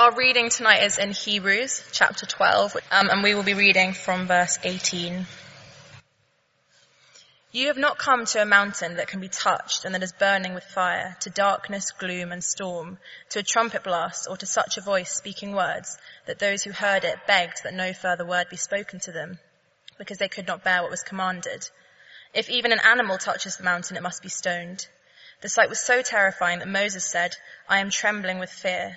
Our 0.00 0.14
reading 0.14 0.48
tonight 0.48 0.82
is 0.82 0.96
in 0.96 1.12
Hebrews 1.12 1.84
chapter 1.92 2.24
12, 2.24 2.74
um, 2.90 3.10
and 3.10 3.22
we 3.22 3.34
will 3.34 3.42
be 3.42 3.52
reading 3.52 3.92
from 3.92 4.26
verse 4.26 4.58
18. 4.64 5.26
You 7.52 7.66
have 7.66 7.76
not 7.76 7.98
come 7.98 8.24
to 8.24 8.40
a 8.40 8.46
mountain 8.46 8.96
that 8.96 9.08
can 9.08 9.20
be 9.20 9.28
touched 9.28 9.84
and 9.84 9.94
that 9.94 10.02
is 10.02 10.14
burning 10.14 10.54
with 10.54 10.64
fire, 10.64 11.18
to 11.20 11.28
darkness, 11.28 11.90
gloom 11.90 12.32
and 12.32 12.42
storm, 12.42 12.96
to 13.28 13.40
a 13.40 13.42
trumpet 13.42 13.84
blast 13.84 14.26
or 14.26 14.38
to 14.38 14.46
such 14.46 14.78
a 14.78 14.80
voice 14.80 15.12
speaking 15.12 15.52
words 15.52 15.98
that 16.26 16.38
those 16.38 16.62
who 16.62 16.72
heard 16.72 17.04
it 17.04 17.26
begged 17.26 17.62
that 17.64 17.74
no 17.74 17.92
further 17.92 18.24
word 18.24 18.46
be 18.48 18.56
spoken 18.56 19.00
to 19.00 19.12
them 19.12 19.38
because 19.98 20.16
they 20.16 20.28
could 20.28 20.46
not 20.46 20.64
bear 20.64 20.80
what 20.80 20.90
was 20.90 21.02
commanded. 21.02 21.68
If 22.32 22.48
even 22.48 22.72
an 22.72 22.80
animal 22.82 23.18
touches 23.18 23.58
the 23.58 23.64
mountain, 23.64 23.98
it 23.98 24.02
must 24.02 24.22
be 24.22 24.30
stoned. 24.30 24.88
The 25.42 25.50
sight 25.50 25.68
was 25.68 25.78
so 25.78 26.00
terrifying 26.00 26.60
that 26.60 26.68
Moses 26.68 27.04
said, 27.04 27.36
I 27.68 27.80
am 27.80 27.90
trembling 27.90 28.38
with 28.38 28.48
fear. 28.48 28.96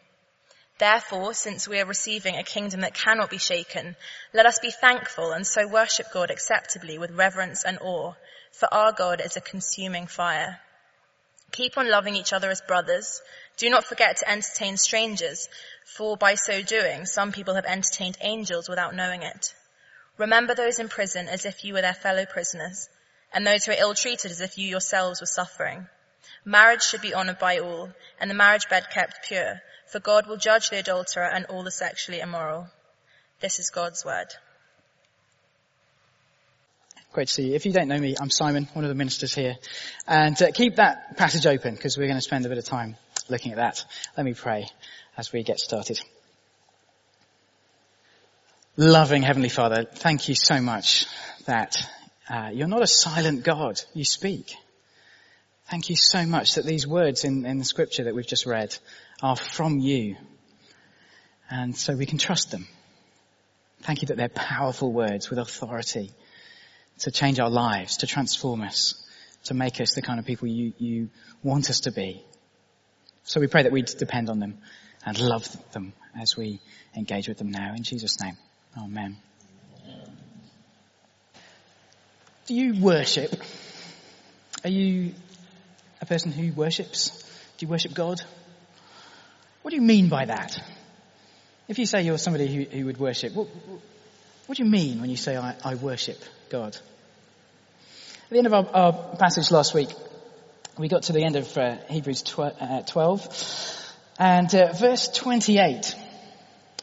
Therefore, 0.81 1.35
since 1.35 1.67
we 1.67 1.79
are 1.79 1.85
receiving 1.85 2.37
a 2.37 2.43
kingdom 2.43 2.81
that 2.81 2.95
cannot 2.95 3.29
be 3.29 3.37
shaken, 3.37 3.95
let 4.33 4.47
us 4.47 4.57
be 4.57 4.71
thankful 4.71 5.31
and 5.31 5.45
so 5.45 5.67
worship 5.67 6.07
God 6.11 6.31
acceptably 6.31 6.97
with 6.97 7.11
reverence 7.11 7.63
and 7.63 7.77
awe, 7.81 8.15
for 8.51 8.73
our 8.73 8.91
God 8.91 9.21
is 9.21 9.37
a 9.37 9.41
consuming 9.41 10.07
fire. 10.07 10.59
Keep 11.51 11.77
on 11.77 11.87
loving 11.87 12.15
each 12.15 12.33
other 12.33 12.49
as 12.49 12.61
brothers. 12.61 13.21
Do 13.57 13.69
not 13.69 13.85
forget 13.85 14.17
to 14.17 14.31
entertain 14.31 14.75
strangers, 14.75 15.49
for 15.85 16.17
by 16.17 16.33
so 16.33 16.63
doing, 16.63 17.05
some 17.05 17.31
people 17.31 17.53
have 17.53 17.65
entertained 17.65 18.17
angels 18.19 18.67
without 18.67 18.95
knowing 18.95 19.21
it. 19.21 19.53
Remember 20.17 20.55
those 20.55 20.79
in 20.79 20.89
prison 20.89 21.27
as 21.27 21.45
if 21.45 21.63
you 21.63 21.75
were 21.75 21.83
their 21.83 21.93
fellow 21.93 22.25
prisoners, 22.25 22.89
and 23.31 23.45
those 23.45 23.65
who 23.65 23.71
are 23.71 23.79
ill-treated 23.79 24.31
as 24.31 24.41
if 24.41 24.57
you 24.57 24.67
yourselves 24.67 25.21
were 25.21 25.27
suffering. 25.27 25.87
Marriage 26.45 26.83
should 26.83 27.01
be 27.01 27.13
honored 27.13 27.39
by 27.39 27.59
all, 27.59 27.89
and 28.19 28.29
the 28.29 28.35
marriage 28.35 28.69
bed 28.69 28.87
kept 28.91 29.27
pure, 29.27 29.61
for 29.87 29.99
God 29.99 30.27
will 30.27 30.37
judge 30.37 30.69
the 30.69 30.79
adulterer 30.79 31.29
and 31.29 31.45
all 31.45 31.63
the 31.63 31.71
sexually 31.71 32.19
immoral. 32.19 32.67
This 33.39 33.59
is 33.59 33.69
God's 33.69 34.05
word. 34.05 34.27
Great 37.13 37.27
to 37.27 37.33
see 37.33 37.49
you. 37.49 37.55
If 37.55 37.65
you 37.65 37.73
don't 37.73 37.89
know 37.89 37.99
me, 37.99 38.15
I'm 38.19 38.29
Simon, 38.29 38.69
one 38.73 38.85
of 38.85 38.89
the 38.89 38.95
ministers 38.95 39.35
here. 39.35 39.57
And 40.07 40.41
uh, 40.41 40.51
keep 40.53 40.77
that 40.77 41.17
passage 41.17 41.45
open 41.45 41.75
because 41.75 41.97
we're 41.97 42.07
going 42.07 42.17
to 42.17 42.21
spend 42.21 42.45
a 42.45 42.49
bit 42.49 42.57
of 42.57 42.63
time 42.63 42.95
looking 43.29 43.51
at 43.51 43.57
that. 43.57 43.83
Let 44.15 44.25
me 44.25 44.33
pray 44.33 44.67
as 45.17 45.33
we 45.33 45.43
get 45.43 45.59
started. 45.59 45.99
Loving 48.77 49.23
Heavenly 49.23 49.49
Father, 49.49 49.83
thank 49.83 50.29
you 50.29 50.35
so 50.35 50.61
much 50.61 51.05
that 51.45 51.75
uh, 52.29 52.49
you're 52.53 52.69
not 52.69 52.81
a 52.81 52.87
silent 52.87 53.43
God. 53.43 53.81
You 53.93 54.05
speak. 54.05 54.55
Thank 55.71 55.89
you 55.89 55.95
so 55.95 56.25
much 56.25 56.55
that 56.55 56.65
these 56.65 56.85
words 56.85 57.23
in, 57.23 57.45
in 57.45 57.57
the 57.57 57.63
scripture 57.63 58.03
that 58.03 58.13
we've 58.13 58.27
just 58.27 58.45
read 58.45 58.75
are 59.23 59.37
from 59.37 59.79
you. 59.79 60.17
And 61.49 61.77
so 61.77 61.95
we 61.95 62.05
can 62.05 62.17
trust 62.17 62.51
them. 62.51 62.67
Thank 63.81 64.01
you 64.01 64.09
that 64.09 64.17
they're 64.17 64.27
powerful 64.27 64.91
words 64.91 65.29
with 65.29 65.39
authority 65.39 66.11
to 66.99 67.11
change 67.11 67.39
our 67.39 67.49
lives, 67.49 67.97
to 67.99 68.05
transform 68.05 68.63
us, 68.63 69.01
to 69.45 69.53
make 69.53 69.79
us 69.79 69.95
the 69.95 70.01
kind 70.01 70.19
of 70.19 70.25
people 70.25 70.49
you, 70.49 70.73
you 70.77 71.09
want 71.41 71.69
us 71.69 71.79
to 71.81 71.91
be. 71.93 72.21
So 73.23 73.39
we 73.39 73.47
pray 73.47 73.63
that 73.63 73.71
we 73.71 73.81
depend 73.81 74.29
on 74.29 74.39
them 74.39 74.57
and 75.05 75.17
love 75.17 75.47
them 75.71 75.93
as 76.19 76.35
we 76.35 76.59
engage 76.97 77.29
with 77.29 77.37
them 77.37 77.49
now. 77.49 77.75
In 77.77 77.83
Jesus' 77.83 78.19
name. 78.19 78.35
Amen. 78.77 79.15
Do 82.47 82.55
you 82.55 82.73
worship? 82.81 83.41
Are 84.65 84.69
you 84.69 85.13
a 86.01 86.05
person 86.05 86.31
who 86.31 86.51
worships? 86.53 87.23
Do 87.57 87.65
you 87.65 87.69
worship 87.69 87.93
God? 87.93 88.21
What 89.61 89.69
do 89.71 89.75
you 89.75 89.83
mean 89.83 90.09
by 90.09 90.25
that? 90.25 90.59
If 91.67 91.77
you 91.79 91.85
say 91.85 92.01
you're 92.01 92.17
somebody 92.17 92.47
who, 92.47 92.63
who 92.63 92.85
would 92.87 92.97
worship, 92.97 93.33
what, 93.33 93.47
what, 94.47 94.57
do 94.57 94.63
you 94.63 94.69
mean 94.69 94.99
when 94.99 95.09
you 95.09 95.15
say 95.15 95.37
I, 95.37 95.55
I 95.63 95.75
worship 95.75 96.17
God? 96.49 96.75
At 96.75 98.29
the 98.31 98.37
end 98.37 98.47
of 98.47 98.53
our, 98.53 98.67
our, 98.73 99.15
passage 99.17 99.51
last 99.51 99.73
week, 99.73 99.89
we 100.77 100.87
got 100.87 101.03
to 101.03 101.13
the 101.13 101.23
end 101.23 101.35
of 101.35 101.57
uh, 101.57 101.77
Hebrews 101.89 102.23
uh, 102.37 102.81
12, 102.81 103.93
and 104.19 104.53
uh, 104.55 104.73
verse 104.73 105.09
28 105.09 105.95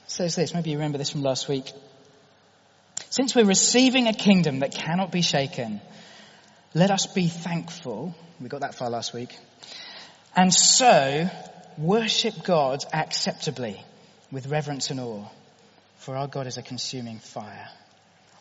says 0.07 0.37
this, 0.37 0.55
maybe 0.55 0.71
you 0.71 0.77
remember 0.77 0.99
this 0.99 1.11
from 1.11 1.23
last 1.23 1.49
week. 1.49 1.71
Since 3.11 3.35
we're 3.35 3.45
receiving 3.45 4.07
a 4.07 4.15
kingdom 4.15 4.61
that 4.61 4.73
cannot 4.73 5.11
be 5.11 5.23
shaken, 5.23 5.81
let 6.75 6.91
us 6.91 7.07
be 7.07 7.29
thankful. 7.29 8.15
We 8.41 8.49
got 8.49 8.61
that 8.61 8.75
far 8.75 8.91
last 8.91 9.15
week. 9.15 9.37
And 10.37 10.53
so 10.53 11.29
worship 11.79 12.45
God 12.45 12.85
acceptably 12.93 13.83
with 14.31 14.47
reverence 14.47 14.91
and 14.91 15.01
awe, 15.01 15.25
for 15.99 16.17
our 16.17 16.29
God 16.29 16.47
is 16.47 16.59
a 16.59 16.63
consuming 16.63 17.19
fire. 17.19 17.69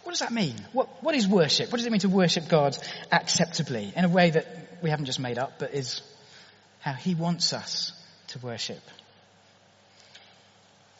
What 0.04 0.12
does 0.12 0.20
that 0.20 0.32
mean? 0.32 0.56
What, 0.74 1.04
what 1.04 1.16
is 1.16 1.28
worship? 1.28 1.72
What 1.72 1.78
does 1.78 1.86
it 1.86 1.92
mean 1.92 2.02
to 2.02 2.10
worship 2.10 2.48
God 2.48 2.78
acceptably 3.12 3.92
in 3.96 4.06
a 4.06 4.10
way 4.10 4.30
that 4.30 4.46
we 4.82 4.90
haven't 4.90 5.06
just 5.06 5.20
made 5.20 5.38
up, 5.38 5.60
but 5.60 5.74
is 5.74 6.02
how 6.80 6.94
He 6.94 7.16
wants 7.16 7.54
us 7.54 7.92
to 8.30 8.40
worship? 8.40 8.82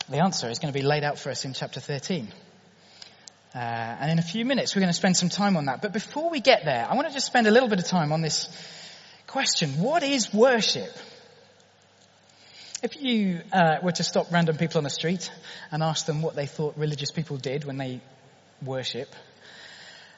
The 0.10 0.20
answer 0.20 0.50
is 0.50 0.60
going 0.60 0.74
to 0.74 0.80
be 0.80 0.86
laid 0.86 1.04
out 1.04 1.20
for 1.20 1.30
us 1.30 1.46
in 1.46 1.54
chapter 1.54 1.80
13. 1.80 2.30
Uh, 3.58 3.98
and 4.02 4.12
in 4.12 4.20
a 4.20 4.22
few 4.22 4.46
minutes, 4.46 4.76
we're 4.76 4.82
going 4.82 4.94
to 4.94 4.94
spend 4.94 5.18
some 5.18 5.30
time 5.30 5.58
on 5.58 5.66
that. 5.66 5.82
But 5.82 5.92
before 5.92 6.30
we 6.30 6.42
get 6.42 6.64
there, 6.64 6.86
I 6.88 6.94
want 6.94 7.08
to 7.08 7.14
just 7.14 7.26
spend 7.26 7.48
a 7.48 7.52
little 7.52 7.68
bit 7.68 7.80
of 7.80 7.86
time 7.86 8.12
on 8.12 8.22
this 8.22 8.48
question. 9.26 9.80
What 9.80 10.04
is 10.04 10.32
worship? 10.32 10.96
If 12.84 13.02
you 13.02 13.42
uh, 13.52 13.78
were 13.82 13.94
to 13.94 14.04
stop 14.04 14.32
random 14.32 14.58
people 14.58 14.78
on 14.78 14.84
the 14.84 14.92
street 14.92 15.32
and 15.72 15.82
ask 15.82 16.06
them 16.06 16.22
what 16.22 16.36
they 16.36 16.46
thought 16.46 16.78
religious 16.78 17.10
people 17.10 17.38
did 17.38 17.66
when 17.66 17.78
they 17.78 18.00
worship, 18.64 19.12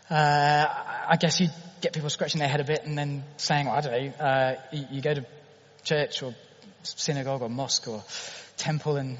uh, 0.09 0.65
I 1.07 1.15
guess 1.17 1.39
you'd 1.39 1.53
get 1.79 1.93
people 1.93 2.09
scratching 2.09 2.39
their 2.39 2.49
head 2.49 2.59
a 2.59 2.65
bit 2.65 2.83
and 2.83 2.97
then 2.97 3.23
saying, 3.37 3.67
well, 3.67 3.75
I 3.75 3.79
don't 3.79 3.93
know, 3.93 4.25
uh, 4.25 4.55
you, 4.91 5.01
go 5.01 5.13
to 5.13 5.25
church 5.83 6.23
or 6.23 6.35
synagogue 6.83 7.41
or 7.41 7.47
mosque 7.47 7.87
or 7.87 8.03
temple 8.57 8.97
and 8.97 9.17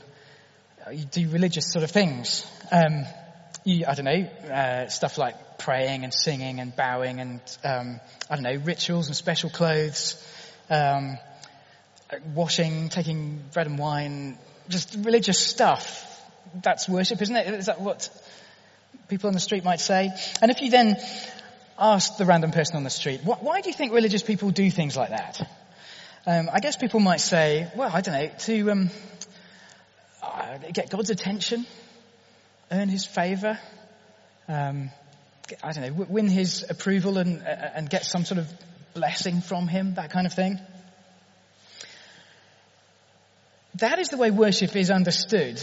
you 0.91 1.06
do 1.06 1.30
religious 1.30 1.72
sort 1.72 1.84
of 1.84 1.91
things. 1.91 2.46
Um, 2.69 3.06
I 3.66 3.94
don't 3.94 4.06
know, 4.06 4.53
uh, 4.53 4.88
stuff 4.88 5.18
like 5.18 5.58
praying 5.59 6.03
and 6.03 6.14
singing 6.14 6.59
and 6.59 6.75
bowing 6.75 7.20
and, 7.20 7.42
um, 7.64 8.00
I 8.30 8.36
don't 8.36 8.44
know, 8.44 8.56
rituals 8.56 9.08
and 9.08 9.16
special 9.16 9.50
clothes, 9.50 10.25
um, 10.70 11.18
washing, 12.34 12.89
taking 12.89 13.44
bread 13.54 13.68
and 13.68 13.78
wine, 13.78 14.38
just 14.69 14.95
religious 15.00 15.38
stuff. 15.38 16.06
That's 16.63 16.88
worship, 16.88 17.22
isn't 17.22 17.36
it? 17.36 17.54
Is 17.54 17.66
that 17.68 17.81
what 17.81 18.10
people 19.07 19.28
on 19.28 19.34
the 19.34 19.39
street 19.39 19.63
might 19.63 19.80
say? 19.80 20.10
And 20.42 20.50
if 20.50 20.62
you 20.62 20.72
then 20.72 20.98
ask 21.78 22.18
the 22.18 22.25
random 22.25 22.51
person 22.51 22.78
on 22.78 22.84
the 22.84 22.89
street, 22.89 23.22
why 23.24 23.62
do 23.62 23.69
you 23.69 23.75
think 23.75 23.94
religious 23.94 24.24
people 24.24 24.51
do 24.51 24.72
things 24.72 24.95
like 24.98 25.10
that? 25.10 25.42
Um, 26.25 26.50
I 26.51 26.60
guess 26.60 26.75
people 26.75 27.00
might 27.00 27.22
say, 27.22 27.72
well, 27.75 27.89
I 27.94 28.01
don't 28.01 28.13
know, 28.13 28.30
to 28.39 28.72
um, 28.72 28.89
uh, 30.22 30.57
get 30.74 30.89
God's 30.89 31.10
attention, 31.10 31.66
earn 32.71 32.89
his 32.89 33.06
favor, 33.06 33.60
um, 34.48 34.89
I 35.63 35.71
don't 35.71 35.98
know, 35.98 36.06
win 36.10 36.27
his 36.27 36.66
approval 36.69 37.18
and, 37.18 37.42
uh, 37.42 37.69
and 37.75 37.89
get 37.89 38.06
some 38.06 38.25
sort 38.25 38.39
of 38.39 38.51
blessing 38.94 39.42
from 39.42 39.68
him, 39.68 39.95
that 39.95 40.12
kind 40.12 40.25
of 40.25 40.33
thing. 40.33 40.60
That 43.75 44.00
is 44.00 44.10
the 44.10 44.18
way 44.18 44.31
worship 44.31 44.75
is 44.75 44.92
understood 44.92 45.62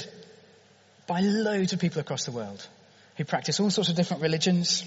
by 1.07 1.21
loads 1.21 1.73
of 1.73 1.81
people 1.81 2.01
across 2.01 2.25
the 2.25 2.33
world 2.33 2.67
who 3.17 3.25
practice 3.25 3.61
all 3.61 3.71
sorts 3.71 3.91
of 3.91 3.97
different 3.97 4.23
religions, 4.23 4.85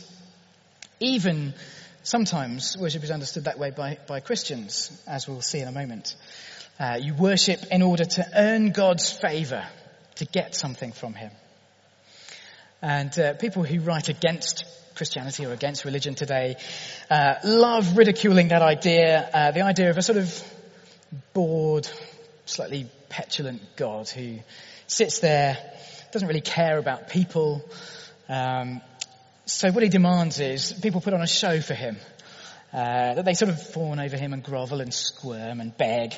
even 1.00 1.54
Sometimes 2.04 2.78
worship 2.78 3.04
is 3.04 3.12
understood 3.12 3.44
that 3.44 3.60
way 3.60 3.72
by, 3.72 3.98
by 4.08 4.22
Christians, 4.22 4.90
as 5.06 5.28
we'll 5.28 5.42
see 5.42 5.60
in 5.60 5.68
a 5.68 5.72
moment. 5.72 6.16
Uh, 6.80 6.98
you 7.00 7.14
worship 7.14 7.60
in 7.72 7.82
order 7.82 8.06
to 8.06 8.26
earn 8.36 8.72
God's 8.72 9.12
favour, 9.12 9.68
to 10.16 10.26
get 10.26 10.56
something 10.56 10.94
from 10.94 11.14
Him. 11.14 11.32
And 12.82 13.18
uh, 13.20 13.34
people 13.34 13.64
who 13.64 13.82
write 13.82 14.10
against 14.10 14.64
Christianity 14.96 15.46
or 15.46 15.54
against 15.54 15.86
religion 15.86 16.16
today 16.16 16.56
uh, 17.10 17.36
love 17.44 17.98
ridiculing 17.98 18.50
that 18.50 18.62
idea, 18.62 19.30
uh, 19.34 19.52
the 19.52 19.62
idea 19.62 19.90
of 19.90 19.98
a 19.98 20.02
sort 20.02 20.18
of 20.18 20.44
bored, 21.34 21.90
slightly 22.46 22.90
petulant 23.10 23.62
God 23.76 24.10
who 24.10 24.40
sits 24.88 25.20
there, 25.20 25.58
doesn't 26.12 26.28
really 26.28 26.42
care 26.42 26.78
about 26.78 27.10
people. 27.10 27.64
Um, 28.28 28.82
so 29.46 29.72
what 29.72 29.84
he 29.84 29.90
demands 29.90 30.40
is 30.40 30.74
people 30.74 31.02
put 31.02 31.14
on 31.14 31.22
a 31.22 31.28
show 31.28 31.60
for 31.60 31.74
him. 31.74 31.98
Uh, 32.72 33.16
that 33.16 33.26
they 33.26 33.34
sort 33.34 33.50
of 33.50 33.62
fawn 33.62 34.00
over 34.00 34.16
him 34.16 34.32
and 34.32 34.44
grovel 34.44 34.80
and 34.80 34.94
squirm 34.94 35.60
and 35.60 35.76
beg 35.76 36.14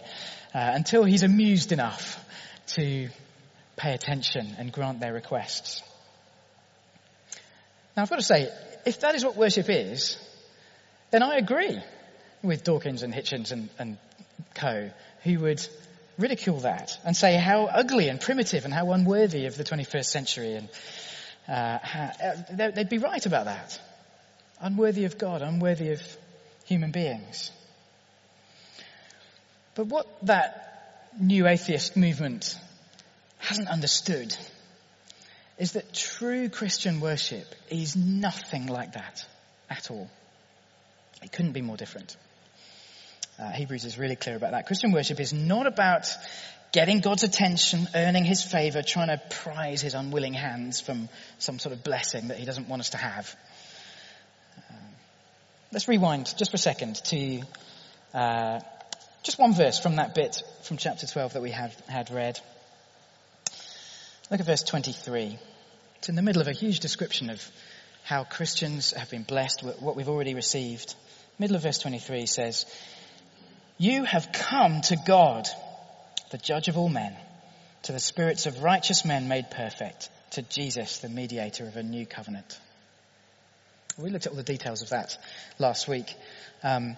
uh, 0.54 0.72
until 0.74 1.06
he's 1.06 1.24
amused 1.24 1.72
enough 1.72 2.20
to 2.68 3.08
pay 3.78 3.94
attention 3.94 4.56
and 4.58 4.72
grant 4.72 5.00
their 5.00 5.14
requests. 5.14 5.82
Now 7.96 8.04
I've 8.04 8.10
got 8.10 8.20
to 8.20 8.26
say, 8.26 8.50
if 8.86 9.02
that 9.02 9.16
is 9.16 9.26
what 9.26 9.36
worship 9.36 9.70
is, 9.70 10.18
then 11.12 11.24
I 11.24 11.36
agree 11.36 11.80
with 12.42 12.64
Dawkins 12.64 13.04
and 13.04 13.14
Hitchens 13.14 13.52
and, 13.52 13.70
and 13.78 13.98
co, 14.56 14.90
who 15.24 15.40
would 15.40 15.66
ridicule 16.18 16.60
that 16.62 16.98
and 17.06 17.16
say 17.16 17.36
how 17.36 17.66
ugly 17.66 18.10
and 18.10 18.20
primitive 18.20 18.66
and 18.66 18.74
how 18.74 18.92
unworthy 18.92 19.46
of 19.46 19.58
the 19.58 19.64
21st 19.64 20.06
century 20.06 20.54
and 20.54 20.70
uh, 21.48 21.80
how, 21.82 22.12
uh, 22.24 22.72
they'd 22.72 22.90
be 22.90 22.98
right 22.98 23.26
about 23.26 23.46
that. 23.46 23.80
Unworthy 24.60 25.06
of 25.06 25.18
God, 25.18 25.42
unworthy 25.42 25.92
of 25.92 26.02
human 26.66 26.92
beings. 26.92 27.52
But 29.76 29.88
what 29.88 30.08
that 30.24 31.10
new 31.20 31.48
atheist 31.48 31.98
movement 31.98 32.58
hasn't 33.40 33.68
understood 33.68 34.36
is 35.62 35.74
that 35.74 35.94
true 35.94 36.50
Christian 36.50 37.00
worship 37.00 37.46
is 37.70 37.96
nothing 37.96 38.66
like 38.66 38.94
that 38.94 39.24
at 39.70 39.92
all. 39.92 40.10
It 41.22 41.32
couldn't 41.32 41.52
be 41.52 41.62
more 41.62 41.78
different. 41.78 42.18
Uh, 43.38 43.52
Hebrews 43.52 43.86
is 43.86 43.96
really 44.00 44.16
clear 44.16 44.36
about 44.36 44.54
that. 44.54 44.66
Christian 44.66 44.92
worship 44.92 45.20
is 45.20 45.34
not 45.34 45.68
about 45.68 46.12
getting 46.72 47.00
God's 47.00 47.22
attention, 47.22 47.88
earning 47.94 48.26
his 48.26 48.42
favor, 48.42 48.82
trying 48.82 49.10
to 49.10 49.22
prize 49.30 49.82
his 49.82 49.94
unwilling 49.94 50.34
hands 50.34 50.82
from 50.82 51.10
some 51.38 51.60
sort 51.60 51.74
of 51.74 51.84
blessing 51.84 52.30
that 52.30 52.38
he 52.38 52.46
doesn't 52.46 52.68
want 52.68 52.80
us 52.80 52.90
to 52.90 52.98
have. 52.98 53.36
Um, 54.58 54.76
let's 55.72 55.88
rewind 55.88 56.34
just 56.38 56.50
for 56.50 56.56
a 56.56 56.58
second 56.58 56.96
to 57.06 57.42
uh, 58.16 58.62
just 59.22 59.38
one 59.38 59.54
verse 59.54 59.80
from 59.80 59.98
that 59.98 60.16
bit 60.16 60.42
from 60.64 60.78
chapter 60.78 61.06
12 61.06 61.34
that 61.34 61.42
we 61.44 61.52
had, 61.52 61.72
had 61.88 62.10
read. 62.10 62.40
Look 64.32 64.40
at 64.40 64.46
verse 64.48 64.64
23. 64.64 65.38
It's 66.02 66.10
in 66.10 66.16
the 66.16 66.24
middle 66.24 66.42
of 66.42 66.48
a 66.48 66.52
huge 66.52 66.80
description 66.80 67.30
of 67.30 67.48
how 68.02 68.24
Christians 68.24 68.90
have 68.94 69.12
been 69.12 69.22
blessed 69.22 69.62
what 69.62 69.96
we've 69.96 70.10
already 70.10 70.34
received. 70.34 70.96
Middle 71.38 71.56
of 71.56 71.62
verse 71.62 71.78
23 71.78 72.26
says, 72.26 72.66
You 73.78 74.04
have 74.06 74.32
come 74.32 74.82
to 74.82 74.96
God, 74.96 75.48
the 76.32 76.40
judge 76.40 76.70
of 76.70 76.78
all 76.80 76.90
men, 76.90 77.16
to 77.84 77.92
the 77.92 78.00
spirits 78.00 78.48
of 78.48 78.64
righteous 78.64 79.06
men 79.06 79.28
made 79.28 79.52
perfect, 79.52 80.10
to 80.32 80.42
Jesus, 80.42 80.98
the 80.98 81.08
mediator 81.08 81.68
of 81.68 81.78
a 81.78 81.84
new 81.84 82.08
covenant. 82.08 82.60
We 83.96 84.10
looked 84.10 84.26
at 84.26 84.32
all 84.32 84.38
the 84.38 84.42
details 84.42 84.82
of 84.82 84.90
that 84.90 85.16
last 85.60 85.88
week. 85.88 86.16
Um, 86.64 86.98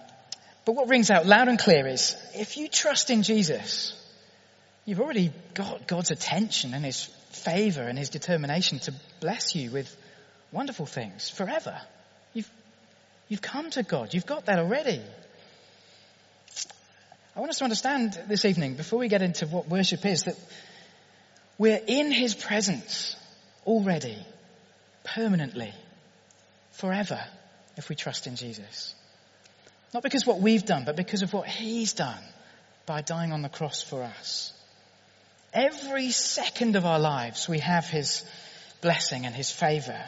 but 0.64 0.76
what 0.76 0.88
rings 0.88 1.10
out 1.10 1.26
loud 1.26 1.48
and 1.48 1.58
clear 1.58 1.86
is, 1.86 2.16
if 2.34 2.56
you 2.56 2.68
trust 2.68 3.10
in 3.10 3.22
Jesus, 3.22 4.00
You've 4.86 5.00
already 5.00 5.32
got 5.54 5.86
God's 5.86 6.10
attention 6.10 6.74
and 6.74 6.84
His 6.84 7.08
favor 7.34 7.82
and 7.82 7.98
His 7.98 8.10
determination 8.10 8.78
to 8.80 8.94
bless 9.20 9.54
you 9.54 9.70
with 9.70 9.94
wonderful 10.52 10.86
things 10.86 11.28
forever. 11.28 11.80
You've, 12.32 12.50
you've 13.28 13.42
come 13.42 13.70
to 13.70 13.82
God. 13.82 14.14
You've 14.14 14.26
got 14.26 14.46
that 14.46 14.58
already. 14.58 15.00
I 17.36 17.40
want 17.40 17.50
us 17.50 17.58
to 17.58 17.64
understand 17.64 18.18
this 18.28 18.44
evening, 18.44 18.74
before 18.74 19.00
we 19.00 19.08
get 19.08 19.20
into 19.20 19.46
what 19.46 19.68
worship 19.68 20.06
is, 20.06 20.22
that 20.24 20.36
we're 21.58 21.80
in 21.86 22.12
His 22.12 22.34
presence 22.34 23.16
already, 23.66 24.16
permanently, 25.02 25.72
forever, 26.72 27.20
if 27.76 27.88
we 27.88 27.96
trust 27.96 28.26
in 28.26 28.36
Jesus. 28.36 28.94
Not 29.92 30.02
because 30.02 30.26
what 30.26 30.40
we've 30.40 30.64
done, 30.64 30.84
but 30.84 30.96
because 30.96 31.22
of 31.22 31.32
what 31.32 31.48
He's 31.48 31.92
done 31.92 32.22
by 32.86 33.00
dying 33.00 33.32
on 33.32 33.42
the 33.42 33.48
cross 33.48 33.82
for 33.82 34.02
us. 34.02 34.52
Every 35.54 36.10
second 36.10 36.74
of 36.74 36.84
our 36.84 36.98
lives 36.98 37.48
we 37.48 37.60
have 37.60 37.86
His 37.86 38.24
blessing 38.80 39.24
and 39.24 39.34
His 39.34 39.50
favor. 39.50 40.04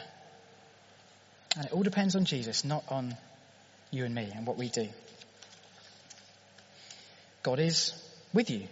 And 1.55 1.65
it 1.65 1.71
all 1.71 1.83
depends 1.83 2.15
on 2.15 2.25
Jesus, 2.25 2.65
not 2.65 2.83
on 2.89 3.15
you 3.89 4.05
and 4.05 4.13
me 4.13 4.29
and 4.35 4.45
what 4.45 4.57
we 4.57 4.67
do. 4.67 4.89
God 7.43 7.59
is 7.59 7.93
with 8.33 8.49
you 8.49 8.67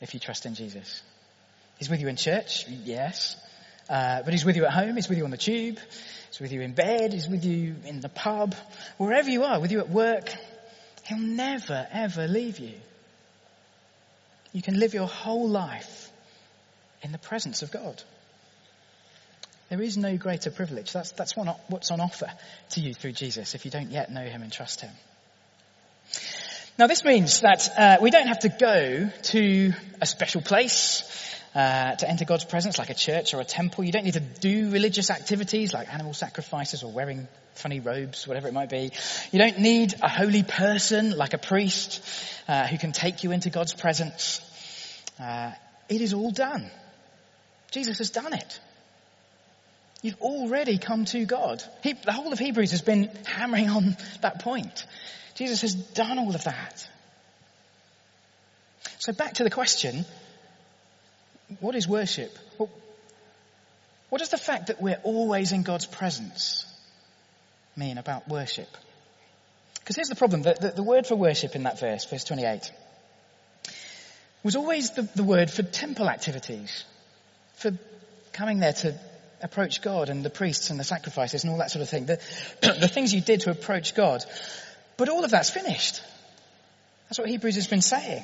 if 0.00 0.12
you 0.12 0.20
trust 0.20 0.46
in 0.46 0.54
Jesus. 0.54 1.02
He's 1.78 1.88
with 1.88 2.00
you 2.00 2.08
in 2.08 2.16
church, 2.16 2.66
yes. 2.68 3.36
Uh, 3.88 4.22
but 4.22 4.32
he's 4.32 4.44
with 4.44 4.56
you 4.56 4.64
at 4.64 4.72
home, 4.72 4.96
he's 4.96 5.08
with 5.08 5.18
you 5.18 5.24
on 5.24 5.30
the 5.30 5.36
tube, 5.36 5.78
he's 6.28 6.40
with 6.40 6.52
you 6.52 6.60
in 6.60 6.74
bed, 6.74 7.12
he's 7.12 7.28
with 7.28 7.44
you 7.44 7.76
in 7.86 8.00
the 8.00 8.08
pub, 8.08 8.54
wherever 8.98 9.30
you 9.30 9.44
are, 9.44 9.60
with 9.60 9.72
you 9.72 9.80
at 9.80 9.88
work. 9.88 10.32
He'll 11.06 11.18
never 11.18 11.86
ever 11.90 12.28
leave 12.28 12.58
you. 12.58 12.74
You 14.52 14.62
can 14.62 14.78
live 14.78 14.94
your 14.94 15.06
whole 15.06 15.48
life 15.48 16.10
in 17.02 17.12
the 17.12 17.18
presence 17.18 17.62
of 17.62 17.70
God. 17.70 18.02
There 19.68 19.80
is 19.80 19.96
no 19.96 20.16
greater 20.16 20.50
privilege. 20.50 20.92
That's, 20.92 21.12
that's 21.12 21.36
what's 21.36 21.90
on 21.92 22.00
offer 22.00 22.30
to 22.70 22.80
you 22.80 22.92
through 22.92 23.12
Jesus 23.12 23.54
if 23.54 23.64
you 23.64 23.70
don't 23.70 23.90
yet 23.90 24.10
know 24.10 24.24
Him 24.24 24.42
and 24.42 24.52
trust 24.52 24.80
Him. 24.80 24.90
Now 26.80 26.86
this 26.86 27.04
means 27.04 27.42
that 27.42 27.68
uh, 27.76 27.98
we 28.00 28.10
don't 28.10 28.28
have 28.28 28.38
to 28.38 28.48
go 28.48 29.10
to 29.24 29.72
a 30.00 30.06
special 30.06 30.40
place 30.40 31.02
uh, 31.54 31.94
to 31.94 32.08
enter 32.08 32.24
God's 32.24 32.46
presence 32.46 32.78
like 32.78 32.88
a 32.88 32.94
church 32.94 33.34
or 33.34 33.40
a 33.42 33.44
temple. 33.44 33.84
You 33.84 33.92
don't 33.92 34.04
need 34.04 34.14
to 34.14 34.20
do 34.20 34.70
religious 34.70 35.10
activities 35.10 35.74
like 35.74 35.92
animal 35.92 36.14
sacrifices 36.14 36.82
or 36.82 36.90
wearing 36.90 37.28
funny 37.52 37.80
robes, 37.80 38.26
whatever 38.26 38.48
it 38.48 38.54
might 38.54 38.70
be. 38.70 38.92
You 39.30 39.38
don't 39.38 39.58
need 39.58 39.94
a 40.00 40.08
holy 40.08 40.42
person 40.42 41.14
like 41.14 41.34
a 41.34 41.38
priest 41.38 42.02
uh, 42.48 42.66
who 42.66 42.78
can 42.78 42.92
take 42.92 43.24
you 43.24 43.32
into 43.32 43.50
God's 43.50 43.74
presence. 43.74 44.40
Uh, 45.22 45.52
it 45.90 46.00
is 46.00 46.14
all 46.14 46.30
done. 46.30 46.70
Jesus 47.72 47.98
has 47.98 48.08
done 48.08 48.32
it. 48.32 48.60
You've 50.00 50.22
already 50.22 50.78
come 50.78 51.04
to 51.04 51.26
God. 51.26 51.62
He, 51.82 51.92
the 51.92 52.12
whole 52.12 52.32
of 52.32 52.38
Hebrews 52.38 52.70
has 52.70 52.80
been 52.80 53.10
hammering 53.26 53.68
on 53.68 53.98
that 54.22 54.38
point. 54.40 54.86
Jesus 55.40 55.62
has 55.62 55.74
done 55.74 56.18
all 56.18 56.34
of 56.34 56.44
that. 56.44 56.86
So 58.98 59.14
back 59.14 59.32
to 59.34 59.42
the 59.42 59.48
question, 59.48 60.04
what 61.60 61.74
is 61.74 61.88
worship? 61.88 62.38
Well, 62.58 62.68
what 64.10 64.18
does 64.18 64.28
the 64.28 64.36
fact 64.36 64.66
that 64.66 64.82
we're 64.82 65.00
always 65.02 65.52
in 65.52 65.62
God's 65.62 65.86
presence 65.86 66.66
mean 67.74 67.96
about 67.96 68.28
worship? 68.28 68.68
Because 69.76 69.96
here's 69.96 70.10
the 70.10 70.14
problem, 70.14 70.42
the, 70.42 70.58
the, 70.60 70.72
the, 70.72 70.82
word 70.82 71.06
for 71.06 71.16
worship 71.16 71.56
in 71.56 71.62
that 71.62 71.80
verse, 71.80 72.04
verse 72.04 72.24
28, 72.24 72.70
was 74.42 74.56
always 74.56 74.90
the, 74.90 75.08
the 75.16 75.24
word 75.24 75.50
for 75.50 75.62
temple 75.62 76.06
activities, 76.06 76.84
for 77.54 77.70
coming 78.34 78.58
there 78.58 78.74
to 78.74 78.94
approach 79.40 79.80
God 79.80 80.10
and 80.10 80.22
the 80.22 80.28
priests 80.28 80.68
and 80.68 80.78
the 80.78 80.84
sacrifices 80.84 81.44
and 81.44 81.50
all 81.50 81.60
that 81.60 81.70
sort 81.70 81.80
of 81.80 81.88
thing. 81.88 82.04
The, 82.04 82.20
the 82.60 82.88
things 82.88 83.14
you 83.14 83.22
did 83.22 83.40
to 83.40 83.50
approach 83.50 83.94
God. 83.94 84.22
But 85.00 85.08
all 85.08 85.24
of 85.24 85.30
that's 85.30 85.48
finished. 85.48 86.02
That's 87.08 87.18
what 87.18 87.26
Hebrews 87.26 87.54
has 87.54 87.66
been 87.66 87.80
saying. 87.80 88.22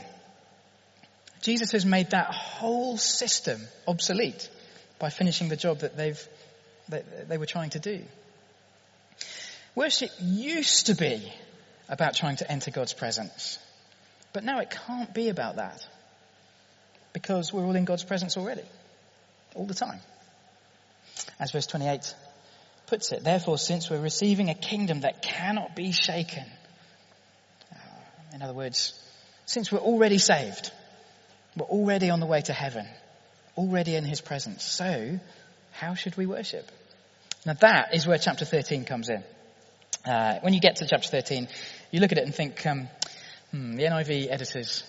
Jesus 1.40 1.72
has 1.72 1.86
made 1.86 2.10
that 2.10 2.26
whole 2.26 2.98
system 2.98 3.58
obsolete 3.88 4.50
by 4.98 5.08
finishing 5.08 5.48
the 5.48 5.56
job 5.56 5.78
that 5.78 5.96
they've, 5.96 6.22
they 7.28 7.38
were 7.38 7.46
trying 7.46 7.70
to 7.70 7.78
do. 7.78 8.02
Worship 9.74 10.10
used 10.20 10.88
to 10.88 10.94
be 10.94 11.32
about 11.88 12.14
trying 12.14 12.36
to 12.36 12.52
enter 12.52 12.70
God's 12.70 12.92
presence. 12.92 13.58
But 14.34 14.44
now 14.44 14.58
it 14.58 14.68
can't 14.68 15.14
be 15.14 15.30
about 15.30 15.56
that. 15.56 15.82
Because 17.14 17.54
we're 17.54 17.64
all 17.64 17.74
in 17.74 17.86
God's 17.86 18.04
presence 18.04 18.36
already. 18.36 18.64
All 19.54 19.64
the 19.64 19.72
time. 19.72 20.00
As 21.40 21.52
verse 21.52 21.66
28 21.66 22.14
puts 22.86 23.12
it, 23.12 23.24
therefore 23.24 23.56
since 23.56 23.88
we're 23.88 24.02
receiving 24.02 24.50
a 24.50 24.54
kingdom 24.54 25.00
that 25.00 25.22
cannot 25.22 25.74
be 25.74 25.92
shaken, 25.92 26.44
in 28.36 28.42
other 28.42 28.52
words, 28.52 28.92
since 29.46 29.72
we're 29.72 29.78
already 29.78 30.18
saved, 30.18 30.70
we're 31.56 31.64
already 31.66 32.10
on 32.10 32.20
the 32.20 32.26
way 32.26 32.42
to 32.42 32.52
heaven, 32.52 32.86
already 33.56 33.96
in 33.96 34.04
his 34.04 34.20
presence, 34.20 34.62
so 34.62 35.18
how 35.72 35.94
should 35.94 36.18
we 36.18 36.26
worship? 36.26 36.70
Now 37.46 37.54
that 37.54 37.94
is 37.94 38.06
where 38.06 38.18
chapter 38.18 38.44
13 38.44 38.84
comes 38.84 39.08
in. 39.08 39.24
Uh, 40.04 40.38
when 40.40 40.52
you 40.52 40.60
get 40.60 40.76
to 40.76 40.86
chapter 40.86 41.08
13, 41.08 41.48
you 41.90 42.00
look 42.00 42.12
at 42.12 42.18
it 42.18 42.24
and 42.24 42.34
think, 42.34 42.64
um, 42.66 42.88
hmm, 43.52 43.76
the 43.76 43.84
NIV 43.84 44.30
editors 44.30 44.84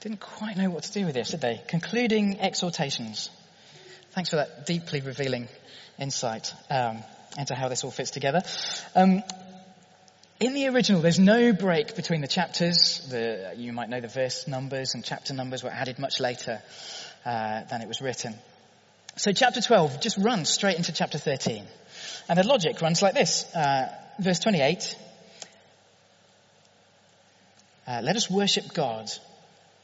didn't 0.00 0.20
quite 0.20 0.56
know 0.56 0.70
what 0.70 0.84
to 0.84 0.92
do 0.92 1.04
with 1.04 1.14
this, 1.14 1.30
did 1.30 1.40
they? 1.40 1.60
Concluding 1.66 2.38
exhortations. 2.38 3.30
Thanks 4.12 4.30
for 4.30 4.36
that 4.36 4.64
deeply 4.64 5.00
revealing 5.00 5.48
insight 5.98 6.54
um, 6.70 7.02
into 7.36 7.56
how 7.56 7.68
this 7.68 7.82
all 7.82 7.90
fits 7.90 8.12
together. 8.12 8.42
Um, 8.94 9.22
in 10.42 10.54
the 10.54 10.66
original, 10.66 11.00
there's 11.00 11.20
no 11.20 11.52
break 11.52 11.94
between 11.94 12.20
the 12.20 12.26
chapters. 12.26 13.06
The, 13.08 13.54
you 13.56 13.72
might 13.72 13.88
know 13.88 14.00
the 14.00 14.08
verse 14.08 14.48
numbers 14.48 14.94
and 14.94 15.04
chapter 15.04 15.34
numbers 15.34 15.62
were 15.62 15.70
added 15.70 16.00
much 16.00 16.18
later 16.18 16.60
uh, 17.24 17.62
than 17.70 17.80
it 17.80 17.86
was 17.86 18.00
written. 18.00 18.34
So 19.14 19.32
chapter 19.32 19.60
12 19.60 20.00
just 20.00 20.18
runs 20.18 20.50
straight 20.50 20.76
into 20.76 20.92
chapter 20.92 21.16
13. 21.16 21.64
And 22.28 22.36
the 22.36 22.42
logic 22.42 22.80
runs 22.82 23.02
like 23.02 23.14
this. 23.14 23.44
Uh, 23.54 23.94
verse 24.18 24.40
28. 24.40 24.96
Uh, 27.86 28.00
let 28.02 28.16
us 28.16 28.28
worship 28.28 28.74
God 28.74 29.08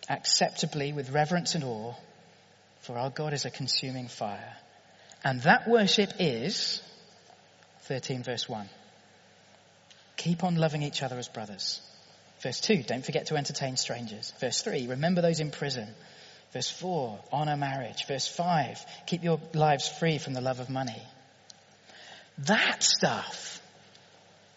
acceptably 0.09 0.93
with 0.93 1.11
reverence 1.11 1.55
and 1.55 1.63
awe, 1.63 1.95
for 2.81 2.99
our 2.99 3.11
God 3.11 3.33
is 3.33 3.45
a 3.45 3.51
consuming 3.51 4.09
fire. 4.09 4.57
And 5.23 5.41
that 5.43 5.69
worship 5.69 6.15
is, 6.19 6.83
13 7.83 8.25
verse 8.25 8.49
1. 8.49 8.69
Keep 10.19 10.43
on 10.45 10.57
loving 10.57 10.83
each 10.83 11.03
other 11.03 11.17
as 11.17 11.29
brothers. 11.29 11.81
Verse 12.41 12.61
2, 12.61 12.83
don't 12.83 13.05
forget 13.05 13.27
to 13.27 13.37
entertain 13.37 13.77
strangers. 13.77 14.33
Verse 14.41 14.61
3, 14.63 14.89
remember 14.89 15.23
those 15.23 15.41
in 15.41 15.51
prison. 15.51 15.89
Verse 16.53 16.69
4, 16.69 17.19
honor 17.33 17.57
marriage. 17.57 18.07
Verse 18.07 18.27
5, 18.27 18.85
keep 19.07 19.23
your 19.23 19.41
lives 19.55 19.89
free 19.89 20.19
from 20.19 20.35
the 20.35 20.41
love 20.41 20.59
of 20.59 20.69
money. 20.69 21.01
That 22.39 22.83
stuff, 22.83 23.61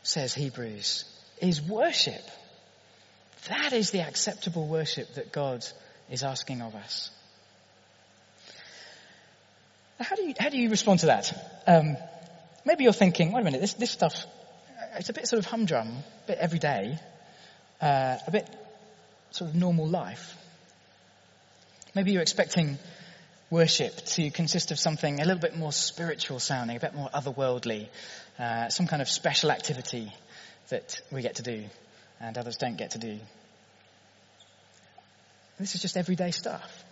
says 0.04 0.34
Hebrews, 0.34 1.06
is 1.42 1.62
worship. 1.62 2.24
That 3.48 3.74
is 3.74 3.92
the 3.92 4.02
acceptable 4.02 4.68
worship 4.68 5.14
that 5.14 5.32
God 5.32 5.64
is 6.10 6.24
asking 6.24 6.62
of 6.62 6.74
us. 6.74 7.12
How 10.00 10.16
do 10.16 10.24
you, 10.24 10.34
how 10.40 10.50
do 10.50 10.58
you 10.58 10.70
respond 10.72 11.02
to 11.02 11.06
that? 11.08 11.64
Um, 11.68 11.98
maybe 12.66 12.84
you're 12.84 12.94
thinking, 12.94 13.32
wait 13.32 13.42
a 13.42 13.44
minute, 13.44 13.62
this, 13.62 13.74
this 13.74 13.92
stuff, 13.92 14.26
it's 14.96 15.10
a 15.10 15.14
bit 15.14 15.28
sort 15.28 15.40
of 15.40 15.46
humdrum, 15.46 15.88
a 15.88 16.28
bit 16.28 16.38
everyday, 16.38 16.98
uh, 17.82 18.18
a 18.26 18.32
bit 18.32 18.48
sort 19.32 19.50
of 19.50 19.56
normal 19.56 19.88
life. 19.88 20.36
Maybe 21.96 22.12
you're 22.12 22.22
expecting 22.22 22.78
worship 23.50 23.96
to 24.06 24.32
consist 24.32 24.72
of 24.72 24.80
something 24.80 25.20
a 25.20 25.26
little 25.26 25.42
bit 25.42 25.58
more 25.58 25.72
spiritual 25.72 26.40
sounding, 26.40 26.78
a 26.78 26.80
bit 26.80 26.96
more 26.96 27.10
otherworldly, 27.10 27.88
uh, 28.40 28.70
some 28.70 28.88
kind 28.88 29.02
of 29.02 29.10
special 29.10 29.52
activity 29.52 30.12
that 30.70 31.02
we 31.12 31.22
get 31.22 31.36
to 31.36 31.44
do 31.44 31.66
and 32.20 32.38
others 32.38 32.58
don't 32.58 32.78
get 32.78 32.92
to 32.92 32.98
do. 32.98 33.20
This 35.60 35.76
is 35.76 35.82
just 35.82 35.98
everyday 35.98 36.32
stuff. 36.32 36.84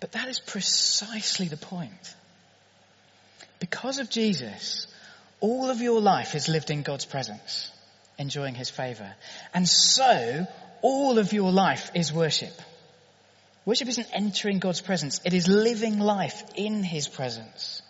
But 0.00 0.12
that 0.12 0.28
is 0.28 0.40
precisely 0.40 1.48
the 1.48 1.56
point. 1.56 2.14
Because 3.60 3.98
of 3.98 4.08
Jesus, 4.10 4.86
all 5.40 5.70
of 5.70 5.80
your 5.80 6.00
life 6.00 6.34
is 6.34 6.48
lived 6.48 6.70
in 6.70 6.82
God's 6.82 7.04
presence, 7.04 7.70
enjoying 8.18 8.54
His 8.54 8.70
favour. 8.70 9.14
And 9.54 9.68
so, 9.68 10.46
all 10.82 11.18
of 11.18 11.32
your 11.32 11.52
life 11.52 11.90
is 11.94 12.12
worship. 12.12 12.52
Worship 13.64 13.88
isn't 13.88 14.08
entering 14.12 14.58
God's 14.58 14.80
presence, 14.80 15.20
it 15.24 15.34
is 15.34 15.48
living 15.48 15.98
life 15.98 16.42
in 16.54 16.82
His 16.82 17.08
presence. 17.08 17.82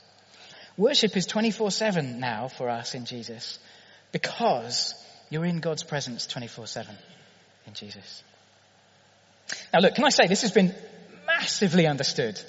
Worship 0.76 1.16
is 1.16 1.26
24-7 1.26 2.18
now 2.18 2.48
for 2.48 2.68
us 2.68 2.94
in 2.94 3.04
Jesus 3.04 3.58
because 4.12 4.94
you're 5.28 5.44
in 5.44 5.60
God's 5.60 5.82
presence 5.82 6.26
24-7 6.26 6.86
in 7.66 7.74
Jesus. 7.74 8.22
Now 9.72 9.80
look, 9.80 9.94
can 9.94 10.04
I 10.04 10.10
say 10.10 10.28
this 10.28 10.42
has 10.42 10.52
been 10.52 10.74
massively 11.26 11.86
understood 11.86 12.40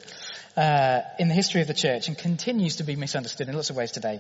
uh, 0.56 1.02
in 1.18 1.28
the 1.28 1.34
history 1.34 1.62
of 1.62 1.68
the 1.68 1.74
church 1.74 2.08
and 2.08 2.18
continues 2.18 2.78
to 2.78 2.84
be 2.84 2.96
misunderstood 2.96 3.48
in 3.48 3.56
lots 3.56 3.70
of 3.70 3.76
ways 3.76 3.92
today. 3.92 4.20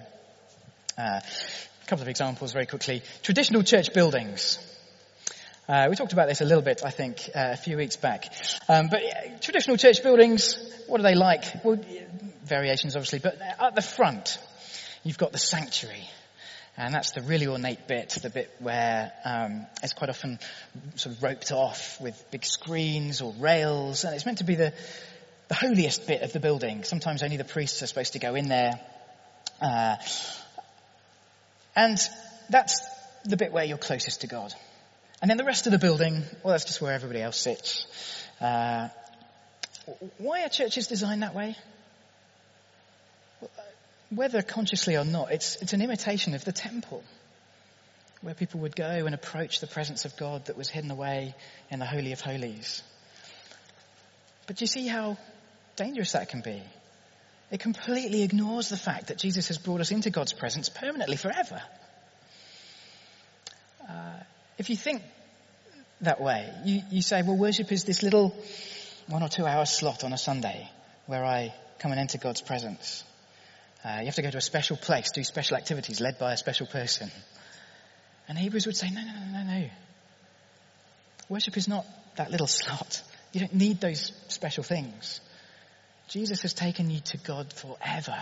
Uh, 1.00 1.22
a 1.22 1.86
couple 1.88 2.01
of 2.01 2.10
examples 2.10 2.51
very 2.51 2.65
quickly. 2.65 3.01
Traditional 3.24 3.63
church 3.63 3.94
buildings. 3.94 4.60
Uh, 5.65 5.88
we 5.89 5.96
talked 5.96 6.12
about 6.12 6.27
this 6.27 6.41
a 6.41 6.46
little 6.46 6.62
bit, 6.62 6.82
I 6.84 6.89
think, 6.89 7.29
uh, 7.34 7.51
a 7.53 7.56
few 7.56 7.77
weeks 7.77 7.96
back. 7.96 8.25
Um, 8.68 8.89
but 8.89 9.01
traditional 9.41 9.77
church 9.77 10.03
buildings, 10.03 10.58
what 10.88 11.00
are 11.00 11.03
they 11.03 11.15
like? 11.15 11.63
Well, 11.63 11.79
variations 12.44 12.98
obviously, 12.98 13.20
but 13.20 13.39
at 13.39 13.75
the 13.75 13.82
front, 13.82 14.39
you've 15.06 15.18
got 15.18 15.32
the 15.32 15.38
sanctuary. 15.38 16.03
And 16.75 16.94
that's 16.94 17.12
the 17.12 17.22
really 17.22 17.48
ornate 17.48 17.88
bit, 17.88 18.10
the 18.22 18.29
bit 18.29 18.53
where 18.60 19.13
um, 19.24 19.68
it's 19.82 19.94
quite 19.94 20.10
often 20.10 20.38
sort 20.96 21.15
of 21.15 21.24
roped 21.24 21.53
off 21.53 22.01
with 22.01 22.22
big 22.29 22.44
screens 22.44 23.22
or 23.22 23.34
rails, 23.39 24.03
and 24.03 24.13
it's 24.13 24.25
meant 24.25 24.39
to 24.39 24.44
be 24.44 24.56
the, 24.56 24.74
the 25.48 25.56
holiest 25.56 26.08
bit 26.08 26.24
of 26.24 26.34
the 26.34 26.41
building. 26.41 26.84
Sometimes 26.84 27.24
only 27.24 27.38
the 27.38 27.46
priests 27.46 27.82
are 27.84 27.88
supposed 27.88 28.13
to 28.13 28.20
go 28.20 28.36
in 28.36 28.50
there. 28.50 28.82
Uh, 29.62 29.96
and 31.75 31.97
that's 32.49 32.81
the 33.25 33.38
bit 33.38 33.51
where 33.51 33.63
you're 33.63 33.77
closest 33.77 34.21
to 34.21 34.27
God. 34.27 34.53
And 35.21 35.29
then 35.29 35.38
the 35.38 35.43
rest 35.43 35.65
of 35.65 35.71
the 35.71 35.79
building, 35.79 36.23
well, 36.43 36.53
that's 36.53 36.65
just 36.65 36.81
where 36.81 36.93
everybody 36.93 37.21
else 37.21 37.38
sits. 37.38 37.85
Uh, 38.39 38.89
why 40.17 40.43
are 40.43 40.49
churches 40.49 40.88
designed 40.88 41.23
that 41.23 41.35
way? 41.35 41.55
whether 44.09 44.41
consciously 44.41 44.97
or 44.97 45.05
not, 45.05 45.31
it's, 45.31 45.55
it's 45.57 45.73
an 45.73 45.81
imitation 45.81 46.33
of 46.33 46.43
the 46.43 46.51
temple, 46.51 47.03
where 48.21 48.33
people 48.33 48.61
would 48.61 48.75
go 48.75 49.05
and 49.05 49.13
approach 49.13 49.59
the 49.59 49.67
presence 49.67 50.05
of 50.05 50.17
God 50.17 50.45
that 50.45 50.57
was 50.57 50.69
hidden 50.69 50.91
away 50.91 51.35
in 51.69 51.79
the 51.79 51.85
Holy 51.85 52.11
of 52.11 52.21
Holies. 52.21 52.83
But 54.47 54.57
do 54.57 54.63
you 54.63 54.67
see 54.67 54.88
how 54.88 55.17
dangerous 55.75 56.13
that 56.13 56.29
can 56.29 56.41
be? 56.41 56.61
It 57.51 57.60
completely 57.60 58.22
ignores 58.22 58.70
the 58.70 58.77
fact 58.77 59.08
that 59.08 59.18
Jesus 59.18 59.48
has 59.48 59.58
brought 59.58 59.82
us 59.82 59.91
into 59.91 60.10
God's 60.12 60.34
presence 60.34 60.70
permanently 60.70 61.18
forever. 61.18 61.62
Uh, 63.89 64.20
if 64.58 64.70
you 64.70 64.75
think 64.75 65.01
that 66.01 66.22
way, 66.22 66.53
you, 66.63 66.82
you 66.91 67.01
say, 67.01 67.24
well, 67.24 67.38
worship 67.38 67.72
is 67.72 67.86
this 67.86 68.03
little 68.03 68.36
one 69.08 69.24
or 69.24 69.29
two 69.29 69.46
hour 69.46 69.65
slot 69.65 70.03
on 70.03 70.13
a 70.13 70.18
Sunday 70.18 70.70
where 71.08 71.25
I 71.25 71.53
come 71.79 71.91
and 71.91 72.00
enter 72.00 72.20
God's 72.20 72.41
presence. 72.41 73.03
Uh, 73.84 73.98
you 74.00 74.06
have 74.06 74.15
to 74.15 74.22
go 74.22 74.29
to 74.29 74.38
a 74.38 74.41
special 74.41 74.77
place, 74.77 75.10
do 75.12 75.24
special 75.24 75.58
activities 75.58 76.00
led 76.00 76.20
by 76.20 76.34
a 76.34 76.38
special 76.38 76.68
person. 76.68 77.10
And 78.27 78.38
Hebrews 78.38 78.68
would 78.68 78.77
say, 78.77 78.91
no, 78.91 79.01
no, 79.01 79.12
no, 79.12 79.44
no, 79.44 79.60
no. 79.60 79.70
Worship 81.29 81.58
is 81.58 81.68
not 81.68 81.86
that 82.18 82.29
little 82.29 82.48
slot. 82.48 83.01
You 83.32 83.39
don't 83.39 83.56
need 83.56 83.82
those 83.82 84.12
special 84.27 84.63
things. 84.63 85.22
Jesus 86.10 86.42
has 86.42 86.54
taken 86.56 86.89
you 86.89 87.00
to 87.01 87.18
God 87.18 87.54
forever. 87.54 88.18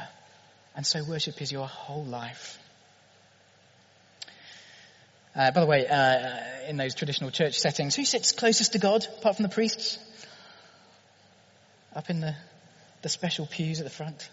And 0.75 0.86
so 0.86 1.03
worship 1.03 1.41
is 1.41 1.51
your 1.51 1.67
whole 1.67 2.03
life. 2.03 2.60
Uh, 5.34 5.51
by 5.51 5.62
the 5.62 5.65
way, 5.65 5.88
uh, 5.88 6.67
in 6.67 6.77
those 6.77 6.96
traditional 6.96 7.32
church 7.32 7.60
settings, 7.60 7.96
who 7.96 8.03
sits 8.03 8.34
closest 8.34 8.74
to 8.74 8.79
God 8.79 9.08
apart 9.20 9.38
from 9.38 9.44
the 9.44 9.50
priests? 9.50 10.00
Up 11.96 12.10
in 12.10 12.20
the, 12.20 12.36
the 13.03 13.10
special 13.10 13.46
pews 13.46 13.79
at 13.79 13.86
the 13.86 13.91
front? 13.91 14.29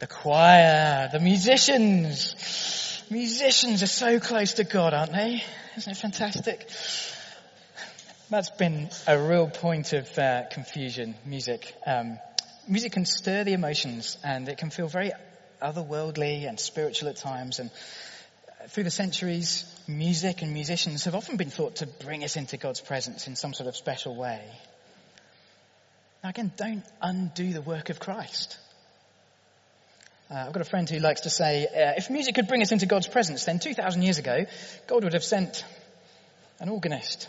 The 0.00 0.06
choir, 0.06 1.08
the 1.12 1.20
musicians. 1.20 3.04
Musicians 3.10 3.82
are 3.82 3.86
so 3.86 4.18
close 4.18 4.54
to 4.54 4.64
God, 4.64 4.92
aren't 4.92 5.12
they? 5.12 5.44
Isn't 5.76 5.92
it 5.92 5.96
fantastic? 5.96 6.68
That's 8.28 8.50
been 8.50 8.88
a 9.06 9.18
real 9.18 9.48
point 9.48 9.92
of 9.92 10.18
uh, 10.18 10.44
confusion, 10.50 11.14
music. 11.24 11.72
Um, 11.86 12.18
music 12.68 12.92
can 12.92 13.04
stir 13.04 13.44
the 13.44 13.52
emotions 13.52 14.16
and 14.24 14.48
it 14.48 14.58
can 14.58 14.70
feel 14.70 14.88
very 14.88 15.12
otherworldly 15.62 16.48
and 16.48 16.58
spiritual 16.58 17.08
at 17.08 17.16
times. 17.16 17.58
And 17.58 17.70
through 18.68 18.84
the 18.84 18.90
centuries, 18.90 19.64
music 19.86 20.42
and 20.42 20.52
musicians 20.52 21.04
have 21.04 21.14
often 21.14 21.36
been 21.36 21.50
thought 21.50 21.76
to 21.76 21.86
bring 21.86 22.24
us 22.24 22.36
into 22.36 22.56
God's 22.56 22.80
presence 22.80 23.26
in 23.26 23.36
some 23.36 23.54
sort 23.54 23.68
of 23.68 23.76
special 23.76 24.16
way. 24.16 24.42
Now 26.24 26.30
again, 26.30 26.52
don't 26.56 26.84
undo 27.00 27.52
the 27.52 27.62
work 27.62 27.90
of 27.90 28.00
Christ. 28.00 28.58
Uh, 30.28 30.44
I've 30.46 30.52
got 30.52 30.60
a 30.60 30.68
friend 30.68 30.90
who 30.90 30.98
likes 30.98 31.20
to 31.22 31.30
say, 31.30 31.66
uh, 31.66 31.92
if 31.96 32.10
music 32.10 32.34
could 32.34 32.48
bring 32.48 32.62
us 32.62 32.72
into 32.72 32.86
God's 32.86 33.06
presence, 33.06 33.44
then 33.44 33.60
2,000 33.60 34.02
years 34.02 34.18
ago, 34.18 34.46
God 34.88 35.04
would 35.04 35.12
have 35.12 35.22
sent 35.22 35.64
an 36.58 36.68
organist 36.68 37.28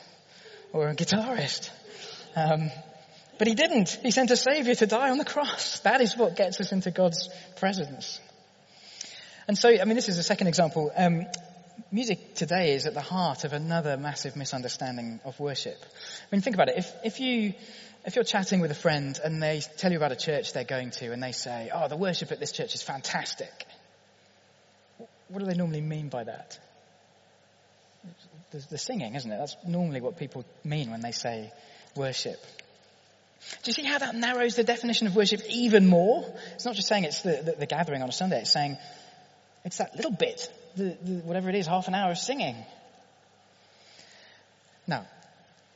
or 0.74 0.90
a 0.90 0.96
guitarist. 0.96 1.70
Um, 2.36 2.72
but 3.38 3.48
he 3.48 3.56
didn't. 3.56 3.90
He 4.04 4.12
sent 4.12 4.32
a 4.32 4.38
savior 4.38 4.76
to 4.76 4.88
die 4.88 5.10
on 5.10 5.18
the 5.18 5.26
cross. 5.26 5.80
That 5.80 6.02
is 6.02 6.16
what 6.16 6.36
gets 6.36 6.60
us 6.60 6.72
into 6.72 6.92
God's 6.92 7.30
presence. 7.58 8.20
And 9.48 9.58
so, 9.58 9.70
I 9.70 9.86
mean, 9.86 9.96
this 9.96 10.10
is 10.10 10.18
a 10.18 10.24
second 10.24 10.48
example. 10.48 10.92
Um, 10.96 11.26
music 11.92 12.36
today 12.36 12.74
is 12.74 12.86
at 12.86 12.94
the 12.94 13.02
heart 13.02 13.44
of 13.44 13.54
another 13.54 13.98
massive 13.98 14.36
misunderstanding 14.36 15.20
of 15.24 15.40
worship. 15.40 15.78
I 15.82 16.36
mean, 16.36 16.42
think 16.42 16.56
about 16.56 16.70
it. 16.70 16.78
If, 16.78 16.94
if 17.04 17.20
you 17.20 17.54
if 18.06 18.16
you're 18.16 18.24
chatting 18.24 18.62
with 18.62 18.72
a 18.72 18.76
friend 18.76 19.20
and 19.22 19.44
they 19.44 19.62
tell 19.78 19.92
you 19.92 19.98
about 19.98 20.14
a 20.14 20.16
church 20.16 20.54
they're 20.54 20.64
going 20.64 20.92
to 20.92 21.12
and 21.12 21.22
they 21.22 21.34
say, 21.34 21.70
oh, 21.74 21.90
the 21.90 21.98
worship 21.98 22.32
at 22.32 22.40
this 22.40 22.54
church 22.54 22.74
is 22.74 22.82
fantastic. 22.82 23.66
what 25.28 25.40
do 25.40 25.46
they 25.46 25.56
normally 25.56 25.82
mean 25.82 26.08
by 26.08 26.24
that? 26.24 26.58
The, 28.52 28.66
the 28.70 28.78
singing, 28.78 29.16
isn't 29.16 29.30
it? 29.30 29.38
That's 29.38 29.58
normally 29.68 30.00
what 30.00 30.18
people 30.18 30.46
mean 30.64 30.90
when 30.90 31.02
they 31.02 31.12
say 31.12 31.52
worship. 31.98 32.40
Do 33.64 33.70
you 33.70 33.74
see 33.74 33.84
how 33.84 34.00
that 34.00 34.16
narrows 34.16 34.56
the 34.56 34.64
definition 34.64 35.08
of 35.08 35.16
worship 35.16 35.42
even 35.50 35.88
more? 35.88 36.26
It's 36.56 36.66
not 36.66 36.76
just 36.76 36.88
saying 36.88 37.04
it's 37.04 37.22
the, 37.22 37.42
the, 37.44 37.52
the 37.60 37.66
gathering 37.66 38.02
on 38.02 38.10
a 38.10 38.12
Sunday, 38.12 38.42
it's 38.42 38.52
saying 38.52 38.78
it's 39.64 39.78
that 39.78 39.96
little 39.96 40.12
bit, 40.12 40.52
the, 40.76 40.92
whatever 41.24 41.50
it 41.50 41.56
is, 41.56 41.68
half 41.68 41.88
an 41.88 41.96
hour 41.96 42.12
of 42.12 42.18
singing. 42.18 42.56
Now, 44.88 45.06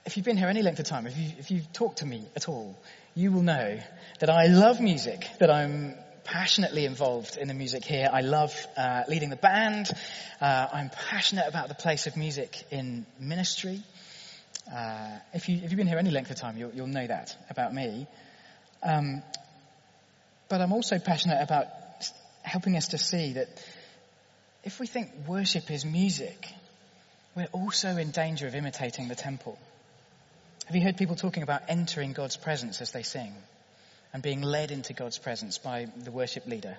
if 0.06 0.18
you've 0.18 0.26
been 0.26 0.38
here 0.38 0.48
any 0.48 0.62
length 0.62 0.80
of 0.80 0.86
time, 0.86 1.06
if, 1.06 1.18
you, 1.18 1.32
if 1.38 1.52
you've 1.52 1.72
talked 1.74 2.00
to 2.00 2.06
me 2.06 2.24
at 2.36 2.48
all, 2.50 2.78
you 3.16 3.32
will 3.32 3.44
know 3.44 3.80
that 4.20 4.30
I 4.30 4.48
love 4.48 4.80
music, 4.80 5.28
that 5.40 5.52
I'm 5.52 5.96
passionately 6.24 6.86
involved 6.86 7.38
in 7.38 7.48
the 7.48 7.54
music 7.54 7.84
here. 7.84 8.10
I 8.12 8.22
love 8.22 8.54
uh, 8.78 9.04
leading 9.10 9.30
the 9.30 9.36
band. 9.36 9.92
Uh, 10.40 10.68
I'm 10.72 10.90
passionate 10.90 11.48
about 11.48 11.68
the 11.68 11.76
place 11.76 12.08
of 12.08 12.16
music 12.16 12.64
in 12.72 13.06
ministry. 13.20 13.82
Uh, 14.72 15.20
if, 15.34 15.50
you, 15.50 15.60
have 15.60 15.76
been 15.76 15.88
here 15.88 15.98
any 15.98 16.12
length 16.12 16.32
of 16.32 16.38
time, 16.38 16.58
you'll, 16.58 16.72
you'll 16.72 16.88
know 16.88 17.06
that 17.06 17.36
about 17.50 17.74
me. 17.74 18.08
Um, 18.82 19.22
but 20.50 20.62
I'm 20.62 20.72
also 20.72 20.98
passionate 20.98 21.42
about 21.42 21.66
helping 22.42 22.78
us 22.78 22.90
to 22.90 22.98
see 22.98 23.34
that 23.34 23.48
if 24.64 24.80
we 24.80 24.88
think 24.88 25.10
worship 25.28 25.70
is 25.72 25.84
music, 25.84 26.48
we're 27.36 27.50
also 27.52 27.98
in 27.98 28.12
danger 28.12 28.48
of 28.48 28.56
imitating 28.56 29.08
the 29.08 29.16
temple. 29.16 29.58
Have 30.68 30.76
you 30.76 30.84
heard 30.84 30.98
people 30.98 31.16
talking 31.16 31.44
about 31.44 31.64
entering 31.68 32.14
God's 32.14 32.38
presence 32.38 32.80
as 32.82 32.92
they 32.92 33.04
sing 33.04 33.34
and 34.14 34.24
being 34.24 34.42
led 34.42 34.72
into 34.72 34.94
God's 34.94 35.18
presence 35.18 35.58
by 35.58 35.88
the 35.98 36.12
worship 36.12 36.46
leader 36.48 36.78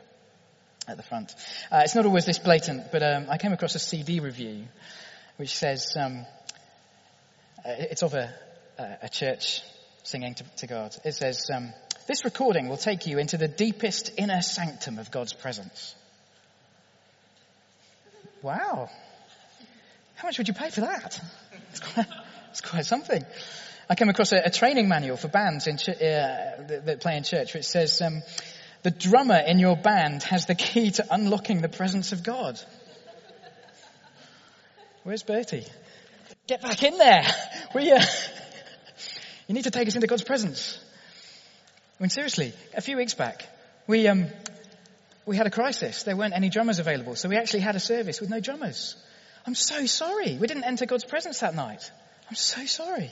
at 0.89 0.97
the 0.97 1.03
front? 1.03 1.35
Uh, 1.71 1.83
it's 1.85 1.95
not 1.95 2.07
always 2.07 2.25
this 2.25 2.39
blatant, 2.39 2.91
but 2.91 3.03
um, 3.03 3.27
I 3.29 3.37
came 3.37 3.53
across 3.53 3.75
a 3.75 3.79
CD 3.79 4.21
review 4.21 4.65
which 5.37 5.57
says 5.57 5.97
um, 5.99 6.27
it's 7.65 8.03
of 8.03 8.15
a, 8.15 8.33
a 9.03 9.09
church 9.09 9.63
singing 10.03 10.35
to, 10.35 10.45
to, 10.59 10.67
God. 10.67 10.97
It 11.05 11.15
says, 11.15 11.49
um, 11.55 11.73
"This 12.07 12.25
recording 12.25 12.69
will 12.69 12.77
take 12.77 13.07
you 13.07 13.19
into 13.19 13.37
the 13.37 13.49
deepest 13.49 14.13
inner 14.19 14.43
sanctum 14.43 14.99
of 14.99 15.11
God's 15.11 15.33
presence." 15.33 15.95
Wow. 18.43 18.91
How 20.17 20.29
much 20.29 20.39
would 20.39 20.49
you 20.49 20.55
pay 20.55 20.71
for 20.71 20.83
that? 20.83 21.21
It's 21.71 21.81
quite, 21.81 22.07
it's 22.51 22.61
quite 22.61 22.87
something. 22.87 23.25
I 23.89 23.95
came 23.95 24.09
across 24.09 24.33
a, 24.33 24.43
a 24.45 24.51
training 24.51 24.89
manual 24.89 25.17
for 25.17 25.29
bands 25.29 25.65
ch- 25.65 25.89
uh, 25.89 25.95
that, 25.99 26.83
that, 26.87 27.01
play 27.01 27.17
in 27.17 27.25
church 27.25 27.55
which 27.55 27.65
says, 27.65 28.01
um, 28.01 28.23
the 28.83 28.91
drummer 28.91 29.39
in 29.39 29.59
your 29.59 29.77
band 29.77 30.23
has 30.25 30.47
the 30.47 30.55
key 30.55 30.91
to 30.93 31.07
unlocking 31.11 31.61
the 31.61 31.69
presence 31.69 32.13
of 32.13 32.23
God. 32.23 32.61
Where's 35.05 35.23
Bertie? 35.23 35.67
Get 36.47 36.63
back 36.63 36.83
in 36.83 36.99
there. 36.99 37.25
We, 37.75 37.91
uh, 37.91 38.05
you 39.49 39.55
need 39.55 39.65
to 39.65 39.71
take 39.71 39.89
us 39.89 39.95
into 39.95 40.07
God's 40.07 40.25
presence. 40.25 40.79
I 41.99 42.03
mean, 42.03 42.11
seriously, 42.11 42.53
a 42.77 42.83
few 42.83 42.99
weeks 42.99 43.15
back, 43.15 43.49
we, 43.87 44.07
um, 44.09 44.27
we 45.25 45.39
had 45.39 45.47
a 45.47 45.51
crisis. 45.51 46.03
There 46.03 46.15
weren't 46.15 46.35
any 46.35 46.51
drummers 46.51 46.79
available, 46.79 47.17
so 47.17 47.31
we 47.31 47.39
actually 47.39 47.61
had 47.61 47.77
a 47.77 47.81
service 47.81 48.21
with 48.21 48.29
no 48.29 48.41
drummers. 48.41 48.95
I'm 49.47 49.55
so 49.55 49.87
sorry. 49.87 50.37
We 50.37 50.47
didn't 50.47 50.65
enter 50.65 50.85
God's 50.85 51.05
presence 51.05 51.41
that 51.41 51.55
night. 51.55 51.91
I'm 52.29 52.37
so 52.37 52.67
sorry. 52.67 53.11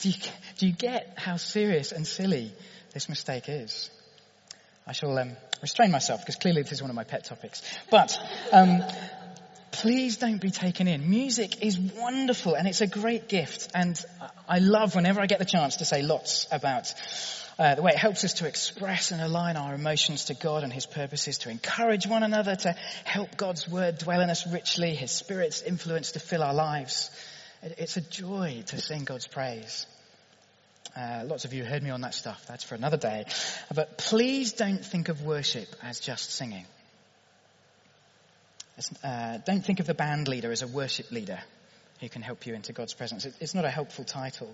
Do 0.00 0.10
you, 0.10 0.16
do 0.58 0.66
you 0.66 0.72
get 0.74 1.14
how 1.16 1.38
serious 1.38 1.92
and 1.92 2.06
silly 2.06 2.52
this 2.92 3.08
mistake 3.08 3.44
is? 3.48 3.88
I 4.86 4.92
shall 4.92 5.16
um, 5.18 5.38
restrain 5.62 5.90
myself 5.90 6.20
because 6.20 6.36
clearly 6.36 6.60
this 6.60 6.72
is 6.72 6.82
one 6.82 6.90
of 6.90 6.96
my 6.96 7.04
pet 7.04 7.24
topics. 7.24 7.62
But 7.90 8.18
um, 8.52 8.82
please 9.74 10.18
don't 10.18 10.40
be 10.40 10.50
taken 10.50 10.86
in. 10.86 11.10
Music 11.10 11.62
is 11.62 11.78
wonderful 11.78 12.54
and 12.54 12.68
it's 12.68 12.80
a 12.80 12.86
great 12.86 13.28
gift. 13.28 13.70
And 13.74 14.00
I 14.48 14.60
love 14.60 14.94
whenever 14.94 15.20
I 15.20 15.26
get 15.26 15.40
the 15.40 15.44
chance 15.44 15.76
to 15.76 15.84
say 15.84 16.00
lots 16.02 16.46
about 16.52 16.94
uh, 17.58 17.74
the 17.74 17.82
way 17.82 17.92
it 17.92 17.98
helps 17.98 18.24
us 18.24 18.34
to 18.34 18.46
express 18.46 19.10
and 19.10 19.20
align 19.20 19.56
our 19.56 19.74
emotions 19.74 20.26
to 20.26 20.34
God 20.34 20.62
and 20.62 20.72
His 20.72 20.86
purposes, 20.86 21.38
to 21.38 21.50
encourage 21.50 22.06
one 22.06 22.22
another, 22.22 22.54
to 22.54 22.76
help 23.04 23.36
God's 23.36 23.68
Word 23.68 23.98
dwell 23.98 24.20
in 24.20 24.30
us 24.30 24.46
richly, 24.46 24.94
His 24.94 25.10
Spirit's 25.10 25.62
influence 25.62 26.12
to 26.12 26.20
fill 26.20 26.42
our 26.42 26.54
lives. 26.54 27.10
It's 27.62 27.96
a 27.96 28.00
joy 28.00 28.62
to 28.66 28.80
sing 28.80 29.04
God's 29.04 29.26
praise. 29.26 29.86
Uh, 30.96 31.24
lots 31.26 31.44
of 31.44 31.52
you 31.52 31.64
heard 31.64 31.82
me 31.82 31.90
on 31.90 32.02
that 32.02 32.14
stuff. 32.14 32.44
That's 32.46 32.62
for 32.62 32.76
another 32.76 32.96
day. 32.96 33.24
But 33.74 33.98
please 33.98 34.52
don't 34.52 34.84
think 34.84 35.08
of 35.08 35.22
worship 35.22 35.68
as 35.82 35.98
just 35.98 36.30
singing. 36.30 36.66
Uh, 39.02 39.38
don't 39.46 39.64
think 39.64 39.80
of 39.80 39.86
the 39.86 39.94
band 39.94 40.26
leader 40.28 40.50
as 40.50 40.62
a 40.62 40.66
worship 40.66 41.12
leader 41.12 41.38
who 42.00 42.08
can 42.08 42.22
help 42.22 42.46
you 42.46 42.54
into 42.54 42.72
God's 42.72 42.92
presence. 42.92 43.24
It, 43.24 43.34
it's 43.40 43.54
not 43.54 43.64
a 43.64 43.70
helpful 43.70 44.04
title. 44.04 44.52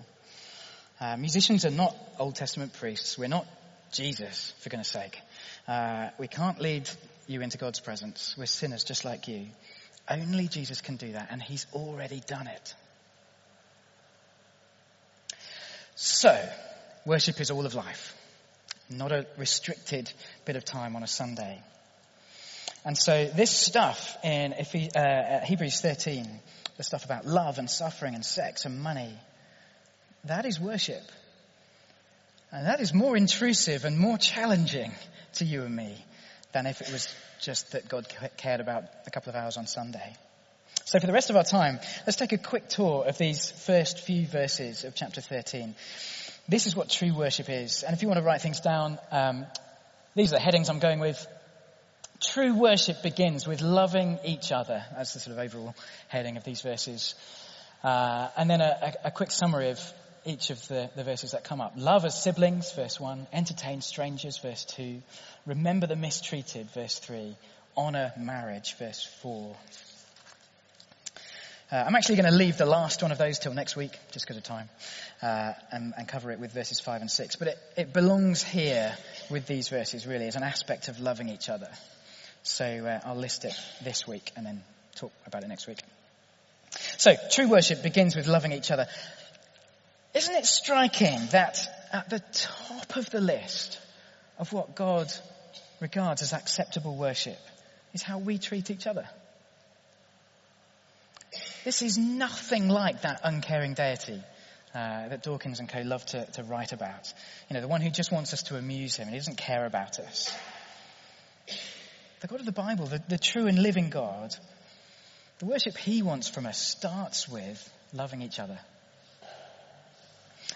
Uh, 0.99 1.17
musicians 1.17 1.65
are 1.65 1.71
not 1.71 1.95
Old 2.19 2.35
Testament 2.35 2.73
priests. 2.73 3.17
We're 3.17 3.27
not 3.27 3.47
Jesus, 3.91 4.53
for 4.59 4.69
goodness 4.69 4.89
sake. 4.89 5.19
Uh, 5.67 6.09
we 6.19 6.27
can't 6.27 6.59
lead 6.59 6.89
you 7.27 7.41
into 7.41 7.57
God's 7.57 7.79
presence. 7.79 8.35
We're 8.37 8.45
sinners 8.45 8.83
just 8.83 9.05
like 9.05 9.27
you. 9.27 9.47
Only 10.09 10.47
Jesus 10.47 10.81
can 10.81 10.97
do 10.97 11.13
that, 11.13 11.29
and 11.31 11.41
He's 11.41 11.65
already 11.73 12.21
done 12.25 12.47
it. 12.47 12.75
So, 15.95 16.49
worship 17.05 17.41
is 17.41 17.51
all 17.51 17.65
of 17.65 17.73
life, 17.73 18.15
not 18.89 19.11
a 19.11 19.25
restricted 19.37 20.11
bit 20.45 20.55
of 20.55 20.65
time 20.65 20.95
on 20.95 21.03
a 21.03 21.07
Sunday. 21.07 21.61
And 22.83 22.97
so 22.97 23.25
this 23.25 23.51
stuff 23.51 24.17
in 24.23 24.53
uh, 24.53 25.45
Hebrews 25.45 25.81
13, 25.81 26.27
the 26.77 26.83
stuff 26.83 27.05
about 27.05 27.25
love 27.25 27.59
and 27.59 27.69
suffering 27.69 28.15
and 28.15 28.25
sex 28.25 28.65
and 28.65 28.81
money, 28.81 29.13
that 30.25 30.45
is 30.45 30.59
worship. 30.59 31.03
And 32.51 32.65
that 32.65 32.81
is 32.81 32.93
more 32.93 33.15
intrusive 33.15 33.85
and 33.85 33.97
more 33.97 34.17
challenging 34.17 34.91
to 35.33 35.45
you 35.45 35.63
and 35.63 35.75
me 35.75 35.95
than 36.53 36.65
if 36.65 36.81
it 36.81 36.91
was 36.91 37.13
just 37.39 37.71
that 37.71 37.87
God 37.87 38.07
cared 38.37 38.59
about 38.59 38.83
a 39.05 39.11
couple 39.11 39.29
of 39.29 39.35
hours 39.35 39.57
on 39.57 39.67
Sunday. 39.67 40.15
So 40.85 40.99
for 40.99 41.07
the 41.07 41.13
rest 41.13 41.29
of 41.29 41.35
our 41.35 41.43
time, 41.43 41.79
let's 42.05 42.17
take 42.17 42.33
a 42.33 42.37
quick 42.37 42.67
tour 42.67 43.05
of 43.05 43.17
these 43.17 43.51
first 43.51 43.99
few 43.99 44.25
verses 44.25 44.83
of 44.83 44.95
chapter 44.95 45.21
13. 45.21 45.75
This 46.49 46.65
is 46.65 46.75
what 46.75 46.89
true 46.89 47.13
worship 47.13 47.49
is. 47.49 47.83
And 47.83 47.95
if 47.95 48.01
you 48.01 48.07
want 48.07 48.17
to 48.17 48.25
write 48.25 48.41
things 48.41 48.59
down, 48.59 48.97
um, 49.11 49.45
these 50.15 50.33
are 50.33 50.37
the 50.37 50.41
headings 50.41 50.69
I'm 50.69 50.79
going 50.79 50.99
with. 50.99 51.25
True 52.21 52.53
worship 52.53 53.01
begins 53.01 53.47
with 53.47 53.61
loving 53.61 54.19
each 54.23 54.51
other. 54.51 54.85
That's 54.95 55.13
the 55.13 55.19
sort 55.19 55.37
of 55.37 55.43
overall 55.43 55.75
heading 56.07 56.37
of 56.37 56.43
these 56.43 56.61
verses. 56.61 57.15
Uh, 57.83 58.29
and 58.37 58.47
then 58.47 58.61
a, 58.61 58.93
a, 59.03 59.07
a 59.07 59.11
quick 59.11 59.31
summary 59.31 59.71
of 59.71 59.79
each 60.23 60.51
of 60.51 60.67
the, 60.67 60.91
the 60.95 61.03
verses 61.03 61.31
that 61.31 61.43
come 61.43 61.61
up. 61.61 61.73
Love 61.75 62.05
as 62.05 62.21
siblings, 62.21 62.71
verse 62.73 62.99
1. 62.99 63.25
Entertain 63.33 63.81
strangers, 63.81 64.37
verse 64.37 64.65
2. 64.65 65.01
Remember 65.47 65.87
the 65.87 65.95
mistreated, 65.95 66.69
verse 66.71 66.99
3. 66.99 67.35
Honor 67.75 68.13
marriage, 68.17 68.77
verse 68.77 69.03
4. 69.21 69.55
Uh, 71.71 71.75
I'm 71.87 71.95
actually 71.95 72.17
going 72.17 72.29
to 72.29 72.37
leave 72.37 72.57
the 72.57 72.65
last 72.65 73.01
one 73.01 73.11
of 73.11 73.17
those 73.17 73.39
till 73.39 73.53
next 73.53 73.75
week, 73.75 73.97
just 74.11 74.25
because 74.25 74.37
of 74.37 74.43
time, 74.43 74.69
uh, 75.23 75.53
and, 75.71 75.93
and, 75.97 76.07
cover 76.07 76.29
it 76.31 76.39
with 76.39 76.51
verses 76.51 76.81
5 76.81 76.99
and 76.99 77.09
6. 77.09 77.37
But 77.37 77.47
it, 77.47 77.57
it, 77.77 77.93
belongs 77.93 78.43
here 78.43 78.93
with 79.29 79.47
these 79.47 79.69
verses, 79.69 80.05
really, 80.05 80.27
as 80.27 80.35
an 80.35 80.43
aspect 80.43 80.89
of 80.89 80.99
loving 80.99 81.29
each 81.29 81.47
other. 81.47 81.69
So 82.43 82.65
uh, 82.65 82.99
I'll 83.05 83.15
list 83.15 83.45
it 83.45 83.53
this 83.83 84.07
week 84.07 84.31
and 84.35 84.45
then 84.45 84.63
talk 84.95 85.11
about 85.27 85.43
it 85.43 85.47
next 85.47 85.67
week. 85.67 85.79
So, 86.97 87.15
true 87.31 87.49
worship 87.49 87.83
begins 87.83 88.15
with 88.15 88.27
loving 88.27 88.53
each 88.53 88.71
other. 88.71 88.87
Isn't 90.13 90.35
it 90.35 90.45
striking 90.45 91.19
that 91.31 91.59
at 91.91 92.09
the 92.09 92.21
top 92.31 92.95
of 92.95 93.09
the 93.09 93.21
list 93.21 93.79
of 94.37 94.51
what 94.53 94.75
God 94.75 95.11
regards 95.79 96.21
as 96.21 96.33
acceptable 96.33 96.95
worship 96.95 97.39
is 97.93 98.01
how 98.01 98.19
we 98.19 98.37
treat 98.37 98.69
each 98.69 98.87
other? 98.87 99.07
This 101.63 101.81
is 101.81 101.97
nothing 101.97 102.69
like 102.69 103.03
that 103.03 103.21
uncaring 103.23 103.73
deity 103.73 104.21
uh, 104.73 105.09
that 105.09 105.23
Dawkins 105.23 105.59
and 105.59 105.69
co 105.69 105.81
love 105.81 106.05
to, 106.07 106.25
to 106.33 106.43
write 106.43 106.71
about. 106.71 107.13
You 107.49 107.55
know, 107.55 107.61
the 107.61 107.67
one 107.67 107.81
who 107.81 107.89
just 107.89 108.11
wants 108.11 108.33
us 108.33 108.43
to 108.43 108.57
amuse 108.57 108.95
him 108.95 109.07
and 109.07 109.13
he 109.13 109.19
doesn't 109.19 109.37
care 109.37 109.65
about 109.65 109.99
us. 109.99 110.35
The 112.21 112.27
God 112.27 112.39
of 112.39 112.45
the 112.45 112.51
Bible, 112.51 112.85
the, 112.85 113.01
the 113.09 113.17
true 113.17 113.47
and 113.47 113.61
living 113.61 113.89
God, 113.89 114.35
the 115.39 115.45
worship 115.45 115.75
he 115.75 116.03
wants 116.03 116.29
from 116.29 116.45
us 116.45 116.61
starts 116.61 117.27
with 117.27 117.67
loving 117.93 118.21
each 118.21 118.39
other. 118.39 118.59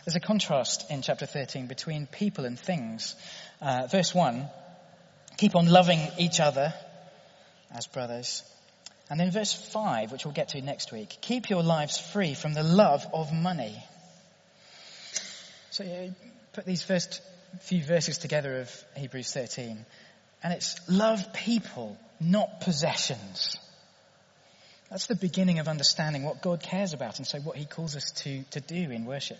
There's 0.05 0.15
a 0.15 0.19
contrast 0.19 0.91
in 0.91 1.01
chapter 1.01 1.25
13 1.25 1.65
between 1.65 2.05
people 2.05 2.45
and 2.45 2.59
things. 2.59 3.15
Uh, 3.59 3.87
verse 3.87 4.13
1, 4.13 4.47
keep 5.37 5.55
on 5.55 5.65
loving 5.65 5.99
each 6.19 6.39
other 6.39 6.71
as 7.71 7.87
brothers. 7.87 8.43
And 9.09 9.19
then 9.19 9.31
verse 9.31 9.53
5, 9.53 10.11
which 10.11 10.23
we'll 10.23 10.35
get 10.35 10.49
to 10.49 10.61
next 10.61 10.91
week, 10.91 11.17
keep 11.21 11.49
your 11.49 11.63
lives 11.63 11.97
free 11.97 12.35
from 12.35 12.53
the 12.53 12.61
love 12.63 13.07
of 13.11 13.33
money. 13.33 13.83
So 15.71 15.83
you 15.83 16.13
put 16.53 16.65
these 16.65 16.83
first 16.83 17.21
few 17.61 17.83
verses 17.83 18.19
together 18.19 18.61
of 18.61 18.85
Hebrews 18.95 19.33
13. 19.33 19.83
And 20.43 20.53
it's 20.53 20.79
love 20.89 21.33
people, 21.33 21.97
not 22.19 22.61
possessions. 22.61 23.57
That's 24.89 25.07
the 25.07 25.15
beginning 25.15 25.59
of 25.59 25.67
understanding 25.67 26.23
what 26.23 26.41
God 26.41 26.61
cares 26.61 26.93
about 26.93 27.17
and 27.17 27.27
so 27.27 27.39
what 27.39 27.57
he 27.57 27.65
calls 27.65 27.95
us 27.95 28.11
to, 28.23 28.43
to 28.51 28.61
do 28.61 28.91
in 28.91 29.05
worship. 29.05 29.39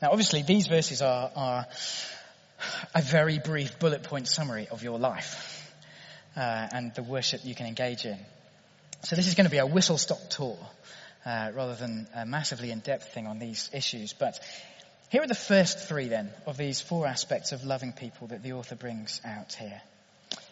Now 0.00 0.10
obviously 0.10 0.42
these 0.42 0.66
verses 0.66 1.02
are, 1.02 1.30
are 1.36 1.66
a 2.94 3.02
very 3.02 3.38
brief 3.38 3.78
bullet 3.78 4.02
point 4.02 4.28
summary 4.28 4.66
of 4.70 4.82
your 4.82 4.98
life 4.98 5.72
uh, 6.36 6.68
and 6.72 6.94
the 6.94 7.02
worship 7.02 7.42
you 7.44 7.54
can 7.54 7.66
engage 7.66 8.04
in. 8.06 8.18
So 9.02 9.16
this 9.16 9.26
is 9.26 9.34
going 9.34 9.46
to 9.46 9.50
be 9.50 9.58
a 9.58 9.66
whistle 9.66 9.98
stop 9.98 10.30
tour 10.30 10.58
uh, 11.24 11.52
rather 11.54 11.74
than 11.74 12.06
a 12.14 12.26
massively 12.26 12.70
in-depth 12.70 13.12
thing 13.12 13.26
on 13.26 13.38
these 13.38 13.70
issues. 13.72 14.12
But 14.12 14.40
here 15.10 15.22
are 15.22 15.26
the 15.26 15.34
first 15.34 15.88
three 15.88 16.06
then 16.06 16.30
of 16.46 16.56
these 16.56 16.80
four 16.80 17.04
aspects 17.04 17.50
of 17.50 17.64
loving 17.64 17.92
people 17.92 18.28
that 18.28 18.44
the 18.44 18.52
author 18.52 18.76
brings 18.76 19.20
out 19.24 19.52
here. 19.54 19.82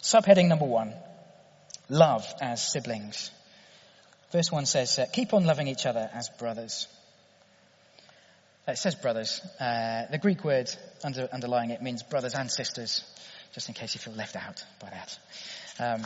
Subheading 0.02 0.48
number 0.48 0.64
one, 0.64 0.92
love 1.88 2.26
as 2.40 2.60
siblings. 2.60 3.30
Verse 4.32 4.50
one 4.50 4.66
says, 4.66 4.98
uh, 4.98 5.06
keep 5.12 5.32
on 5.32 5.44
loving 5.44 5.68
each 5.68 5.86
other 5.86 6.10
as 6.12 6.28
brothers. 6.40 6.88
Uh, 8.66 8.72
it 8.72 8.78
says 8.78 8.96
brothers. 8.96 9.40
Uh, 9.60 10.06
the 10.10 10.18
Greek 10.18 10.42
word 10.42 10.68
under, 11.04 11.28
underlying 11.32 11.70
it 11.70 11.80
means 11.80 12.02
brothers 12.02 12.34
and 12.34 12.50
sisters, 12.50 13.04
just 13.54 13.68
in 13.68 13.74
case 13.74 13.94
you 13.94 14.00
feel 14.00 14.14
left 14.14 14.34
out 14.34 14.64
by 14.80 14.90
that. 14.90 15.18
Um, 15.78 16.02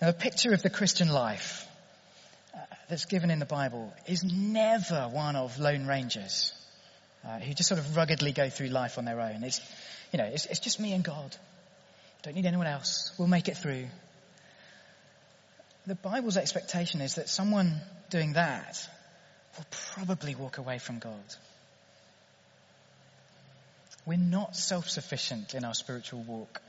now, 0.00 0.08
the 0.08 0.18
picture 0.18 0.52
of 0.52 0.64
the 0.64 0.70
Christian 0.70 1.08
life 1.08 1.64
uh, 2.52 2.58
that's 2.90 3.04
given 3.04 3.30
in 3.30 3.38
the 3.38 3.46
Bible 3.46 3.94
is 4.08 4.24
never 4.24 5.08
one 5.12 5.36
of 5.36 5.60
lone 5.60 5.86
rangers 5.86 6.52
uh, 7.26 7.38
who 7.38 7.54
just 7.54 7.68
sort 7.68 7.80
of 7.80 7.96
ruggedly 7.96 8.32
go 8.32 8.48
through 8.48 8.68
life 8.68 8.98
on 8.98 9.04
their 9.04 9.20
own. 9.20 9.42
It's, 9.42 9.60
you 10.12 10.18
know, 10.18 10.24
it's, 10.24 10.46
it's 10.46 10.60
just 10.60 10.80
me 10.80 10.92
and 10.92 11.04
God. 11.04 11.36
Don't 12.22 12.34
need 12.34 12.46
anyone 12.46 12.66
else. 12.66 13.12
We'll 13.18 13.28
make 13.28 13.48
it 13.48 13.56
through. 13.56 13.86
The 15.86 15.94
Bible's 15.96 16.36
expectation 16.36 17.00
is 17.00 17.16
that 17.16 17.28
someone 17.28 17.80
doing 18.10 18.34
that 18.34 18.78
will 19.56 19.66
probably 19.94 20.34
walk 20.34 20.58
away 20.58 20.78
from 20.78 20.98
God. 20.98 21.34
We're 24.06 24.18
not 24.18 24.56
self-sufficient 24.56 25.54
in 25.54 25.64
our 25.64 25.74
spiritual 25.74 26.22
walk. 26.22 26.60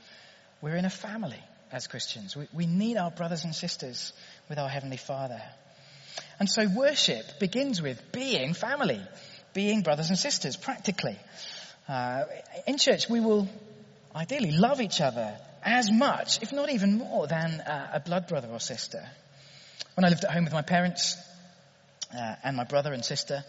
We're 0.60 0.76
in 0.76 0.84
a 0.84 0.90
family 0.90 1.40
as 1.72 1.86
Christians. 1.86 2.36
We, 2.36 2.46
we 2.52 2.66
need 2.66 2.96
our 2.96 3.10
brothers 3.10 3.44
and 3.44 3.54
sisters 3.54 4.12
with 4.48 4.58
our 4.58 4.68
Heavenly 4.68 4.96
Father. 4.96 5.42
And 6.38 6.48
so 6.48 6.68
worship 6.68 7.24
begins 7.40 7.82
with 7.82 8.12
being 8.12 8.54
family, 8.54 9.00
being 9.54 9.82
brothers 9.82 10.10
and 10.10 10.18
sisters, 10.18 10.56
practically. 10.56 11.16
Uh, 11.88 12.24
in 12.66 12.76
church, 12.76 13.08
we 13.08 13.20
will 13.20 13.48
ideally 14.14 14.50
love 14.50 14.80
each 14.80 15.00
other 15.00 15.36
as 15.64 15.90
much, 15.90 16.42
if 16.42 16.52
not 16.52 16.70
even 16.70 16.98
more, 16.98 17.26
than 17.26 17.60
uh, 17.60 17.90
a 17.94 18.00
blood 18.00 18.28
brother 18.28 18.48
or 18.50 18.60
sister. 18.60 19.02
When 19.94 20.04
I 20.04 20.08
lived 20.08 20.24
at 20.24 20.32
home 20.32 20.44
with 20.44 20.52
my 20.52 20.62
parents 20.62 21.16
uh, 22.14 22.34
and 22.44 22.56
my 22.56 22.64
brother 22.64 22.92
and 22.92 23.04
sister, 23.04 23.44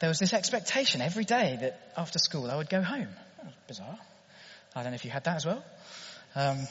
there 0.00 0.08
was 0.08 0.18
this 0.18 0.32
expectation 0.32 1.00
every 1.00 1.24
day 1.24 1.58
that 1.60 1.92
after 1.96 2.18
school 2.18 2.50
I 2.50 2.56
would 2.56 2.70
go 2.70 2.82
home. 2.82 3.08
bizarre. 3.68 3.98
I 4.74 4.82
don't 4.82 4.92
know 4.92 4.96
if 4.96 5.04
you 5.04 5.10
had 5.10 5.24
that 5.24 5.36
as 5.36 5.46
well. 5.46 5.62
Um, 6.34 6.66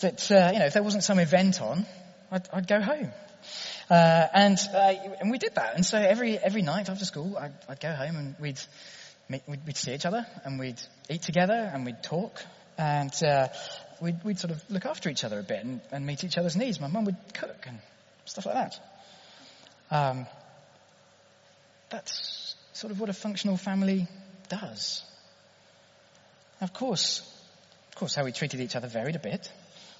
that 0.00 0.30
uh, 0.30 0.50
you 0.52 0.60
know, 0.60 0.66
if 0.66 0.72
there 0.72 0.82
wasn't 0.82 1.04
some 1.04 1.18
event 1.18 1.60
on, 1.60 1.84
I'd, 2.30 2.48
I'd 2.52 2.66
go 2.66 2.80
home. 2.80 3.10
Uh, 3.90 4.26
and 4.34 4.58
uh, 4.74 4.94
and 5.20 5.30
we 5.30 5.38
did 5.38 5.54
that. 5.54 5.74
And 5.74 5.84
so 5.84 5.98
every 5.98 6.38
every 6.38 6.62
night 6.62 6.88
after 6.88 7.04
school, 7.04 7.36
I'd, 7.36 7.52
I'd 7.68 7.80
go 7.80 7.92
home 7.92 8.16
and 8.16 8.34
we'd, 8.38 8.60
meet, 9.28 9.42
we'd, 9.48 9.66
we'd 9.66 9.76
see 9.76 9.94
each 9.94 10.06
other 10.06 10.26
and 10.44 10.58
we'd 10.58 10.80
eat 11.08 11.22
together 11.22 11.70
and 11.72 11.84
we'd 11.84 12.02
talk 12.02 12.42
and 12.76 13.12
uh, 13.22 13.48
we'd 14.00 14.22
we'd 14.24 14.38
sort 14.38 14.52
of 14.52 14.62
look 14.70 14.86
after 14.86 15.08
each 15.08 15.24
other 15.24 15.38
a 15.38 15.42
bit 15.42 15.64
and, 15.64 15.80
and 15.90 16.06
meet 16.06 16.24
each 16.24 16.38
other's 16.38 16.56
needs. 16.56 16.80
My 16.80 16.88
mum 16.88 17.04
would 17.06 17.16
cook 17.34 17.64
and 17.66 17.78
stuff 18.24 18.46
like 18.46 18.54
that. 18.54 18.80
Um, 19.90 20.26
that's 21.90 22.54
sort 22.72 22.92
of 22.92 23.00
what 23.00 23.08
a 23.08 23.14
functional 23.14 23.56
family 23.56 24.06
does. 24.48 25.02
Of 26.60 26.72
course, 26.72 27.20
of 27.90 27.94
course, 27.96 28.14
how 28.14 28.24
we 28.24 28.32
treated 28.32 28.60
each 28.60 28.76
other 28.76 28.88
varied 28.88 29.16
a 29.16 29.20
bit. 29.20 29.50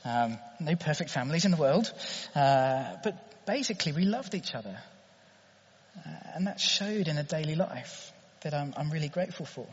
Um, 0.05 0.39
no 0.61 0.77
perfect 0.77 1.11
families 1.11 1.45
in 1.45 1.51
the 1.51 1.57
world, 1.57 1.93
uh, 2.35 2.97
but 3.03 3.28
basically 3.49 3.93
we 3.93 4.05
loved 4.05 4.35
each 4.35 4.55
other, 4.55 4.79
uh, 5.97 6.11
and 6.35 6.47
that 6.47 6.61
showed 6.61 7.09
in 7.09 7.17
a 7.17 7.23
daily 7.23 7.55
life 7.55 8.13
that 8.43 8.53
I'm, 8.53 8.75
I'm, 8.77 8.91
really 8.91 9.09
grateful 9.09 9.47
for. 9.47 9.67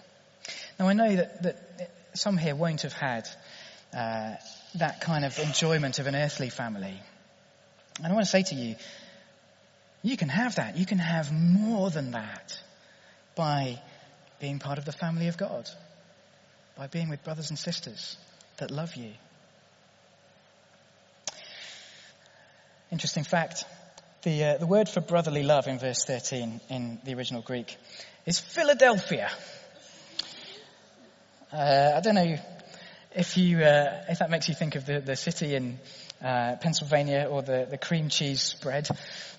Now 0.80 0.88
I 0.88 0.94
know 0.94 1.14
that, 1.16 1.44
that 1.44 1.92
some 2.14 2.38
here 2.38 2.56
won't 2.56 2.84
have 2.84 2.94
had 2.94 3.28
uh, 3.94 4.36
that 4.76 5.02
kind 5.02 5.26
of 5.26 5.38
enjoyment 5.40 6.00
of 6.00 6.08
an 6.08 6.16
earthly 6.16 6.50
family, 6.50 6.98
and 7.98 8.08
I 8.08 8.14
want 8.14 8.26
to 8.26 8.32
say 8.32 8.44
to 8.44 8.56
you, 8.56 8.76
you 10.04 10.16
can 10.16 10.30
have 10.30 10.56
that. 10.56 10.78
You 10.78 10.86
can 10.86 11.00
have 11.00 11.34
more 11.34 11.90
than 11.90 12.12
that 12.12 12.58
by 13.36 13.82
being 14.40 14.60
part 14.60 14.78
of 14.78 14.86
the 14.86 14.94
family 14.94 15.28
of 15.28 15.38
God, 15.38 15.70
by 16.78 16.88
being 16.88 17.10
with 17.10 17.24
brothers 17.26 17.50
and 17.50 17.60
sisters 17.60 18.18
that 18.58 18.72
love 18.72 18.96
you. 18.96 19.12
Interesting 22.92 23.24
fact. 23.24 23.66
The, 24.22 24.44
uh, 24.44 24.58
the 24.58 24.68
word 24.68 24.90
for 24.90 25.02
brotherly 25.02 25.44
love 25.44 25.68
in 25.68 25.80
verse 25.80 26.06
13 26.06 26.62
in 26.70 27.00
the 27.04 27.14
original 27.16 27.42
Greek 27.42 27.78
is 28.26 28.40
Philadelphia. 28.40 29.30
Uh, 31.52 31.94
I 31.96 32.00
don't 32.02 32.16
know 32.16 32.38
if 33.16 33.38
you, 33.38 33.60
uh, 33.60 34.04
if 34.10 34.20
that 34.20 34.30
makes 34.30 34.50
you 34.50 34.56
think 34.56 34.76
of 34.76 34.86
the, 34.86 35.00
the 35.00 35.16
city 35.16 35.56
in 35.56 35.80
uh, 36.24 36.58
Pennsylvania 36.62 37.28
or 37.30 37.42
the, 37.42 37.68
the 37.70 37.78
cream 37.78 38.10
cheese 38.10 38.42
spread. 38.42 38.88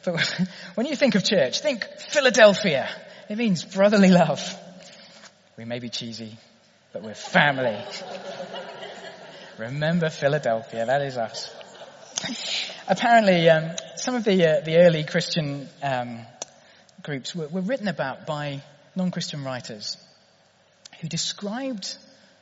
But 0.05 0.21
when 0.75 0.87
you 0.87 0.97
think 0.97 1.15
of 1.15 1.25
church, 1.25 1.61
think 1.61 1.87
Philadelphia. 2.11 2.89
It 3.29 3.39
means 3.39 3.65
brotherly 3.65 4.11
love. 4.11 4.41
We 5.57 5.65
may 5.65 5.79
be 5.79 5.89
cheesy, 5.89 6.37
but 6.93 7.03
we're 7.03 7.15
family. 7.15 7.79
Remember 9.59 10.11
Philadelphia, 10.11 10.87
that 10.87 11.03
is 11.03 11.17
us. 11.17 11.51
Apparently, 12.89 13.49
um, 13.51 13.73
some 13.97 14.15
of 14.15 14.25
the 14.25 14.47
uh, 14.47 14.61
the 14.65 14.79
early 14.79 15.05
Christian 15.05 15.69
um, 15.83 16.21
groups 17.03 17.35
were, 17.35 17.49
were 17.49 17.61
written 17.61 17.89
about 17.89 18.27
by 18.27 18.63
non-Christian 18.95 19.45
writers 19.45 19.97
who 21.01 21.09
described 21.09 21.97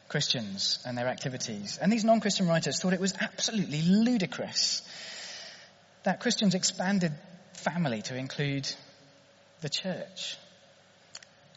Christians 0.09 0.79
and 0.87 0.97
their 0.97 1.09
activities. 1.09 1.79
And 1.81 1.93
these 1.93 2.05
non-Christian 2.05 2.47
writers 2.47 2.81
thought 2.81 2.93
it 2.93 3.01
was 3.01 3.15
absolutely 3.21 3.83
ludicrous 3.83 4.83
that 6.05 6.21
Christians 6.21 6.55
expanded 6.55 7.13
family 7.55 8.03
to 8.03 8.17
include 8.17 8.71
the 9.61 9.69
church. 9.69 10.37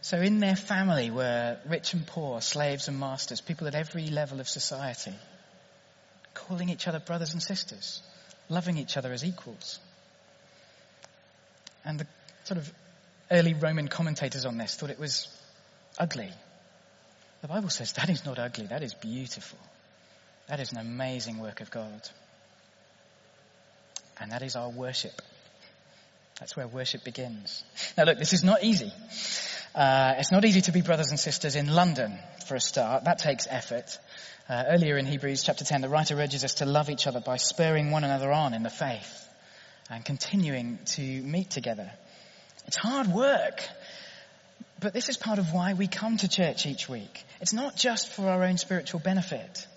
So 0.02 0.18
in 0.22 0.40
their 0.40 0.56
family 0.56 1.12
were 1.12 1.58
rich 1.68 1.94
and 1.94 2.08
poor, 2.08 2.42
slaves 2.42 2.88
and 2.88 3.00
masters, 3.00 3.42
people 3.42 3.68
at 3.68 3.76
every 3.76 4.08
level 4.08 4.40
of 4.40 4.48
society, 4.48 5.14
calling 6.38 6.70
each 6.70 6.88
other 6.88 7.00
brothers 7.00 7.34
and 7.34 7.42
sisters, 7.42 8.02
loving 8.50 8.78
each 8.78 8.98
other 8.98 9.12
as 9.12 9.26
equals. 9.26 9.80
And 11.84 12.00
the 12.00 12.08
sort 12.44 12.60
of 12.60 12.72
early 13.32 13.54
Roman 13.54 13.88
commentators 13.88 14.46
on 14.46 14.58
this 14.58 14.76
thought 14.76 14.90
it 14.90 15.00
was 15.00 15.28
ugly. 15.98 16.32
The 17.42 17.48
Bible 17.48 17.70
says 17.70 17.94
that 17.94 18.10
is 18.10 18.26
not 18.26 18.40
ugly, 18.40 18.68
that 18.68 18.84
is 18.84 18.94
beautiful. 18.94 19.60
That 20.48 20.60
is 20.60 20.72
an 20.72 20.78
amazing 20.78 21.40
work 21.40 21.60
of 21.62 21.72
God. 21.72 22.02
And 24.20 24.32
that 24.32 24.42
is 24.42 24.56
our 24.56 24.70
worship. 24.70 25.22
That's 26.40 26.56
where 26.56 26.68
worship 26.68 27.04
begins. 27.04 27.64
Now 27.98 28.06
look, 28.06 28.18
this 28.18 28.34
is 28.34 28.44
not 28.44 28.64
easy. 28.64 28.92
Uh, 29.76 30.16
it's 30.18 30.32
not 30.32 30.46
easy 30.46 30.62
to 30.62 30.72
be 30.72 30.82
brothers 30.82 31.10
and 31.10 31.20
sisters 31.20 31.56
in 31.56 31.68
London, 31.68 32.18
for 32.48 32.56
a 32.56 32.60
start. 32.60 33.04
That 33.04 33.20
takes 33.20 33.48
effort. 33.50 34.00
Uh, 34.50 34.64
earlier 34.70 34.98
in 34.98 35.06
Hebrews 35.06 35.44
chapter 35.44 35.66
10, 35.66 35.82
the 35.82 35.90
writer 35.90 36.18
urges 36.18 36.46
us 36.46 36.54
to 36.56 36.66
love 36.66 36.90
each 36.90 37.06
other 37.06 37.20
by 37.20 37.36
spurring 37.36 37.92
one 37.92 38.06
another 38.06 38.32
on 38.32 38.54
in 38.54 38.64
the 38.64 38.70
faith 38.70 39.28
and 39.90 40.06
continuing 40.06 40.80
to 40.86 41.02
meet 41.02 41.50
together. 41.50 41.92
It's 42.66 42.78
hard 42.78 43.08
work, 43.08 43.62
but 44.80 44.94
this 44.94 45.10
is 45.10 45.18
part 45.18 45.40
of 45.40 45.52
why 45.52 45.74
we 45.74 45.88
come 45.88 46.16
to 46.16 46.30
church 46.30 46.66
each 46.66 46.88
week. 46.88 47.26
It's 47.42 47.52
not 47.52 47.76
just 47.76 48.14
for 48.14 48.30
our 48.30 48.46
own 48.46 48.58
spiritual 48.58 49.02
benefit. 49.02 49.68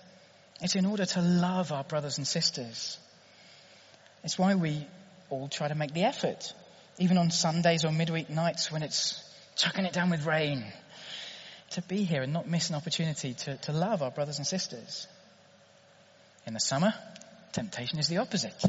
It's 0.61 0.77
in 0.77 0.85
order 0.85 1.05
to 1.05 1.21
love 1.21 1.73
our 1.73 1.83
brothers 1.83 2.17
and 2.17 2.25
sisters. 2.25 2.97
It's 4.23 4.39
why 4.39 4.55
we 4.55 4.87
all 5.29 5.49
try 5.49 5.67
to 5.67 5.75
make 5.75 5.93
the 5.93 6.03
effort, 6.03 6.53
even 6.97 7.17
on 7.17 7.29
Sundays 7.29 7.83
or 7.83 7.91
midweek 7.91 8.29
nights 8.29 8.71
when 8.71 8.83
it's 8.83 9.21
chucking 9.57 9.83
it 9.83 9.91
down 9.91 10.11
with 10.11 10.25
rain, 10.25 10.63
to 11.71 11.81
be 11.81 12.03
here 12.03 12.21
and 12.21 12.33
not 12.33 12.47
miss 12.47 12.69
an 12.69 12.75
opportunity 12.75 13.33
to, 13.33 13.57
to 13.57 13.71
love 13.71 14.01
our 14.01 14.11
brothers 14.11 14.37
and 14.37 14.47
sisters. 14.47 15.07
In 16.45 16.53
the 16.53 16.59
summer, 16.59 16.93
temptation 17.53 17.99
is 17.99 18.07
the 18.07 18.17
opposite. 18.17 18.63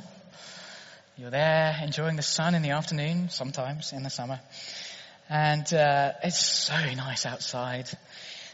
You're 1.17 1.31
there 1.31 1.77
enjoying 1.83 2.17
the 2.17 2.23
sun 2.23 2.55
in 2.55 2.63
the 2.63 2.71
afternoon, 2.71 3.29
sometimes 3.29 3.93
in 3.93 4.03
the 4.03 4.11
summer, 4.11 4.41
and 5.29 5.73
uh, 5.73 6.13
it's 6.23 6.45
so 6.45 6.75
nice 6.95 7.27
outside. 7.27 7.89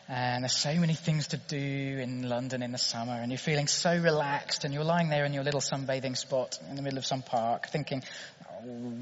and 0.08 0.42
there's 0.42 0.56
so 0.56 0.74
many 0.74 0.94
things 0.94 1.28
to 1.28 1.36
do 1.36 1.56
in 1.58 2.28
London 2.28 2.62
in 2.62 2.72
the 2.72 2.78
summer 2.78 3.12
and 3.12 3.30
you're 3.30 3.38
feeling 3.38 3.66
so 3.66 3.94
relaxed 3.94 4.64
and 4.64 4.72
you're 4.72 4.84
lying 4.84 5.10
there 5.10 5.26
in 5.26 5.34
your 5.34 5.44
little 5.44 5.60
sunbathing 5.60 6.16
spot 6.16 6.58
in 6.70 6.76
the 6.76 6.82
middle 6.82 6.98
of 6.98 7.04
some 7.04 7.20
park 7.20 7.68
thinking, 7.68 8.02
oh, 8.50 8.92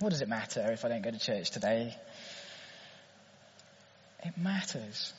what 0.00 0.10
does 0.10 0.22
it 0.22 0.28
matter 0.28 0.72
if 0.72 0.84
I 0.84 0.88
don't 0.88 1.02
go 1.02 1.10
to 1.10 1.18
church 1.18 1.50
today? 1.52 1.96
It 4.22 4.36
matters. 4.36 5.12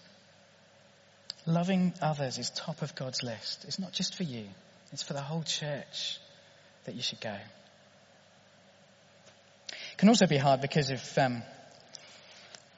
Loving 1.46 1.94
others 2.02 2.38
is 2.38 2.52
top 2.52 2.82
of 2.82 2.94
God's 2.96 3.24
list. 3.24 3.66
It's 3.66 3.80
not 3.80 3.94
just 3.94 4.16
for 4.16 4.24
you. 4.24 4.46
It's 4.94 5.04
for 5.04 5.14
the 5.14 5.22
whole 5.22 5.44
church 5.44 6.20
that 6.86 6.96
you 6.96 7.02
should 7.02 7.20
go. 7.22 7.36
It 9.92 9.98
can 9.98 10.10
also 10.10 10.28
be 10.28 10.38
hard 10.38 10.62
because 10.62 10.90
of, 10.90 11.18
um, 11.18 11.42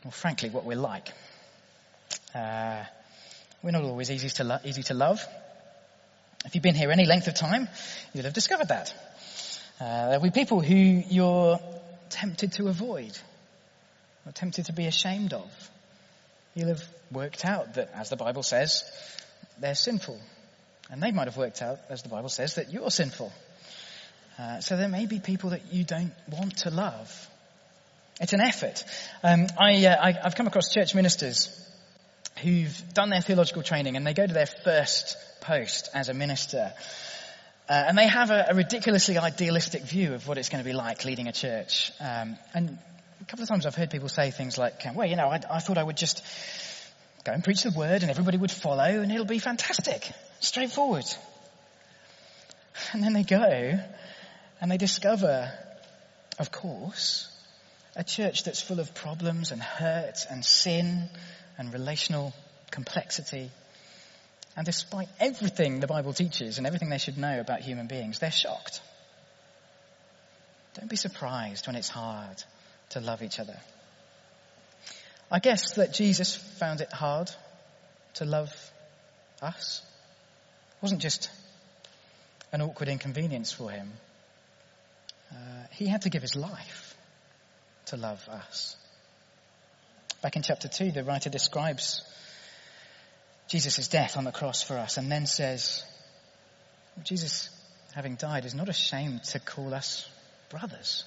well, 0.03 0.11
frankly, 0.11 0.49
what 0.49 0.63
we're 0.63 0.77
like. 0.77 1.09
Uh, 2.33 2.83
we're 3.61 3.71
not 3.71 3.83
always 3.83 4.11
easy 4.11 4.29
to, 4.29 4.43
lo- 4.43 4.59
easy 4.63 4.83
to 4.83 4.93
love. 4.93 5.25
If 6.45 6.55
you've 6.55 6.63
been 6.63 6.75
here 6.75 6.91
any 6.91 7.05
length 7.05 7.27
of 7.27 7.35
time, 7.35 7.67
you'll 8.13 8.25
have 8.25 8.33
discovered 8.33 8.69
that. 8.69 8.93
Uh, 9.79 10.07
there'll 10.07 10.23
be 10.23 10.31
people 10.31 10.61
who 10.61 10.75
you're 10.75 11.59
tempted 12.09 12.53
to 12.53 12.67
avoid, 12.67 13.17
or 14.25 14.31
tempted 14.31 14.65
to 14.65 14.73
be 14.73 14.85
ashamed 14.85 15.33
of. 15.33 15.49
You'll 16.55 16.69
have 16.69 16.83
worked 17.11 17.45
out 17.45 17.75
that, 17.75 17.91
as 17.93 18.09
the 18.09 18.15
Bible 18.15 18.43
says, 18.43 18.83
they're 19.59 19.75
sinful. 19.75 20.19
And 20.91 21.01
they 21.01 21.11
might 21.11 21.27
have 21.27 21.37
worked 21.37 21.61
out, 21.61 21.79
as 21.89 22.03
the 22.03 22.09
Bible 22.09 22.29
says, 22.29 22.55
that 22.55 22.71
you're 22.71 22.91
sinful. 22.91 23.31
Uh, 24.37 24.59
so 24.59 24.77
there 24.77 24.89
may 24.89 25.05
be 25.05 25.19
people 25.19 25.51
that 25.51 25.73
you 25.73 25.83
don't 25.83 26.13
want 26.29 26.57
to 26.57 26.69
love. 26.69 27.29
It's 28.19 28.33
an 28.33 28.41
effort. 28.41 28.83
Um, 29.23 29.47
I, 29.59 29.85
uh, 29.85 29.95
I, 29.99 30.11
have 30.23 30.35
come 30.35 30.47
across 30.47 30.71
church 30.71 30.93
ministers 30.93 31.49
who've 32.41 32.83
done 32.93 33.09
their 33.09 33.21
theological 33.21 33.63
training 33.63 33.95
and 33.95 34.05
they 34.05 34.13
go 34.13 34.25
to 34.25 34.33
their 34.33 34.47
first 34.63 35.17
post 35.41 35.89
as 35.93 36.09
a 36.09 36.13
minister. 36.13 36.73
Uh, 37.69 37.83
and 37.87 37.97
they 37.97 38.07
have 38.07 38.29
a, 38.29 38.47
a, 38.49 38.55
ridiculously 38.55 39.17
idealistic 39.17 39.83
view 39.83 40.13
of 40.13 40.27
what 40.27 40.37
it's 40.37 40.49
going 40.49 40.63
to 40.63 40.69
be 40.69 40.73
like 40.73 41.05
leading 41.05 41.27
a 41.27 41.31
church. 41.31 41.91
Um, 41.99 42.37
and 42.53 42.77
a 43.23 43.25
couple 43.25 43.43
of 43.43 43.49
times 43.49 43.65
I've 43.65 43.75
heard 43.75 43.89
people 43.89 44.09
say 44.09 44.31
things 44.31 44.57
like, 44.57 44.85
uh, 44.85 44.91
well, 44.93 45.07
you 45.07 45.15
know, 45.15 45.27
I, 45.27 45.39
I 45.49 45.59
thought 45.59 45.77
I 45.77 45.83
would 45.83 45.95
just 45.95 46.23
go 47.23 47.31
and 47.31 47.41
preach 47.41 47.63
the 47.63 47.71
word 47.71 48.01
and 48.01 48.11
everybody 48.11 48.37
would 48.37 48.51
follow 48.51 48.83
and 48.83 49.11
it'll 49.11 49.25
be 49.25 49.39
fantastic. 49.39 50.11
Straightforward. 50.41 51.05
And 52.91 53.01
then 53.01 53.13
they 53.13 53.23
go 53.23 53.79
and 54.59 54.71
they 54.71 54.77
discover, 54.77 55.51
of 56.37 56.51
course, 56.51 57.29
a 57.95 58.03
church 58.03 58.43
that's 58.43 58.61
full 58.61 58.81
of 58.81 58.93
problems 58.93 59.51
and 59.51 59.61
hurt 59.61 60.25
and 60.29 60.43
sin 60.43 61.07
and 61.57 61.71
relational 61.71 62.33
complexity. 62.71 63.51
And 64.57 64.65
despite 64.65 65.07
everything 65.19 65.79
the 65.79 65.87
Bible 65.87 66.11
teaches 66.11 66.57
and 66.57 66.67
everything 66.67 66.89
they 66.89 66.97
should 66.97 67.17
know 67.17 67.39
about 67.39 67.61
human 67.61 67.87
beings, 67.87 68.19
they're 68.19 68.31
shocked. 68.31 68.81
Don't 70.73 70.89
be 70.89 70.97
surprised 70.97 71.67
when 71.67 71.77
it's 71.77 71.89
hard 71.89 72.43
to 72.93 72.99
love 72.99 73.21
each 73.21 73.39
other. 73.39 73.59
I 75.31 75.39
guess 75.39 75.75
that 75.75 75.93
Jesus 75.93 76.35
found 76.35 76.81
it 76.81 76.93
hard 76.93 77.31
to 78.15 78.25
love 78.25 78.53
us. 79.41 79.81
It 80.75 80.81
wasn't 80.83 81.01
just 81.01 81.29
an 82.51 82.61
awkward 82.61 82.89
inconvenience 82.89 83.51
for 83.51 83.71
him. 83.71 83.91
Uh, 85.31 85.35
he 85.71 85.87
had 85.87 86.03
to 86.03 86.09
give 86.09 86.21
his 86.21 86.35
life 86.35 86.95
to 87.87 87.97
love 87.97 88.27
us. 88.29 88.75
Back 90.21 90.35
in 90.35 90.43
chapter 90.43 90.67
2, 90.67 90.91
the 90.91 91.03
writer 91.03 91.31
describes 91.31 92.03
Jesus' 93.47 93.87
death 93.87 94.17
on 94.17 94.23
the 94.23 94.31
cross 94.31 94.61
for 94.61 94.77
us 94.77 94.97
and 94.97 95.11
then 95.11 95.25
says, 95.25 95.83
Jesus, 97.03 97.49
having 97.93 98.15
died, 98.15 98.45
is 98.45 98.53
not 98.53 98.69
ashamed 98.69 99.23
to 99.25 99.39
call 99.39 99.73
us 99.73 100.07
brothers. 100.49 101.05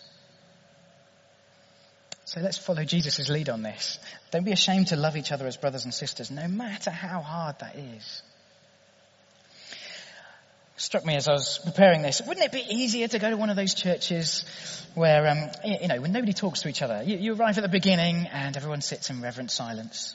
So 2.26 2.40
let's 2.40 2.58
follow 2.58 2.82
Jesus' 2.82 3.28
lead 3.28 3.48
on 3.48 3.62
this. 3.62 4.00
Don't 4.32 4.42
be 4.42 4.50
ashamed 4.50 4.88
to 4.88 4.96
love 4.96 5.16
each 5.16 5.30
other 5.30 5.46
as 5.46 5.56
brothers 5.56 5.84
and 5.84 5.94
sisters, 5.94 6.28
no 6.28 6.48
matter 6.48 6.90
how 6.90 7.20
hard 7.20 7.60
that 7.60 7.76
is. 7.76 8.22
Struck 10.76 11.06
me 11.06 11.14
as 11.14 11.28
I 11.28 11.32
was 11.34 11.60
preparing 11.64 12.02
this. 12.02 12.20
Wouldn't 12.26 12.44
it 12.44 12.50
be 12.50 12.64
easier 12.68 13.06
to 13.06 13.20
go 13.20 13.30
to 13.30 13.36
one 13.36 13.48
of 13.48 13.54
those 13.54 13.74
churches 13.74 14.44
where, 14.96 15.28
um, 15.28 15.50
you 15.64 15.86
know, 15.86 16.00
when 16.00 16.10
nobody 16.10 16.32
talks 16.32 16.62
to 16.62 16.68
each 16.68 16.82
other? 16.82 17.00
You, 17.04 17.16
you 17.16 17.34
arrive 17.34 17.58
at 17.58 17.62
the 17.62 17.68
beginning 17.68 18.26
and 18.26 18.56
everyone 18.56 18.80
sits 18.80 19.08
in 19.08 19.22
reverent 19.22 19.52
silence. 19.52 20.12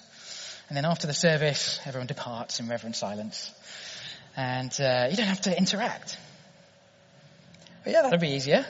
And 0.67 0.75
then 0.75 0.83
after 0.83 1.07
the 1.07 1.13
service, 1.13 1.79
everyone 1.85 2.07
departs 2.07 2.59
in 2.59 2.67
reverent 2.67 2.97
silence. 2.97 3.51
And 4.35 4.71
uh, 4.81 5.07
you 5.09 5.15
don't 5.15 5.27
have 5.27 5.41
to 5.41 5.57
interact. 5.57 6.17
But 7.85 7.93
yeah, 7.93 8.01
that'd 8.01 8.19
be 8.19 8.31
easier. 8.31 8.65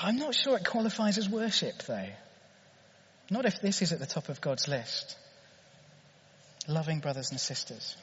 I'm 0.00 0.16
not 0.16 0.34
sure 0.34 0.56
it 0.56 0.64
qualifies 0.64 1.18
as 1.18 1.28
worship 1.28 1.82
though. 1.82 2.08
Not 3.30 3.44
if 3.44 3.60
this 3.60 3.82
is 3.82 3.92
at 3.92 3.98
the 3.98 4.06
top 4.06 4.28
of 4.28 4.40
God's 4.40 4.68
list. 4.68 5.16
Loving 6.66 7.00
brothers 7.00 7.30
and 7.30 7.40
sisters. 7.40 7.96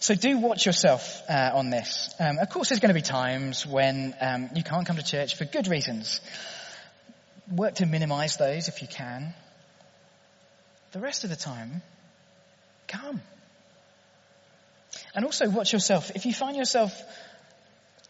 So 0.00 0.14
do 0.14 0.38
watch 0.38 0.66
yourself 0.66 1.22
uh, 1.28 1.50
on 1.54 1.70
this. 1.70 2.14
Um, 2.20 2.38
of 2.38 2.50
course, 2.50 2.68
there's 2.68 2.80
going 2.80 2.90
to 2.90 2.94
be 2.94 3.02
times 3.02 3.66
when 3.66 4.14
um, 4.20 4.50
you 4.54 4.62
can't 4.62 4.86
come 4.86 4.96
to 4.96 5.04
church 5.04 5.36
for 5.36 5.44
good 5.44 5.66
reasons. 5.66 6.20
Work 7.50 7.76
to 7.76 7.86
minimise 7.86 8.36
those 8.36 8.68
if 8.68 8.80
you 8.82 8.88
can. 8.88 9.34
The 10.92 11.00
rest 11.00 11.24
of 11.24 11.30
the 11.30 11.36
time, 11.36 11.82
come. 12.86 13.20
And 15.14 15.24
also 15.24 15.48
watch 15.50 15.72
yourself. 15.72 16.12
If 16.14 16.26
you 16.26 16.32
find 16.32 16.56
yourself 16.56 16.98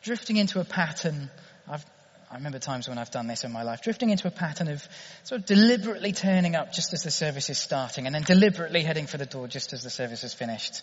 drifting 0.03 0.37
into 0.37 0.61
a 0.61 0.65
pattern, 0.65 1.31
I've 1.67 1.85
I 2.31 2.35
remember 2.35 2.59
times 2.59 2.89
when 2.89 2.99
I've 2.99 3.11
done 3.11 3.27
this 3.27 3.45
in 3.45 3.53
my 3.53 3.63
life, 3.63 3.81
drifting 3.81 4.11
into 4.11 4.29
a 4.29 4.31
pattern 4.31 4.69
of 4.69 4.87
sort 5.25 5.41
of 5.41 5.47
deliberately 5.47 6.13
turning 6.13 6.57
up 6.57 6.73
just 6.73 6.93
as 6.93 7.03
the 7.03 7.11
service 7.11 7.49
is 7.49 7.59
starting 7.59 8.07
and 8.07 8.15
then 8.15 8.23
deliberately 8.23 8.83
heading 8.83 9.07
for 9.07 9.17
the 9.17 9.25
door 9.25 9.49
just 9.49 9.73
as 9.73 9.83
the 9.83 9.91
service 9.91 10.25
is 10.25 10.35
finished. 10.35 10.83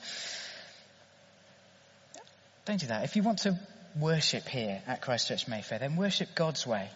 Don't 2.65 2.79
do 2.79 2.87
that. 2.87 3.03
If 3.03 3.15
you 3.15 3.21
want 3.21 3.39
to 3.39 3.59
worship 3.99 4.47
here 4.47 4.81
at 4.87 5.01
Christchurch 5.01 5.47
Mayfair, 5.47 5.77
then 5.77 5.95
worship 5.95 6.29
God's 6.33 6.65
way, 6.65 6.89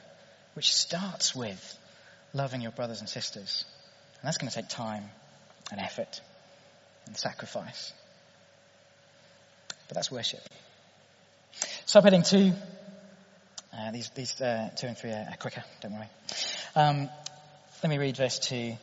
which 0.55 0.73
starts 0.73 1.35
with 1.35 1.77
loving 2.33 2.61
your 2.61 2.71
brothers 2.71 3.01
and 3.01 3.09
sisters. 3.09 3.65
And 4.19 4.27
that's 4.27 4.39
going 4.39 4.49
to 4.49 4.55
take 4.55 4.67
time 4.67 5.03
and 5.71 5.79
effort 5.79 6.21
and 7.05 7.15
sacrifice. 7.15 7.93
But 9.87 9.95
that's 9.95 10.11
worship. 10.11 10.41
Subheading 11.85 12.27
two 12.27 12.53
uh, 13.79 13.91
these 13.91 14.09
these 14.09 14.41
uh, 14.41 14.69
two 14.75 14.87
and 14.87 14.97
three 14.97 15.11
are 15.11 15.37
quicker, 15.39 15.63
don't 15.81 15.93
worry. 15.93 16.09
Um, 16.75 17.09
let 17.81 17.89
me 17.89 17.97
read 17.97 18.17
verse 18.17 18.39
2. 18.39 18.75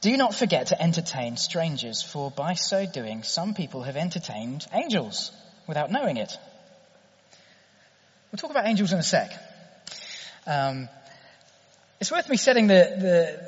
Do 0.00 0.16
not 0.16 0.32
forget 0.32 0.68
to 0.68 0.80
entertain 0.80 1.36
strangers, 1.36 2.02
for 2.02 2.30
by 2.30 2.54
so 2.54 2.86
doing 2.86 3.24
some 3.24 3.54
people 3.54 3.82
have 3.82 3.96
entertained 3.96 4.64
angels 4.72 5.32
without 5.66 5.90
knowing 5.90 6.18
it. 6.18 6.38
We'll 8.30 8.38
talk 8.38 8.50
about 8.50 8.66
angels 8.66 8.92
in 8.92 8.98
a 8.98 9.02
sec. 9.02 9.32
Um, 10.46 10.88
it's 12.00 12.12
worth 12.12 12.28
me 12.28 12.36
setting 12.36 12.68
the, 12.68 12.74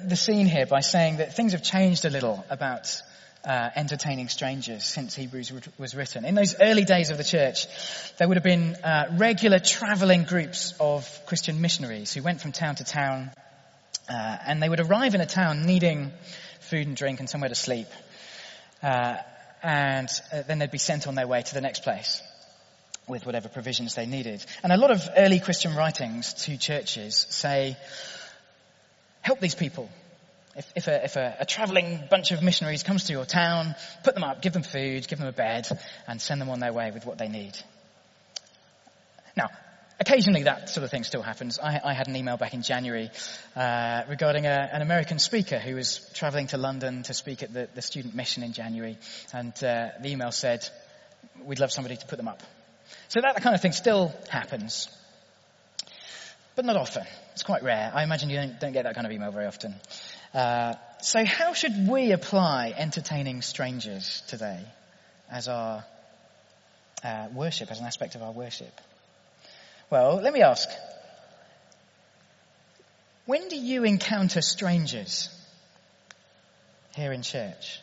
the, 0.03 0.09
the 0.09 0.16
scene 0.16 0.46
here 0.46 0.66
by 0.66 0.81
saying 0.81 1.18
that 1.18 1.37
things 1.37 1.53
have 1.53 1.62
changed 1.62 2.05
a 2.05 2.11
little 2.11 2.44
about 2.50 3.00
uh, 3.44 3.70
entertaining 3.74 4.29
strangers 4.29 4.85
since 4.85 5.14
Hebrews 5.14 5.53
was 5.79 5.94
written. 5.94 6.24
In 6.24 6.35
those 6.35 6.55
early 6.61 6.85
days 6.85 7.11
of 7.11 7.16
the 7.16 7.24
church, 7.24 7.66
there 8.18 8.29
would 8.29 8.37
have 8.37 8.44
been 8.44 8.74
uh, 8.76 9.14
regular 9.16 9.59
traveling 9.59 10.24
groups 10.24 10.74
of 10.79 11.09
Christian 11.26 11.61
missionaries 11.61 12.12
who 12.12 12.22
went 12.22 12.40
from 12.40 12.53
town 12.53 12.74
to 12.76 12.85
town, 12.85 13.31
uh, 14.09 14.37
and 14.46 14.62
they 14.62 14.68
would 14.68 14.81
arrive 14.81 15.14
in 15.14 15.20
a 15.20 15.26
town 15.26 15.64
needing 15.64 16.12
food 16.61 16.87
and 16.87 16.96
drink 16.96 17.20
and 17.20 17.29
somewhere 17.29 17.48
to 17.48 17.55
sleep, 17.55 17.88
uh, 18.83 19.16
and 19.62 20.09
uh, 20.33 20.42
then 20.42 20.59
they'd 20.59 20.70
be 20.70 20.79
sent 20.79 21.07
on 21.07 21.14
their 21.14 21.26
way 21.26 21.42
to 21.42 21.55
the 21.55 21.61
next 21.61 21.83
place 21.83 22.22
with 23.09 23.26
whatever 23.26 23.48
provisions 23.48 23.94
they 23.94 24.07
needed. 24.07 24.44
And 24.62 24.72
a 24.72 24.76
lot 24.76 24.90
of 24.90 25.03
early 25.16 25.40
Christian 25.40 25.74
writings 25.74 26.35
to 26.44 26.57
churches 26.57 27.26
say, 27.31 27.76
help 29.22 29.40
these 29.40 29.55
people 29.55 29.90
if, 30.61 30.73
if, 30.77 30.88
a, 30.88 31.05
if 31.05 31.16
a, 31.16 31.37
a 31.40 31.46
traveling 31.46 32.01
bunch 32.11 32.33
of 32.33 32.42
missionaries 32.42 32.83
comes 32.83 33.05
to 33.05 33.12
your 33.14 33.25
town, 33.25 33.75
put 34.05 34.14
them 34.14 34.25
up, 34.25 34.42
give 34.42 34.53
them 34.53 34.62
food, 34.62 35.09
give 35.09 35.18
them 35.18 35.29
a 35.29 35.33
bed, 35.33 35.66
and 36.07 36.20
send 36.20 36.38
them 36.38 36.51
on 36.51 36.61
their 36.61 36.73
way 36.73 36.90
with 36.90 37.07
what 37.07 37.16
they 37.16 37.29
need. 37.29 37.57
Now, 39.37 39.49
occasionally 39.99 40.42
that 40.42 40.68
sort 40.68 40.85
of 40.85 40.90
thing 40.90 41.05
still 41.05 41.23
happens. 41.23 41.59
I, 41.59 41.81
I 41.83 41.94
had 41.94 42.09
an 42.09 42.16
email 42.16 42.37
back 42.37 42.53
in 42.53 42.61
January 42.61 43.09
uh, 43.57 44.03
regarding 44.11 44.44
a, 44.44 44.68
an 44.70 44.83
American 44.83 45.18
speaker 45.18 45.59
who 45.59 45.77
was 45.77 46.07
traveling 46.12 46.49
to 46.49 46.59
London 46.59 47.05
to 47.05 47.14
speak 47.14 47.42
at 47.42 47.55
the, 47.55 47.68
the 47.75 47.83
student 47.83 48.14
mission 48.14 48.42
in 48.42 48.53
January, 48.53 48.99
and 49.33 49.53
uh, 49.64 49.88
the 50.03 50.11
email 50.11 50.31
said, 50.31 50.68
"We'd 51.42 51.59
love 51.59 51.73
somebody 51.73 51.96
to 51.96 52.07
put 52.07 52.16
them 52.16 52.29
up." 52.29 52.42
So 53.09 53.23
that 53.23 53.40
kind 53.42 53.55
of 53.55 53.62
thing 53.62 53.73
still 53.73 54.12
happens, 54.29 54.88
but 56.55 56.66
not 56.66 56.77
often. 56.77 57.07
It's 57.33 57.44
quite 57.44 57.62
rare. 57.62 57.90
I 57.94 58.03
imagine 58.03 58.29
you 58.29 58.37
don't, 58.37 58.61
don't 58.61 58.73
get 58.73 58.85
that 58.85 58.94
kind 58.94 59.07
of 59.07 59.12
email 59.12 59.31
very 59.31 59.46
often. 59.46 59.75
Uh, 60.33 60.75
so 61.03 61.25
how 61.25 61.55
should 61.55 61.88
we 61.88 62.12
apply 62.12 62.73
entertaining 62.77 63.43
strangers 63.43 64.23
today 64.29 64.61
as 65.31 65.49
our 65.49 65.85
uh, 67.03 67.29
worship, 67.35 67.71
as 67.71 67.81
an 67.81 67.87
aspect 67.87 68.14
of 68.14 68.23
our 68.23 68.33
worship? 68.33 68.73
Well, 69.90 70.21
let 70.23 70.33
me 70.33 70.43
ask. 70.43 70.69
When 73.27 73.49
do 73.49 73.57
you 73.57 73.85
encounter 73.85 74.40
strangers 74.40 75.29
here 76.95 77.12
in 77.12 77.23
church? 77.23 77.81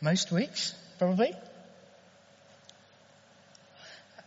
Most 0.00 0.32
weeks, 0.32 0.74
probably? 0.98 1.32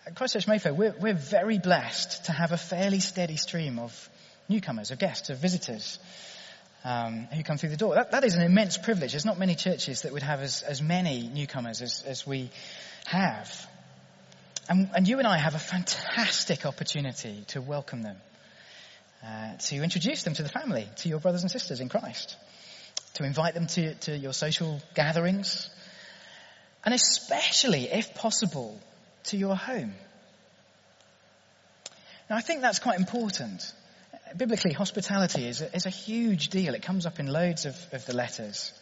At 0.06 0.16
Christchurch 0.16 0.48
Mayfair, 0.48 0.74
we're, 0.74 0.96
we're 1.00 1.14
very 1.14 1.60
blessed 1.60 2.26
to 2.26 2.32
have 2.32 2.54
a 2.54 2.58
fairly 2.58 3.02
steady 3.02 3.36
stream 3.36 3.80
of 3.80 4.10
newcomers, 4.50 4.92
of 4.92 5.00
guests, 5.00 5.30
of 5.30 5.38
visitors 5.38 6.00
um, 6.84 7.28
who 7.34 7.44
come 7.44 7.58
through 7.58 7.70
the 7.70 7.78
door. 7.78 7.96
That, 7.96 8.12
that 8.12 8.24
is 8.24 8.36
an 8.36 8.44
immense 8.44 8.78
privilege. 8.78 9.12
There's 9.12 9.26
not 9.26 9.38
many 9.38 9.56
churches 9.56 10.04
that 10.04 10.14
would 10.14 10.24
have 10.24 10.42
as, 10.42 10.62
as 10.62 10.82
many 10.82 11.28
newcomers 11.28 11.82
as, 11.82 12.04
as 12.06 12.26
we 12.26 12.50
have. 13.06 13.68
And, 14.70 14.90
and, 14.96 15.08
you 15.08 15.18
and 15.20 15.28
I 15.28 15.38
have 15.38 15.56
a 15.56 15.60
fantastic 15.60 16.66
opportunity 16.66 17.44
to 17.48 17.62
welcome 17.62 18.04
them, 18.04 18.18
uh, 19.26 19.56
to 19.58 19.76
introduce 19.78 20.24
them 20.24 20.34
to 20.34 20.44
the 20.44 20.50
family, 20.50 20.88
to 20.98 21.10
your 21.10 21.20
brothers 21.20 21.42
and 21.42 21.52
sisters 21.52 21.80
in 21.80 21.90
Christ, 21.90 22.36
to 23.16 23.24
invite 23.24 23.54
them 23.54 23.68
to, 23.68 23.96
to 23.96 24.18
your 24.18 24.34
social 24.34 24.82
gatherings, 24.94 25.70
and 26.84 26.94
especially, 26.94 27.90
if 27.92 28.14
possible, 28.14 28.80
to 29.26 29.38
your 29.38 29.56
home. 29.56 29.94
Now, 32.30 32.36
I 32.36 32.42
think 32.42 32.62
that's 32.62 32.80
quite 32.80 33.00
important. 33.00 33.74
Biblically, 34.36 34.74
hospitality 34.74 35.48
is 35.48 35.62
a, 35.62 35.76
is 35.76 35.86
a 35.86 35.92
huge 35.92 36.50
deal. 36.50 36.74
It 36.74 36.82
comes 36.82 37.06
up 37.06 37.20
in 37.20 37.28
loads 37.28 37.66
of, 37.66 37.76
of 37.92 38.06
the 38.06 38.16
letters. 38.16 38.74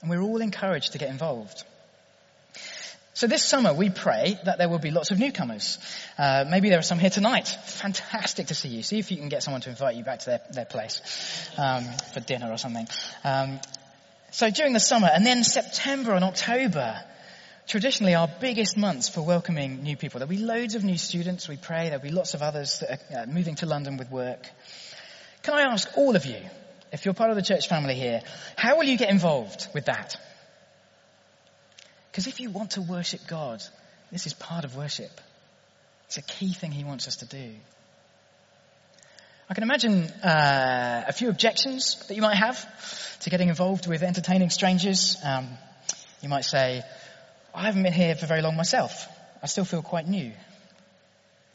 And 0.00 0.10
we're 0.10 0.20
all 0.20 0.40
encouraged 0.40 0.92
to 0.92 0.98
get 0.98 1.10
involved. 1.10 1.64
So 3.14 3.26
this 3.26 3.44
summer 3.44 3.74
we 3.74 3.90
pray 3.90 4.38
that 4.44 4.58
there 4.58 4.68
will 4.68 4.78
be 4.78 4.90
lots 4.90 5.10
of 5.10 5.18
newcomers. 5.18 5.78
Uh, 6.18 6.44
maybe 6.48 6.70
there 6.70 6.78
are 6.78 6.82
some 6.82 6.98
here 6.98 7.10
tonight. 7.10 7.46
Fantastic 7.46 8.48
to 8.48 8.54
see 8.54 8.68
you. 8.68 8.82
See 8.82 8.98
if 8.98 9.10
you 9.10 9.18
can 9.18 9.28
get 9.28 9.42
someone 9.42 9.60
to 9.62 9.70
invite 9.70 9.96
you 9.96 10.04
back 10.04 10.20
to 10.20 10.26
their, 10.26 10.40
their 10.52 10.64
place 10.64 11.00
um, 11.58 11.84
for 12.14 12.20
dinner 12.20 12.50
or 12.50 12.56
something. 12.56 12.88
Um, 13.22 13.60
so 14.30 14.48
during 14.50 14.72
the 14.72 14.80
summer 14.80 15.10
and 15.12 15.26
then 15.26 15.44
September 15.44 16.14
and 16.14 16.24
October, 16.24 17.04
traditionally 17.66 18.14
our 18.14 18.28
biggest 18.40 18.76
months 18.76 19.08
for 19.08 19.22
welcoming 19.22 19.82
new 19.82 19.96
people. 19.96 20.18
There'll 20.18 20.30
be 20.30 20.38
loads 20.38 20.74
of 20.74 20.84
new 20.84 20.98
students, 20.98 21.48
we 21.48 21.56
pray. 21.56 21.88
There'll 21.88 22.02
be 22.02 22.10
lots 22.10 22.34
of 22.34 22.42
others 22.42 22.80
that 22.80 23.00
are 23.10 23.22
uh, 23.22 23.26
moving 23.26 23.54
to 23.56 23.66
London 23.66 23.96
with 23.96 24.10
work. 24.10 24.46
Can 25.42 25.54
I 25.54 25.62
ask 25.62 25.88
all 25.96 26.16
of 26.16 26.26
you, 26.26 26.38
if 26.92 27.04
you're 27.04 27.14
part 27.14 27.30
of 27.30 27.36
the 27.36 27.42
church 27.42 27.68
family 27.68 27.94
here, 27.94 28.20
how 28.56 28.76
will 28.76 28.84
you 28.84 28.98
get 28.98 29.10
involved 29.10 29.68
with 29.74 29.86
that? 29.86 30.16
Because 32.10 32.26
if 32.26 32.40
you 32.40 32.50
want 32.50 32.72
to 32.72 32.82
worship 32.82 33.20
God, 33.26 33.62
this 34.10 34.26
is 34.26 34.34
part 34.34 34.64
of 34.64 34.76
worship. 34.76 35.10
It's 36.06 36.18
a 36.18 36.22
key 36.22 36.52
thing 36.52 36.70
He 36.70 36.84
wants 36.84 37.08
us 37.08 37.16
to 37.16 37.26
do. 37.26 37.54
I 39.48 39.54
can 39.54 39.64
imagine 39.64 40.04
uh, 40.22 41.04
a 41.08 41.12
few 41.12 41.28
objections 41.28 42.04
that 42.08 42.14
you 42.14 42.22
might 42.22 42.36
have 42.36 43.20
to 43.20 43.30
getting 43.30 43.48
involved 43.48 43.86
with 43.86 44.02
entertaining 44.02 44.50
strangers. 44.50 45.16
Um, 45.24 45.48
you 46.20 46.28
might 46.28 46.44
say, 46.44 46.82
I 47.54 47.66
haven't 47.66 47.82
been 47.82 47.92
here 47.92 48.14
for 48.14 48.26
very 48.26 48.42
long 48.42 48.56
myself. 48.56 49.06
I 49.42 49.46
still 49.46 49.64
feel 49.64 49.82
quite 49.82 50.08
new. 50.08 50.32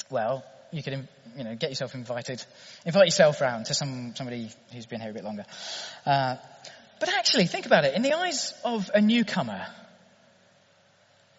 Well, 0.10 0.44
you 0.72 0.84
could, 0.84 1.08
you 1.36 1.44
know, 1.44 1.56
get 1.56 1.70
yourself 1.70 1.96
invited, 1.96 2.44
invite 2.86 3.06
yourself 3.06 3.42
round 3.42 3.66
to 3.68 3.74
some, 3.74 4.14
somebody 4.16 4.50
who's 4.74 4.86
been 4.86 5.02
here 5.02 5.10
a 5.10 5.14
bit 5.14 5.24
longer. 5.24 5.46
Uh, 6.06 6.36
but 7.00 7.10
actually, 7.10 7.46
think 7.46 7.66
about 7.66 7.86
it. 7.86 7.96
In 7.96 8.02
the 8.02 8.14
eyes 8.14 8.54
of 8.64 8.90
a 8.94 9.02
newcomer, 9.02 9.66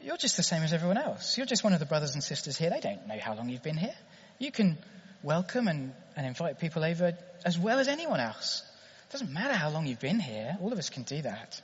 you're 0.01 0.17
just 0.17 0.37
the 0.37 0.43
same 0.43 0.63
as 0.63 0.73
everyone 0.73 0.99
else. 0.99 1.37
You're 1.37 1.47
just 1.47 1.65
one 1.65 1.73
of 1.73 1.81
the 1.81 1.87
brothers 1.87 2.15
and 2.15 2.23
sisters 2.23 2.57
here. 2.57 2.71
They 2.71 2.81
don't 2.81 3.07
know 3.07 3.19
how 3.21 3.35
long 3.35 3.49
you've 3.49 3.63
been 3.63 3.77
here. 3.77 3.95
You 4.39 4.51
can 4.51 4.79
welcome 5.23 5.69
and, 5.69 5.93
and 6.17 6.27
invite 6.27 6.61
people 6.61 6.85
over 6.85 7.17
as 7.45 7.59
well 7.59 7.79
as 7.79 7.89
anyone 7.89 8.21
else. 8.21 8.63
It 9.09 9.13
doesn't 9.13 9.33
matter 9.33 9.55
how 9.55 9.71
long 9.71 9.87
you've 9.87 10.01
been 10.01 10.21
here. 10.21 10.57
All 10.61 10.73
of 10.73 10.79
us 10.79 10.91
can 10.91 11.03
do 11.03 11.23
that. 11.23 11.61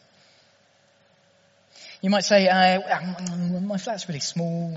You 2.05 2.11
might 2.11 2.25
say, 2.25 2.49
uh, 2.49 2.81
my 3.63 3.79
flat's 3.79 4.07
really 4.11 4.21
small. 4.21 4.77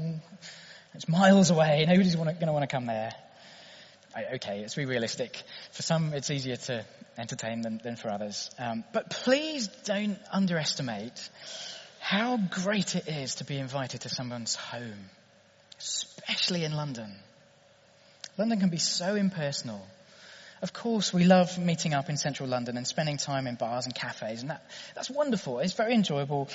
It's 0.94 1.10
miles 1.10 1.50
away. 1.50 1.84
Nobody's 1.86 2.16
going 2.16 2.38
to 2.38 2.54
want 2.54 2.64
to 2.64 2.74
come 2.74 2.86
there. 2.86 3.12
Okay, 4.36 4.62
let's 4.62 4.76
be 4.76 4.86
realistic. 4.86 5.44
For 5.74 5.82
some, 5.82 6.14
it's 6.14 6.32
easier 6.32 6.56
to 6.56 6.86
entertain 7.18 7.64
than, 7.64 7.82
than 7.84 7.98
for 7.98 8.12
others. 8.12 8.50
Um, 8.58 8.86
but 8.94 9.10
please 9.10 9.68
don't 9.84 10.18
underestimate 10.32 11.30
how 12.00 12.38
great 12.38 12.96
it 12.96 13.10
is 13.10 13.36
to 13.36 13.44
be 13.44 13.58
invited 13.58 14.02
to 14.02 14.10
someone's 14.10 14.56
home, 14.56 15.10
especially 15.80 16.64
in 16.64 16.72
London. 16.72 17.14
London 18.38 18.62
can 18.62 18.70
be 18.70 18.78
so 18.78 19.16
impersonal. 19.16 19.86
Of 20.62 20.72
course, 20.72 21.14
we 21.14 21.26
love 21.26 21.60
meeting 21.60 21.94
up 21.94 22.10
in 22.10 22.16
central 22.16 22.48
London 22.48 22.78
and 22.78 22.88
spending 22.88 23.18
time 23.18 23.48
in 23.48 23.56
bars 23.56 23.84
and 23.84 23.94
cafes, 23.94 24.44
and 24.44 24.50
that, 24.50 24.64
that's 24.96 25.10
wonderful. 25.10 25.60
It's 25.60 25.74
very 25.74 25.94
enjoyable 25.94 26.48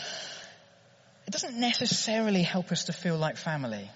it 1.27 1.31
doesn't 1.31 1.59
necessarily 1.59 2.43
help 2.43 2.73
us 2.73 2.85
to 2.85 2.93
feel 2.93 3.17
like 3.17 3.37
family. 3.37 3.91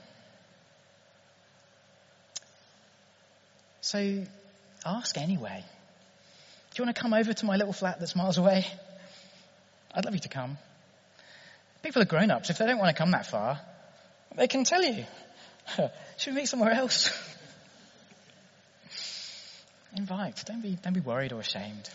So 3.80 4.24
ask 4.84 5.16
anyway. 5.16 5.64
Do 6.74 6.82
you 6.82 6.86
want 6.86 6.96
to 6.96 7.02
come 7.02 7.14
over 7.14 7.32
to 7.32 7.46
my 7.46 7.56
little 7.56 7.72
flat 7.72 8.00
that's 8.00 8.16
miles 8.16 8.36
away? 8.36 8.66
I'd 9.94 10.04
love 10.04 10.14
you 10.14 10.20
to 10.20 10.28
come. 10.28 10.58
People 11.82 12.02
are 12.02 12.06
grown 12.06 12.30
ups. 12.30 12.50
If 12.50 12.58
they 12.58 12.66
don't 12.66 12.78
want 12.78 12.94
to 12.94 13.00
come 13.00 13.12
that 13.12 13.26
far, 13.26 13.60
they 14.36 14.48
can 14.48 14.64
tell 14.64 14.82
you. 14.82 15.04
Should 16.16 16.34
we 16.34 16.40
meet 16.40 16.48
somewhere 16.48 16.72
else? 16.72 17.10
Invite. 19.96 20.42
Don't 20.46 20.60
be, 20.60 20.76
don't 20.82 20.92
be 20.92 21.00
worried 21.00 21.32
or 21.32 21.40
ashamed. 21.40 21.88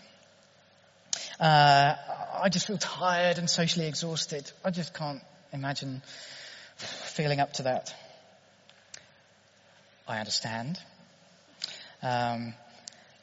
Uh, 1.40 1.94
I 2.42 2.48
just 2.48 2.66
feel 2.66 2.78
tired 2.78 3.38
and 3.38 3.48
socially 3.48 3.86
exhausted. 3.86 4.50
I 4.64 4.70
just 4.70 4.94
can't 4.94 5.22
imagine 5.52 6.02
feeling 6.76 7.40
up 7.40 7.52
to 7.54 7.64
that. 7.64 7.94
I 10.08 10.18
understand. 10.18 10.78
Um, 12.02 12.54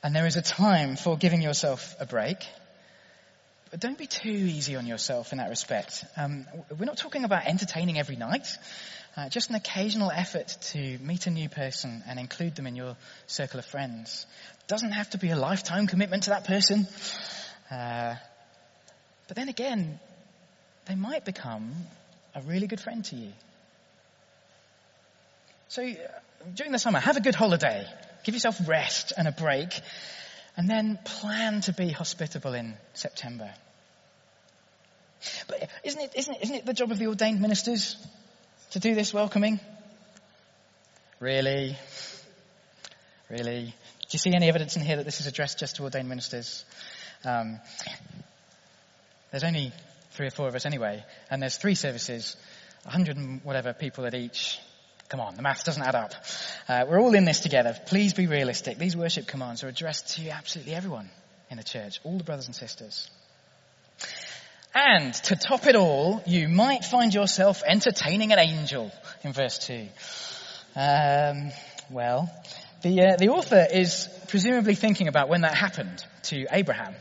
and 0.02 0.16
there 0.16 0.26
is 0.26 0.38
a 0.38 0.42
time 0.42 0.96
for 0.96 1.18
giving 1.18 1.42
yourself 1.42 1.96
a 2.00 2.06
break. 2.06 2.38
But 3.72 3.80
don't 3.80 3.98
be 3.98 4.08
too 4.08 4.30
easy 4.30 4.76
on 4.76 4.88
yourself 4.88 5.32
in 5.32 5.38
that 5.38 5.50
respect. 5.50 6.04
Um, 6.18 6.48
we're 6.78 6.86
not 6.86 6.98
talking 6.98 7.24
about 7.24 7.46
entertaining 7.46 8.00
every 8.00 8.16
night. 8.16 8.48
Uh, 9.16 9.30
just 9.30 9.50
an 9.50 9.56
occasional 9.56 10.12
effort 10.12 10.56
to 10.62 10.98
meet 11.00 11.28
a 11.28 11.30
new 11.30 11.50
person 11.50 12.04
and 12.08 12.20
include 12.20 12.56
them 12.56 12.66
in 12.66 12.76
your 12.76 12.96
circle 13.28 13.60
of 13.60 13.66
friends. 13.66 14.26
Doesn't 14.68 14.92
have 14.92 15.10
to 15.12 15.18
be 15.18 15.30
a 15.30 15.36
lifetime 15.36 15.88
commitment 15.88 16.24
to 16.24 16.30
that 16.32 16.46
person. 16.46 16.88
Uh, 17.70 18.16
but 19.28 19.38
then 19.38 19.50
again, 19.50 20.00
they 20.86 20.96
might 20.96 21.24
become 21.24 21.72
a 22.36 22.42
really 22.42 22.68
good 22.68 22.80
friend 22.80 23.06
to 23.06 23.16
you. 23.16 23.32
So 25.68 25.84
uh, 25.84 25.96
during 26.56 26.72
the 26.72 26.80
summer, 26.80 27.00
have 27.00 27.18
a 27.18 27.22
good 27.22 27.36
holiday. 27.36 27.86
Give 28.24 28.34
yourself 28.34 28.68
rest 28.68 29.14
and 29.16 29.28
a 29.28 29.32
break. 29.32 29.80
And 30.58 30.70
then 30.70 31.00
plan 31.06 31.62
to 31.62 31.74
be 31.74 31.90
hospitable 31.90 32.54
in 32.54 32.74
September. 32.94 33.54
But 35.48 35.70
isn't 35.84 36.02
it, 36.02 36.12
isn't 36.16 36.34
it, 36.34 36.44
isn't 36.44 36.56
it 36.56 36.66
the 36.66 36.74
job 36.74 36.92
of 36.92 36.98
the 36.98 37.08
ordained 37.08 37.40
ministers 37.40 37.96
to 38.72 38.80
do 38.80 38.96
this 38.96 39.14
welcoming? 39.14 39.60
Really? 41.20 41.78
Really? 43.30 43.66
Do 43.66 44.08
you 44.12 44.20
see 44.20 44.34
any 44.34 44.50
evidence 44.50 44.76
in 44.76 44.82
here 44.82 44.98
that 44.98 45.06
this 45.06 45.22
is 45.22 45.28
addressed 45.28 45.60
just 45.60 45.76
to 45.76 45.84
ordained 45.84 46.10
ministers? 46.10 46.66
Um, 47.26 47.60
there's 49.32 49.44
only 49.44 49.74
three 50.12 50.28
or 50.28 50.32
four 50.32 50.48
of 50.48 50.56
us 50.56 50.66
anyway, 50.66 51.04
and 51.30 51.42
there's 51.42 51.58
three 51.58 51.76
services, 51.76 52.36
hundred 52.86 53.18
and 53.18 53.44
whatever 53.44 53.74
people 53.74 54.06
at 54.06 54.16
each. 54.16 54.60
Come 55.10 55.20
on, 55.20 55.36
the 55.36 55.42
math 55.42 55.64
doesn't 55.64 55.82
add 55.82 55.96
up. 55.96 56.14
Uh, 56.68 56.86
we're 56.88 57.00
all 57.00 57.16
in 57.16 57.26
this 57.26 57.40
together. 57.40 57.76
Please 57.88 58.14
be 58.14 58.28
realistic. 58.28 58.78
These 58.78 58.96
worship 58.96 59.28
commands 59.28 59.64
are 59.64 59.68
addressed 59.68 60.16
to 60.18 60.30
absolutely 60.30 60.76
everyone 60.76 61.10
in 61.50 61.58
the 61.58 61.64
church, 61.64 62.00
all 62.04 62.18
the 62.18 62.24
brothers 62.24 62.46
and 62.46 62.56
sisters. 62.56 63.10
And 64.74 65.14
to 65.14 65.36
top 65.36 65.66
it 65.66 65.76
all, 65.76 66.22
you 66.28 66.48
might 66.48 66.86
find 66.86 67.14
yourself 67.14 67.64
entertaining 67.66 68.32
an 68.32 68.40
angel 68.40 68.92
in 69.24 69.34
verse 69.34 69.58
2. 69.60 69.88
Um, 70.76 71.52
well, 71.90 72.32
the, 72.84 73.02
uh, 73.02 73.18
the 73.18 73.30
author 73.30 73.66
is 73.72 74.08
presumably 74.28 74.76
thinking 74.76 75.08
about 75.08 75.28
when 75.28 75.42
that 75.42 75.56
happened 75.56 76.06
to 76.24 76.46
Abraham 76.52 76.94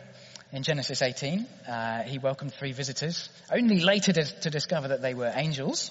in 0.53 0.63
Genesis 0.63 1.03
18. 1.03 1.47
Uh, 1.69 2.03
he 2.03 2.19
welcomed 2.19 2.55
three 2.55 2.73
visitors, 2.73 3.29
only 3.53 3.81
later 3.81 4.13
to, 4.13 4.25
to 4.41 4.51
discover 4.51 4.89
that 4.89 5.03
they 5.03 5.15
were 5.15 5.31
angels. 5.35 5.91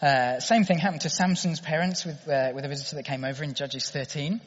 Uh, 0.00 0.40
same 0.40 0.64
thing 0.64 0.78
happened 0.78 1.02
to 1.02 1.10
Samson's 1.10 1.60
parents 1.60 2.04
with, 2.04 2.28
uh, 2.28 2.52
with 2.54 2.64
a 2.64 2.68
visitor 2.68 2.96
that 2.96 3.04
came 3.04 3.24
over 3.24 3.44
in 3.44 3.54
Judges 3.54 3.90
13. 3.90 4.40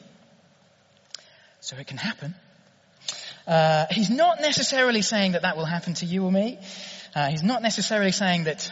so 1.60 1.76
it 1.76 1.86
can 1.86 1.96
happen. 1.96 2.34
Uh, 3.46 3.86
he's 3.90 4.10
not 4.10 4.40
necessarily 4.40 5.02
saying 5.02 5.32
that 5.32 5.42
that 5.42 5.56
will 5.56 5.64
happen 5.64 5.94
to 5.94 6.06
you 6.06 6.24
or 6.24 6.32
me. 6.32 6.58
Uh, 7.14 7.28
he's 7.28 7.44
not 7.44 7.62
necessarily 7.62 8.12
saying 8.12 8.44
that 8.44 8.70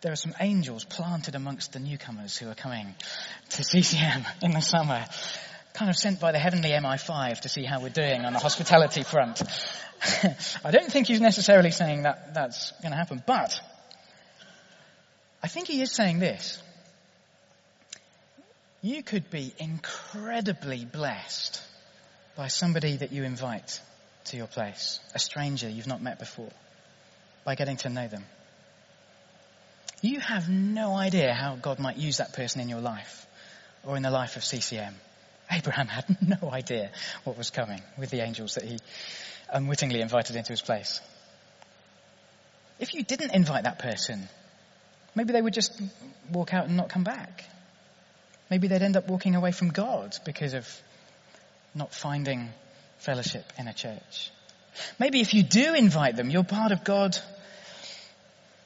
there 0.00 0.12
are 0.12 0.16
some 0.16 0.34
angels 0.40 0.84
planted 0.84 1.34
amongst 1.34 1.72
the 1.72 1.80
newcomers 1.80 2.36
who 2.36 2.48
are 2.48 2.54
coming 2.54 2.94
to 3.50 3.62
CCM 3.62 4.24
in 4.40 4.52
the 4.52 4.60
summer, 4.60 5.04
kind 5.72 5.90
of 5.90 5.96
sent 5.96 6.20
by 6.20 6.32
the 6.32 6.38
heavenly 6.38 6.70
MI5 6.70 7.40
to 7.40 7.48
see 7.48 7.64
how 7.64 7.80
we're 7.80 7.90
doing 7.90 8.24
on 8.24 8.32
the 8.32 8.38
hospitality 8.38 9.02
front. 9.02 9.42
I 10.64 10.70
don't 10.70 10.90
think 10.90 11.06
he's 11.06 11.20
necessarily 11.20 11.70
saying 11.70 12.02
that 12.02 12.34
that's 12.34 12.72
going 12.82 12.92
to 12.92 12.96
happen, 12.96 13.22
but 13.26 13.60
I 15.42 15.48
think 15.48 15.68
he 15.68 15.80
is 15.80 15.92
saying 15.92 16.18
this. 16.18 16.62
You 18.82 19.02
could 19.02 19.30
be 19.30 19.52
incredibly 19.58 20.84
blessed 20.86 21.60
by 22.36 22.48
somebody 22.48 22.96
that 22.96 23.12
you 23.12 23.24
invite 23.24 23.80
to 24.26 24.36
your 24.36 24.46
place, 24.46 25.00
a 25.14 25.18
stranger 25.18 25.68
you've 25.68 25.86
not 25.86 26.02
met 26.02 26.18
before, 26.18 26.50
by 27.44 27.54
getting 27.54 27.76
to 27.78 27.90
know 27.90 28.08
them. 28.08 28.24
You 30.02 30.20
have 30.20 30.48
no 30.48 30.94
idea 30.94 31.34
how 31.34 31.56
God 31.56 31.78
might 31.78 31.98
use 31.98 32.18
that 32.18 32.32
person 32.32 32.62
in 32.62 32.70
your 32.70 32.80
life 32.80 33.26
or 33.84 33.96
in 33.98 34.02
the 34.02 34.10
life 34.10 34.36
of 34.36 34.44
CCM. 34.44 34.94
Abraham 35.50 35.88
had 35.88 36.04
no 36.42 36.50
idea 36.50 36.90
what 37.24 37.36
was 37.36 37.50
coming 37.50 37.82
with 37.98 38.10
the 38.10 38.20
angels 38.20 38.54
that 38.54 38.64
he 38.64 38.78
unwittingly 39.52 40.00
invited 40.00 40.36
into 40.36 40.52
his 40.52 40.60
place. 40.60 41.00
If 42.78 42.94
you 42.94 43.02
didn't 43.02 43.34
invite 43.34 43.64
that 43.64 43.78
person, 43.78 44.28
maybe 45.14 45.32
they 45.32 45.42
would 45.42 45.52
just 45.52 45.80
walk 46.32 46.54
out 46.54 46.66
and 46.66 46.76
not 46.76 46.88
come 46.88 47.04
back. 47.04 47.44
Maybe 48.50 48.68
they'd 48.68 48.82
end 48.82 48.96
up 48.96 49.08
walking 49.08 49.34
away 49.34 49.52
from 49.52 49.70
God 49.70 50.16
because 50.24 50.54
of 50.54 50.66
not 51.74 51.94
finding 51.94 52.48
fellowship 52.98 53.44
in 53.58 53.68
a 53.68 53.74
church. 53.74 54.30
Maybe 54.98 55.20
if 55.20 55.34
you 55.34 55.42
do 55.42 55.74
invite 55.74 56.16
them, 56.16 56.30
you're 56.30 56.44
part 56.44 56.72
of 56.72 56.84
God 56.84 57.16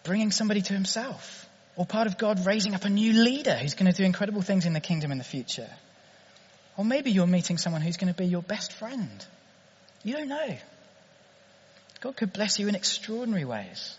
bringing 0.04 0.30
somebody 0.30 0.60
to 0.62 0.74
himself 0.74 1.46
or 1.76 1.86
part 1.86 2.06
of 2.06 2.18
God 2.18 2.46
raising 2.46 2.74
up 2.74 2.84
a 2.84 2.90
new 2.90 3.12
leader 3.12 3.54
who's 3.54 3.74
going 3.74 3.90
to 3.90 3.96
do 3.96 4.04
incredible 4.04 4.42
things 4.42 4.66
in 4.66 4.72
the 4.72 4.80
kingdom 4.80 5.12
in 5.12 5.18
the 5.18 5.24
future. 5.24 5.68
Or 6.76 6.84
maybe 6.84 7.10
you're 7.10 7.26
meeting 7.26 7.58
someone 7.58 7.82
who's 7.82 7.96
going 7.96 8.12
to 8.12 8.16
be 8.16 8.26
your 8.26 8.42
best 8.42 8.72
friend. 8.72 9.24
You 10.02 10.14
don't 10.14 10.28
know. 10.28 10.56
God 12.00 12.16
could 12.16 12.32
bless 12.32 12.58
you 12.58 12.68
in 12.68 12.74
extraordinary 12.74 13.44
ways 13.44 13.96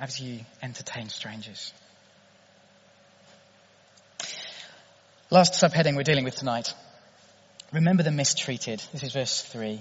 as 0.00 0.18
you 0.18 0.40
entertain 0.62 1.08
strangers. 1.08 1.72
Last 5.30 5.52
subheading 5.52 5.94
we're 5.94 6.02
dealing 6.02 6.24
with 6.24 6.34
tonight. 6.34 6.74
Remember 7.72 8.02
the 8.02 8.10
mistreated. 8.10 8.82
This 8.92 9.04
is 9.04 9.12
verse 9.12 9.42
3. 9.42 9.80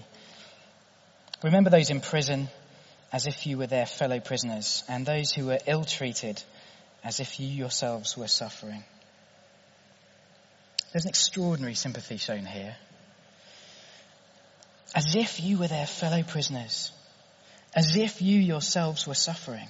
Remember 1.42 1.72
those 1.72 1.90
in 1.90 2.02
prison 2.02 2.50
as 3.12 3.26
if 3.26 3.48
you 3.48 3.58
were 3.58 3.66
their 3.66 3.88
fellow 3.88 4.20
prisoners, 4.20 4.84
and 4.88 5.06
those 5.06 5.32
who 5.32 5.48
were 5.48 5.58
ill 5.66 5.84
treated 5.84 6.40
as 7.04 7.20
if 7.20 7.40
you 7.40 7.48
yourselves 7.48 8.16
were 8.16 8.28
suffering. 8.28 8.84
There's 10.92 11.06
an 11.06 11.10
extraordinary 11.10 11.76
sympathy 11.76 12.18
shown 12.18 12.46
here. 12.46 12.76
As 14.96 15.16
if 15.16 15.40
you 15.40 15.60
were 15.60 15.68
their 15.68 15.86
fellow 15.86 16.24
prisoners, 16.24 16.92
as 17.76 17.96
if 17.96 18.22
you 18.22 18.40
yourselves 18.40 19.06
were 19.06 19.14
suffering. 19.14 19.68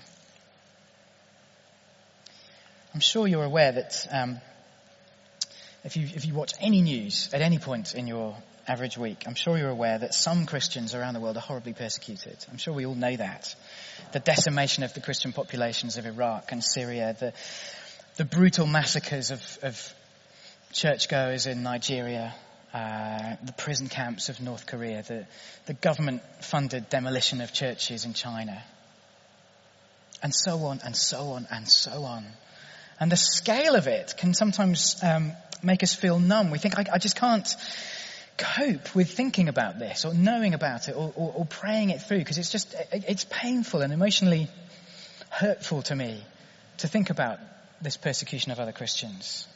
I'm 2.94 3.02
sure 3.02 3.28
you're 3.28 3.44
aware 3.44 3.74
that 3.74 4.08
um, 4.12 4.40
if 5.84 5.98
you 5.98 6.08
if 6.14 6.26
you 6.26 6.34
watch 6.34 6.54
any 6.62 6.82
news 6.82 7.30
at 7.34 7.42
any 7.42 7.60
point 7.60 7.96
in 7.96 8.08
your 8.08 8.38
average 8.66 8.98
week, 8.98 9.24
I'm 9.28 9.36
sure 9.36 9.58
you're 9.58 9.70
aware 9.70 10.00
that 10.00 10.14
some 10.14 10.46
Christians 10.46 10.96
around 10.96 11.16
the 11.16 11.20
world 11.20 11.36
are 11.36 11.42
horribly 11.42 11.74
persecuted. 11.74 12.38
I'm 12.50 12.58
sure 12.58 12.74
we 12.74 12.86
all 12.86 12.96
know 12.96 13.16
that. 13.16 13.54
The 14.14 14.20
decimation 14.20 14.84
of 14.84 14.94
the 14.94 15.02
Christian 15.02 15.34
populations 15.34 15.98
of 15.98 16.06
Iraq 16.06 16.54
and 16.54 16.64
Syria, 16.64 17.16
the 17.20 17.34
the 18.16 18.26
brutal 18.26 18.68
massacres 18.68 19.32
of, 19.32 19.60
of 19.62 19.94
churchgoers 20.72 21.46
in 21.46 21.64
Nigeria, 21.64 22.34
uh, 22.74 23.36
the 23.44 23.54
prison 23.54 23.88
camps 23.88 24.30
of 24.30 24.40
North 24.40 24.68
Korea, 24.68 25.04
the, 25.04 25.26
the 25.66 25.74
government 25.74 26.22
funded 26.42 26.90
demolition 26.90 27.42
of 27.42 27.52
churches 27.52 28.06
in 28.06 28.14
China, 28.14 28.64
and 30.22 30.34
so 30.34 30.66
on 30.66 30.80
and 30.84 30.96
so 30.96 31.32
on 31.32 31.48
and 31.52 31.68
so 31.68 32.04
on. 32.04 32.26
And 33.00 33.12
the 33.12 33.18
scale 33.18 33.76
of 33.76 33.88
it 33.88 34.16
can 34.18 34.34
sometimes 34.34 34.98
um, 35.02 35.32
make 35.64 35.84
us 35.84 35.96
feel 35.96 36.20
numb. 36.20 36.52
We 36.52 36.58
think, 36.58 36.78
I, 36.78 36.86
I, 36.94 36.98
just 36.98 37.16
can't 37.16 37.48
cope 38.38 38.94
with 38.94 39.10
thinking 39.12 39.48
about 39.48 39.80
this 39.80 40.06
or 40.06 40.14
knowing 40.14 40.54
about 40.54 40.90
it 40.90 40.96
or, 40.96 41.14
or, 41.16 41.34
or 41.38 41.46
praying 41.46 41.90
it 41.90 42.02
through 42.02 42.20
because 42.20 42.38
it's 42.38 42.52
just, 42.52 42.76
it's 42.92 43.26
painful 43.26 43.82
and 43.82 43.94
emotionally 43.94 44.50
hurtful 45.30 45.82
to 45.84 45.96
me 45.96 46.22
to 46.80 46.88
think 46.88 47.10
about 47.10 47.40
this 47.82 47.98
persecution 47.98 48.52
of 48.52 48.60
other 48.60 48.74
Christians. 48.74 49.48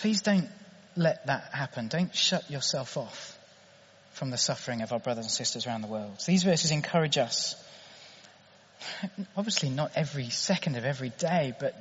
Please 0.00 0.22
don't 0.22 0.48
let 0.96 1.26
that 1.26 1.50
happen. 1.52 1.88
Don't 1.88 2.14
shut 2.14 2.48
yourself 2.48 2.96
off 2.96 3.36
from 4.12 4.30
the 4.30 4.38
suffering 4.38 4.82
of 4.82 4.92
our 4.92 5.00
brothers 5.00 5.24
and 5.24 5.32
sisters 5.32 5.66
around 5.66 5.80
the 5.82 5.88
world. 5.88 6.22
These 6.24 6.44
verses 6.44 6.70
encourage 6.70 7.18
us 7.18 7.56
obviously 9.36 9.70
not 9.70 9.90
every 9.96 10.30
second 10.30 10.76
of 10.76 10.84
every 10.84 11.10
day, 11.10 11.52
but 11.58 11.74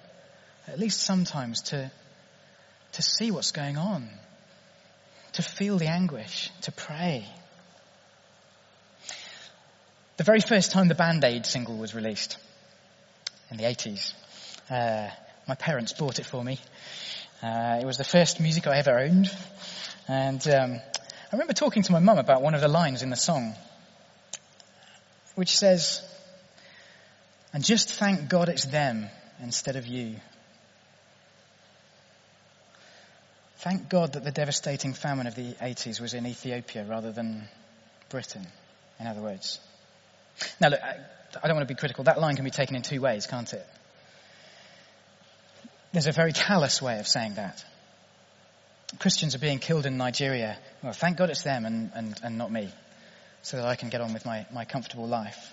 at 0.67 0.79
least 0.79 1.01
sometimes 1.01 1.61
to, 1.61 1.91
to 2.93 3.01
see 3.03 3.29
what's 3.29 3.51
going 3.51 3.77
on, 3.77 4.09
to 5.33 5.43
feel 5.43 5.77
the 5.77 5.85
anguish, 5.87 6.49
to 6.61 6.71
pray. 6.71 7.23
The 10.17 10.23
very 10.23 10.41
first 10.41 10.71
time 10.71 10.87
the 10.87 10.95
Band-Aid 10.95 11.45
single 11.45 11.77
was 11.77 11.93
released, 11.93 12.37
in 13.51 13.57
the 13.57 13.65
80s, 13.65 14.13
uh, 14.71 15.09
my 15.47 15.55
parents 15.55 15.93
bought 15.93 16.17
it 16.17 16.25
for 16.25 16.43
me. 16.43 16.59
Uh, 17.41 17.77
it 17.79 17.85
was 17.85 17.97
the 17.97 18.03
first 18.03 18.39
music 18.39 18.65
I 18.65 18.77
ever 18.79 18.97
owned. 18.97 19.29
And 20.07 20.45
um, 20.47 20.71
I 20.73 21.35
remember 21.35 21.53
talking 21.53 21.83
to 21.83 21.91
my 21.91 21.99
mum 21.99 22.17
about 22.17 22.41
one 22.41 22.55
of 22.55 22.61
the 22.61 22.67
lines 22.67 23.03
in 23.03 23.09
the 23.11 23.15
song, 23.15 23.53
which 25.35 25.55
says, 25.55 26.01
and 27.53 27.63
just 27.63 27.93
thank 27.93 28.27
God 28.27 28.49
it's 28.49 28.65
them 28.65 29.09
instead 29.41 29.75
of 29.75 29.85
you. 29.85 30.15
Thank 33.57 33.89
God 33.89 34.13
that 34.13 34.23
the 34.23 34.31
devastating 34.31 34.93
famine 34.93 35.27
of 35.27 35.35
the 35.35 35.53
80s 35.53 36.01
was 36.01 36.13
in 36.13 36.25
Ethiopia 36.25 36.85
rather 36.85 37.11
than 37.11 37.47
Britain, 38.09 38.47
in 38.99 39.05
other 39.05 39.21
words. 39.21 39.59
Now 40.59 40.69
look, 40.69 40.81
I, 40.81 40.97
I 41.43 41.47
don't 41.47 41.55
want 41.55 41.67
to 41.67 41.73
be 41.73 41.77
critical. 41.77 42.03
That 42.05 42.19
line 42.19 42.35
can 42.35 42.45
be 42.45 42.51
taken 42.51 42.75
in 42.75 42.81
two 42.81 43.01
ways, 43.01 43.27
can't 43.27 43.51
it? 43.53 43.65
There's 45.97 46.05
a 46.05 46.11
very 46.11 46.31
callous 46.31 46.79
way 46.79 46.99
of 46.99 47.07
saying 47.07 47.33
that. 47.37 47.65
Christians 48.99 49.33
are 49.33 49.39
being 49.39 49.57
killed 49.57 49.87
in 49.87 49.97
Nigeria. 49.97 50.55
Well, 50.83 50.93
thank 50.93 51.17
God 51.17 51.31
it's 51.31 51.41
them 51.41 51.65
and, 51.65 51.89
and, 51.95 52.15
and 52.21 52.37
not 52.37 52.51
me, 52.51 52.69
so 53.41 53.57
that 53.57 53.65
I 53.65 53.75
can 53.75 53.89
get 53.89 53.99
on 53.99 54.13
with 54.13 54.23
my, 54.23 54.45
my 54.53 54.63
comfortable 54.63 55.07
life. 55.07 55.51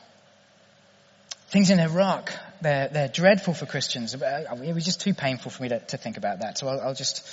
Things 1.48 1.70
in 1.70 1.80
Iraq, 1.80 2.30
they're, 2.60 2.88
they're 2.88 3.08
dreadful 3.08 3.54
for 3.54 3.64
Christians. 3.64 4.14
Uh, 4.14 4.44
uh, 4.50 4.56
it 4.56 4.74
was 4.74 4.84
just 4.84 5.00
too 5.00 5.14
painful 5.14 5.50
for 5.50 5.62
me 5.62 5.70
to, 5.70 5.80
to 5.80 5.96
think 5.96 6.18
about 6.18 6.40
that. 6.40 6.58
So 6.58 6.68
I'll, 6.68 6.80
I'll 6.88 6.94
just 6.94 7.26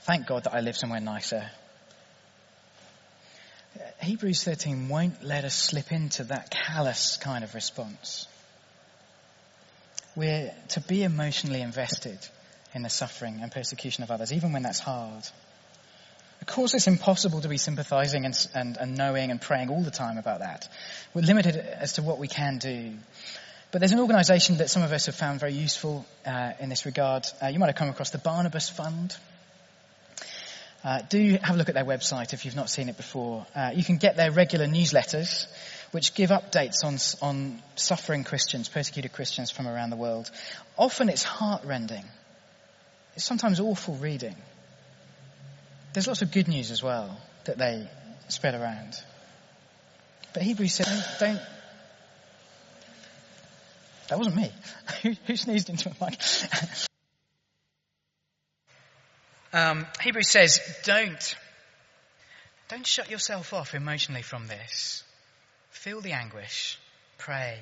thank 0.00 0.26
God 0.26 0.42
that 0.42 0.52
I 0.52 0.58
live 0.58 0.76
somewhere 0.76 0.98
nicer. 0.98 1.48
Hebrews 4.02 4.42
13 4.42 4.88
won't 4.88 5.22
let 5.22 5.44
us 5.44 5.54
slip 5.54 5.92
into 5.92 6.24
that 6.24 6.50
callous 6.50 7.18
kind 7.18 7.44
of 7.44 7.54
response. 7.54 8.26
We're 10.16 10.52
to 10.70 10.80
be 10.80 11.04
emotionally 11.04 11.60
invested 11.60 12.18
in 12.74 12.82
the 12.82 12.90
suffering 12.90 13.40
and 13.42 13.50
persecution 13.50 14.04
of 14.04 14.10
others, 14.10 14.32
even 14.32 14.52
when 14.52 14.62
that's 14.62 14.80
hard. 14.80 15.24
Of 16.40 16.46
course, 16.46 16.74
it's 16.74 16.86
impossible 16.86 17.40
to 17.40 17.48
be 17.48 17.58
sympathizing 17.58 18.24
and, 18.24 18.48
and, 18.54 18.76
and 18.76 18.96
knowing 18.96 19.30
and 19.30 19.40
praying 19.40 19.70
all 19.70 19.82
the 19.82 19.90
time 19.90 20.18
about 20.18 20.40
that. 20.40 20.68
We're 21.14 21.22
limited 21.22 21.56
as 21.56 21.94
to 21.94 22.02
what 22.02 22.18
we 22.18 22.28
can 22.28 22.58
do. 22.58 22.92
But 23.70 23.80
there's 23.80 23.92
an 23.92 24.00
organisation 24.00 24.58
that 24.58 24.70
some 24.70 24.82
of 24.82 24.92
us 24.92 25.06
have 25.06 25.14
found 25.14 25.40
very 25.40 25.52
useful 25.52 26.06
uh, 26.24 26.52
in 26.60 26.68
this 26.68 26.86
regard. 26.86 27.26
Uh, 27.42 27.48
you 27.48 27.58
might 27.58 27.66
have 27.66 27.76
come 27.76 27.90
across 27.90 28.10
the 28.10 28.18
Barnabas 28.18 28.70
Fund. 28.70 29.16
Uh, 30.84 31.02
do 31.08 31.38
have 31.42 31.56
a 31.56 31.58
look 31.58 31.68
at 31.68 31.74
their 31.74 31.84
website 31.84 32.32
if 32.32 32.44
you've 32.44 32.56
not 32.56 32.70
seen 32.70 32.88
it 32.88 32.96
before. 32.96 33.44
Uh, 33.54 33.72
you 33.74 33.82
can 33.82 33.96
get 33.96 34.16
their 34.16 34.30
regular 34.30 34.66
newsletters, 34.66 35.46
which 35.90 36.14
give 36.14 36.30
updates 36.30 36.84
on, 36.84 36.98
on 37.20 37.60
suffering 37.74 38.22
Christians, 38.22 38.68
persecuted 38.68 39.12
Christians 39.12 39.50
from 39.50 39.66
around 39.66 39.90
the 39.90 39.96
world. 39.96 40.30
Often 40.78 41.08
it's 41.08 41.24
heartrending. 41.24 42.04
It's 43.18 43.24
sometimes 43.24 43.58
awful 43.58 43.96
reading. 43.96 44.36
There's 45.92 46.06
lots 46.06 46.22
of 46.22 46.30
good 46.30 46.46
news 46.46 46.70
as 46.70 46.84
well 46.84 47.20
that 47.46 47.58
they 47.58 47.88
spread 48.28 48.54
around. 48.54 48.94
But 50.32 50.44
Hebrews 50.44 50.74
said, 50.74 50.86
don't, 50.86 51.18
don't 51.18 51.40
that 54.08 54.18
wasn't 54.18 54.36
me. 54.36 54.52
who, 55.02 55.14
who 55.26 55.34
sneezed 55.34 55.68
into 55.68 55.90
a 55.90 56.04
mic? 56.04 56.20
Um, 59.50 59.86
Hebrews 60.02 60.28
says, 60.28 60.60
don't, 60.84 61.34
don't 62.68 62.86
shut 62.86 63.10
yourself 63.10 63.54
off 63.54 63.74
emotionally 63.74 64.20
from 64.20 64.46
this. 64.46 65.02
Feel 65.70 66.02
the 66.02 66.12
anguish. 66.12 66.78
Pray. 67.16 67.58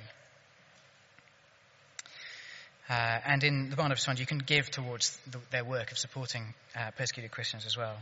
Uh, 2.88 3.18
and 3.24 3.42
in 3.42 3.70
the 3.70 3.76
Barnabas 3.76 4.04
Fund, 4.04 4.18
you 4.18 4.26
can 4.26 4.38
give 4.38 4.70
towards 4.70 5.18
the, 5.30 5.38
their 5.50 5.64
work 5.64 5.90
of 5.90 5.98
supporting 5.98 6.54
uh, 6.76 6.90
persecuted 6.96 7.32
Christians 7.32 7.66
as 7.66 7.76
well. 7.76 7.96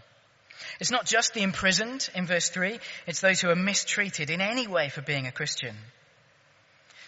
It's 0.78 0.91
not 0.91 1.07
just 1.07 1.35
the 1.35 1.43
imprisoned 1.43 2.09
in 2.14 2.26
verse 2.26 2.49
3, 2.49 2.78
it's 3.07 3.20
those 3.20 3.41
who 3.41 3.49
are 3.49 3.57
mistreated 3.57 4.30
in 4.30 4.41
any 4.41 4.66
way 4.66 4.89
for 4.89 5.01
being 5.01 5.26
a 5.26 5.32
Christian. 5.32 5.74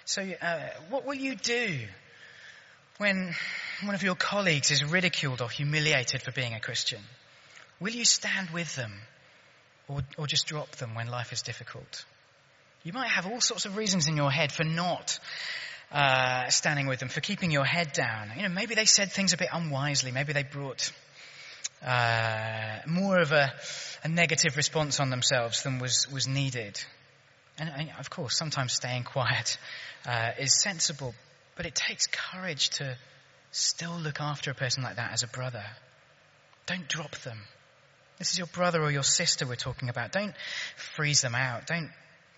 So, 0.04 0.22
uh, 0.22 0.60
what 0.88 1.04
will 1.04 1.14
you 1.14 1.34
do 1.34 1.80
when 2.98 3.34
one 3.82 3.94
of 3.94 4.02
your 4.02 4.14
colleagues 4.14 4.70
is 4.70 4.84
ridiculed 4.84 5.42
or 5.42 5.50
humiliated 5.50 6.22
for 6.22 6.32
being 6.32 6.54
a 6.54 6.60
Christian? 6.60 7.00
Will 7.80 7.92
you 7.92 8.04
stand 8.04 8.50
with 8.50 8.74
them 8.74 8.92
or, 9.88 10.00
or 10.16 10.26
just 10.26 10.46
drop 10.46 10.70
them 10.76 10.94
when 10.94 11.08
life 11.08 11.32
is 11.32 11.42
difficult? 11.42 12.04
You 12.84 12.92
might 12.92 13.10
have 13.10 13.26
all 13.26 13.40
sorts 13.40 13.66
of 13.66 13.76
reasons 13.76 14.08
in 14.08 14.16
your 14.16 14.30
head 14.30 14.52
for 14.52 14.64
not 14.64 15.18
uh, 15.92 16.48
standing 16.48 16.86
with 16.86 16.98
them, 16.98 17.08
for 17.08 17.20
keeping 17.20 17.50
your 17.50 17.64
head 17.64 17.92
down. 17.92 18.30
You 18.36 18.42
know, 18.42 18.48
maybe 18.48 18.74
they 18.74 18.84
said 18.84 19.12
things 19.12 19.32
a 19.32 19.36
bit 19.36 19.48
unwisely. 19.52 20.10
Maybe 20.10 20.32
they 20.32 20.42
brought 20.42 20.92
uh, 21.84 22.78
more 22.86 23.18
of 23.18 23.32
a, 23.32 23.52
a, 24.02 24.08
negative 24.08 24.56
response 24.56 24.98
on 24.98 25.10
themselves 25.10 25.62
than 25.62 25.78
was, 25.78 26.06
was 26.12 26.26
needed. 26.26 26.82
And, 27.58 27.70
and 27.74 27.90
of 27.98 28.10
course, 28.10 28.36
sometimes 28.36 28.72
staying 28.72 29.04
quiet 29.04 29.58
uh, 30.06 30.30
is 30.38 30.60
sensible, 30.60 31.14
but 31.56 31.66
it 31.66 31.74
takes 31.74 32.06
courage 32.06 32.70
to 32.70 32.96
still 33.52 33.96
look 33.96 34.20
after 34.20 34.50
a 34.50 34.54
person 34.54 34.82
like 34.82 34.96
that 34.96 35.12
as 35.12 35.22
a 35.22 35.28
brother. 35.28 35.64
Don't 36.66 36.88
drop 36.88 37.14
them. 37.18 37.38
This 38.18 38.32
is 38.32 38.38
your 38.38 38.48
brother 38.48 38.82
or 38.82 38.90
your 38.90 39.04
sister 39.04 39.46
we're 39.46 39.56
talking 39.56 39.88
about. 39.88 40.10
Don't 40.10 40.34
freeze 40.76 41.20
them 41.20 41.34
out. 41.34 41.66
Don't 41.66 41.90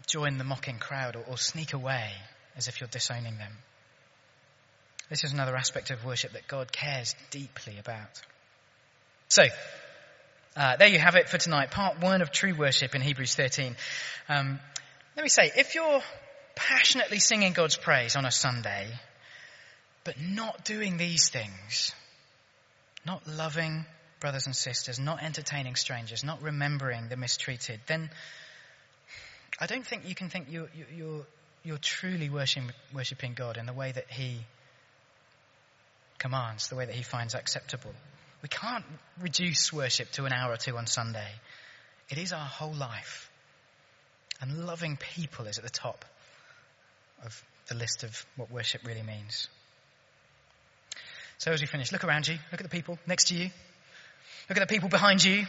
join 0.06 0.36
the 0.36 0.44
mocking 0.44 0.78
crowd 0.78 1.16
or, 1.16 1.22
or 1.28 1.38
sneak 1.38 1.72
away 1.72 2.12
as 2.58 2.68
if 2.68 2.80
you're 2.80 2.88
disowning 2.88 3.38
them. 3.38 3.52
This 5.08 5.24
is 5.24 5.32
another 5.32 5.56
aspect 5.56 5.90
of 5.90 6.04
worship 6.04 6.32
that 6.32 6.46
God 6.48 6.70
cares 6.70 7.14
deeply 7.30 7.78
about. 7.78 8.20
So, 9.28 9.44
uh, 10.56 10.76
there 10.76 10.88
you 10.88 10.98
have 10.98 11.14
it 11.14 11.28
for 11.28 11.38
tonight. 11.38 11.70
Part 11.70 12.00
one 12.00 12.20
of 12.20 12.30
true 12.30 12.54
worship 12.54 12.94
in 12.94 13.00
Hebrews 13.00 13.34
13. 13.34 13.76
Um, 14.28 14.58
let 15.16 15.22
me 15.22 15.28
say, 15.28 15.50
if 15.56 15.74
you're 15.74 16.02
passionately 16.56 17.20
singing 17.20 17.52
God's 17.52 17.76
praise 17.76 18.16
on 18.16 18.26
a 18.26 18.30
Sunday, 18.30 18.88
but 20.04 20.20
not 20.20 20.64
doing 20.64 20.96
these 20.96 21.30
things, 21.30 21.94
not 23.06 23.26
loving 23.26 23.86
brothers 24.20 24.46
and 24.46 24.56
sisters, 24.56 24.98
not 24.98 25.22
entertaining 25.22 25.76
strangers, 25.76 26.24
not 26.24 26.42
remembering 26.42 27.08
the 27.08 27.16
mistreated, 27.16 27.80
then 27.86 28.10
I 29.60 29.66
don't 29.66 29.86
think 29.86 30.08
you 30.08 30.14
can 30.14 30.28
think 30.28 30.48
you're, 30.50 30.68
you're, 30.94 31.26
you're 31.68 31.76
truly 31.76 32.30
worshiping, 32.30 32.70
worshiping 32.94 33.34
God 33.34 33.58
in 33.58 33.66
the 33.66 33.74
way 33.74 33.92
that 33.92 34.06
He 34.08 34.38
commands, 36.16 36.68
the 36.68 36.76
way 36.76 36.86
that 36.86 36.94
He 36.94 37.02
finds 37.02 37.34
acceptable. 37.34 37.92
We 38.42 38.48
can't 38.48 38.86
reduce 39.20 39.70
worship 39.70 40.10
to 40.12 40.24
an 40.24 40.32
hour 40.32 40.50
or 40.50 40.56
two 40.56 40.78
on 40.78 40.86
Sunday. 40.86 41.28
It 42.08 42.16
is 42.16 42.32
our 42.32 42.46
whole 42.46 42.72
life. 42.72 43.30
And 44.40 44.64
loving 44.64 44.96
people 44.96 45.44
is 45.44 45.58
at 45.58 45.64
the 45.64 45.70
top 45.70 46.06
of 47.22 47.44
the 47.66 47.74
list 47.74 48.02
of 48.02 48.24
what 48.36 48.50
worship 48.50 48.86
really 48.86 49.02
means. 49.02 49.48
So 51.36 51.52
as 51.52 51.60
we 51.60 51.66
finish, 51.66 51.92
look 51.92 52.04
around 52.04 52.28
you, 52.28 52.38
look 52.50 52.62
at 52.62 52.64
the 52.64 52.74
people 52.74 52.98
next 53.06 53.28
to 53.28 53.34
you, 53.34 53.50
look 54.48 54.56
at 54.56 54.66
the 54.66 54.72
people 54.74 54.88
behind 54.88 55.22
you. 55.22 55.44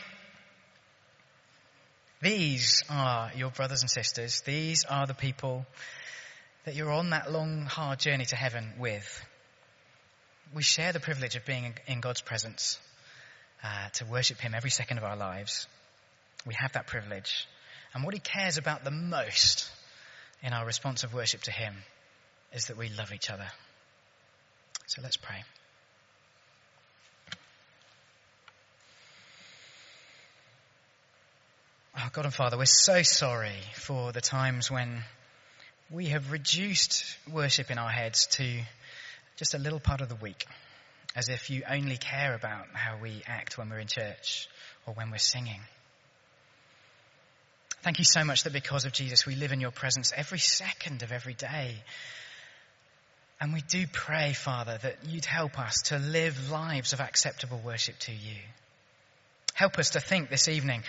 These 2.21 2.83
are 2.89 3.31
your 3.35 3.49
brothers 3.49 3.81
and 3.81 3.89
sisters. 3.89 4.41
These 4.41 4.83
are 4.83 5.07
the 5.07 5.13
people 5.13 5.65
that 6.65 6.75
you're 6.75 6.91
on 6.91 7.11
that 7.11 7.31
long, 7.31 7.61
hard 7.61 7.99
journey 7.99 8.25
to 8.25 8.35
heaven 8.35 8.73
with. 8.77 9.25
We 10.53 10.61
share 10.61 10.91
the 10.91 10.99
privilege 10.99 11.35
of 11.37 11.45
being 11.45 11.73
in 11.87 12.01
God's 12.01 12.21
presence, 12.21 12.77
uh, 13.63 13.89
to 13.93 14.05
worship 14.05 14.39
Him 14.39 14.53
every 14.53 14.69
second 14.69 14.97
of 14.97 15.05
our 15.05 15.15
lives. 15.15 15.67
We 16.45 16.55
have 16.55 16.73
that 16.73 16.87
privilege. 16.87 17.47
And 17.93 18.03
what 18.03 18.13
He 18.13 18.19
cares 18.19 18.57
about 18.57 18.83
the 18.83 18.91
most 18.91 19.71
in 20.43 20.51
our 20.51 20.65
response 20.65 21.05
of 21.05 21.13
worship 21.13 21.43
to 21.43 21.51
Him 21.51 21.73
is 22.53 22.65
that 22.65 22.77
we 22.77 22.89
love 22.89 23.13
each 23.13 23.29
other. 23.29 23.47
So 24.87 25.01
let's 25.01 25.17
pray. 25.17 25.43
Oh, 32.01 32.07
God 32.13 32.23
and 32.23 32.33
Father, 32.33 32.57
we're 32.57 32.63
so 32.63 33.01
sorry 33.01 33.59
for 33.73 34.13
the 34.13 34.21
times 34.21 34.71
when 34.71 35.03
we 35.91 36.05
have 36.07 36.31
reduced 36.31 37.03
worship 37.29 37.71
in 37.71 37.77
our 37.77 37.89
heads 37.89 38.27
to 38.27 38.61
just 39.35 39.53
a 39.53 39.57
little 39.57 39.81
part 39.81 39.99
of 39.99 40.07
the 40.07 40.15
week, 40.15 40.45
as 41.17 41.27
if 41.27 41.49
you 41.49 41.63
only 41.69 41.97
care 41.97 42.35
about 42.35 42.67
how 42.71 42.97
we 43.01 43.21
act 43.27 43.57
when 43.57 43.69
we're 43.69 43.79
in 43.79 43.87
church 43.87 44.47
or 44.85 44.93
when 44.93 45.11
we're 45.11 45.17
singing. 45.17 45.59
Thank 47.81 47.99
you 47.99 48.05
so 48.05 48.23
much 48.23 48.43
that 48.43 48.53
because 48.53 48.85
of 48.85 48.93
Jesus, 48.93 49.25
we 49.25 49.35
live 49.35 49.51
in 49.51 49.59
your 49.59 49.71
presence 49.71 50.13
every 50.15 50.39
second 50.39 51.03
of 51.03 51.11
every 51.11 51.33
day. 51.33 51.75
And 53.41 53.51
we 53.51 53.61
do 53.61 53.85
pray, 53.91 54.31
Father, 54.31 54.77
that 54.83 54.99
you'd 55.05 55.25
help 55.25 55.59
us 55.59 55.81
to 55.87 55.97
live 55.97 56.49
lives 56.49 56.93
of 56.93 57.01
acceptable 57.01 57.59
worship 57.61 57.99
to 57.99 58.13
you. 58.13 58.37
Help 59.53 59.77
us 59.77 59.89
to 59.89 59.99
think 59.99 60.29
this 60.29 60.47
evening, 60.47 60.83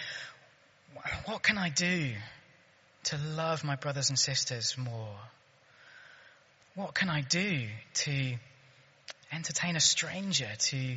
what 1.27 1.43
can 1.43 1.59
I 1.59 1.69
do 1.69 2.13
to 3.05 3.19
love 3.19 3.65
my 3.65 3.77
brothers 3.77 4.11
and 4.11 4.19
sisters 4.19 4.77
more? 4.77 5.17
What 6.75 6.95
can 6.95 7.09
I 7.09 7.23
do 7.23 7.67
to 7.95 8.35
entertain 9.33 9.77
a 9.77 9.81
stranger, 9.81 10.49
to 10.59 10.97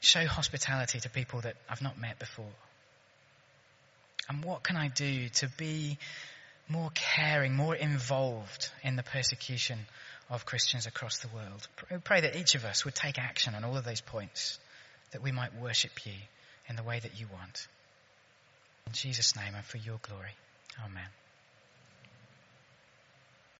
show 0.00 0.26
hospitality 0.26 1.00
to 1.00 1.08
people 1.08 1.40
that 1.42 1.56
I've 1.68 1.82
not 1.82 1.98
met 1.98 2.18
before? 2.18 2.52
And 4.28 4.44
what 4.44 4.62
can 4.62 4.76
I 4.76 4.88
do 4.88 5.28
to 5.28 5.48
be 5.56 5.98
more 6.68 6.90
caring, 6.94 7.54
more 7.54 7.74
involved 7.74 8.70
in 8.82 8.96
the 8.96 9.02
persecution 9.02 9.78
of 10.30 10.46
Christians 10.46 10.86
across 10.86 11.18
the 11.18 11.28
world? 11.28 11.66
I 11.90 11.96
pray 11.96 12.22
that 12.22 12.36
each 12.36 12.54
of 12.54 12.64
us 12.64 12.84
would 12.84 12.94
take 12.94 13.18
action 13.18 13.54
on 13.54 13.64
all 13.64 13.76
of 13.76 13.84
those 13.84 14.00
points, 14.00 14.58
that 15.10 15.22
we 15.22 15.32
might 15.32 15.54
worship 15.60 16.06
you 16.06 16.14
in 16.68 16.76
the 16.76 16.82
way 16.82 16.98
that 16.98 17.18
you 17.18 17.26
want. 17.32 17.66
In 18.86 18.92
Jesus' 18.92 19.36
name 19.36 19.54
and 19.54 19.64
for 19.64 19.78
your 19.78 19.98
glory. 20.02 20.34
Amen. 20.84 21.21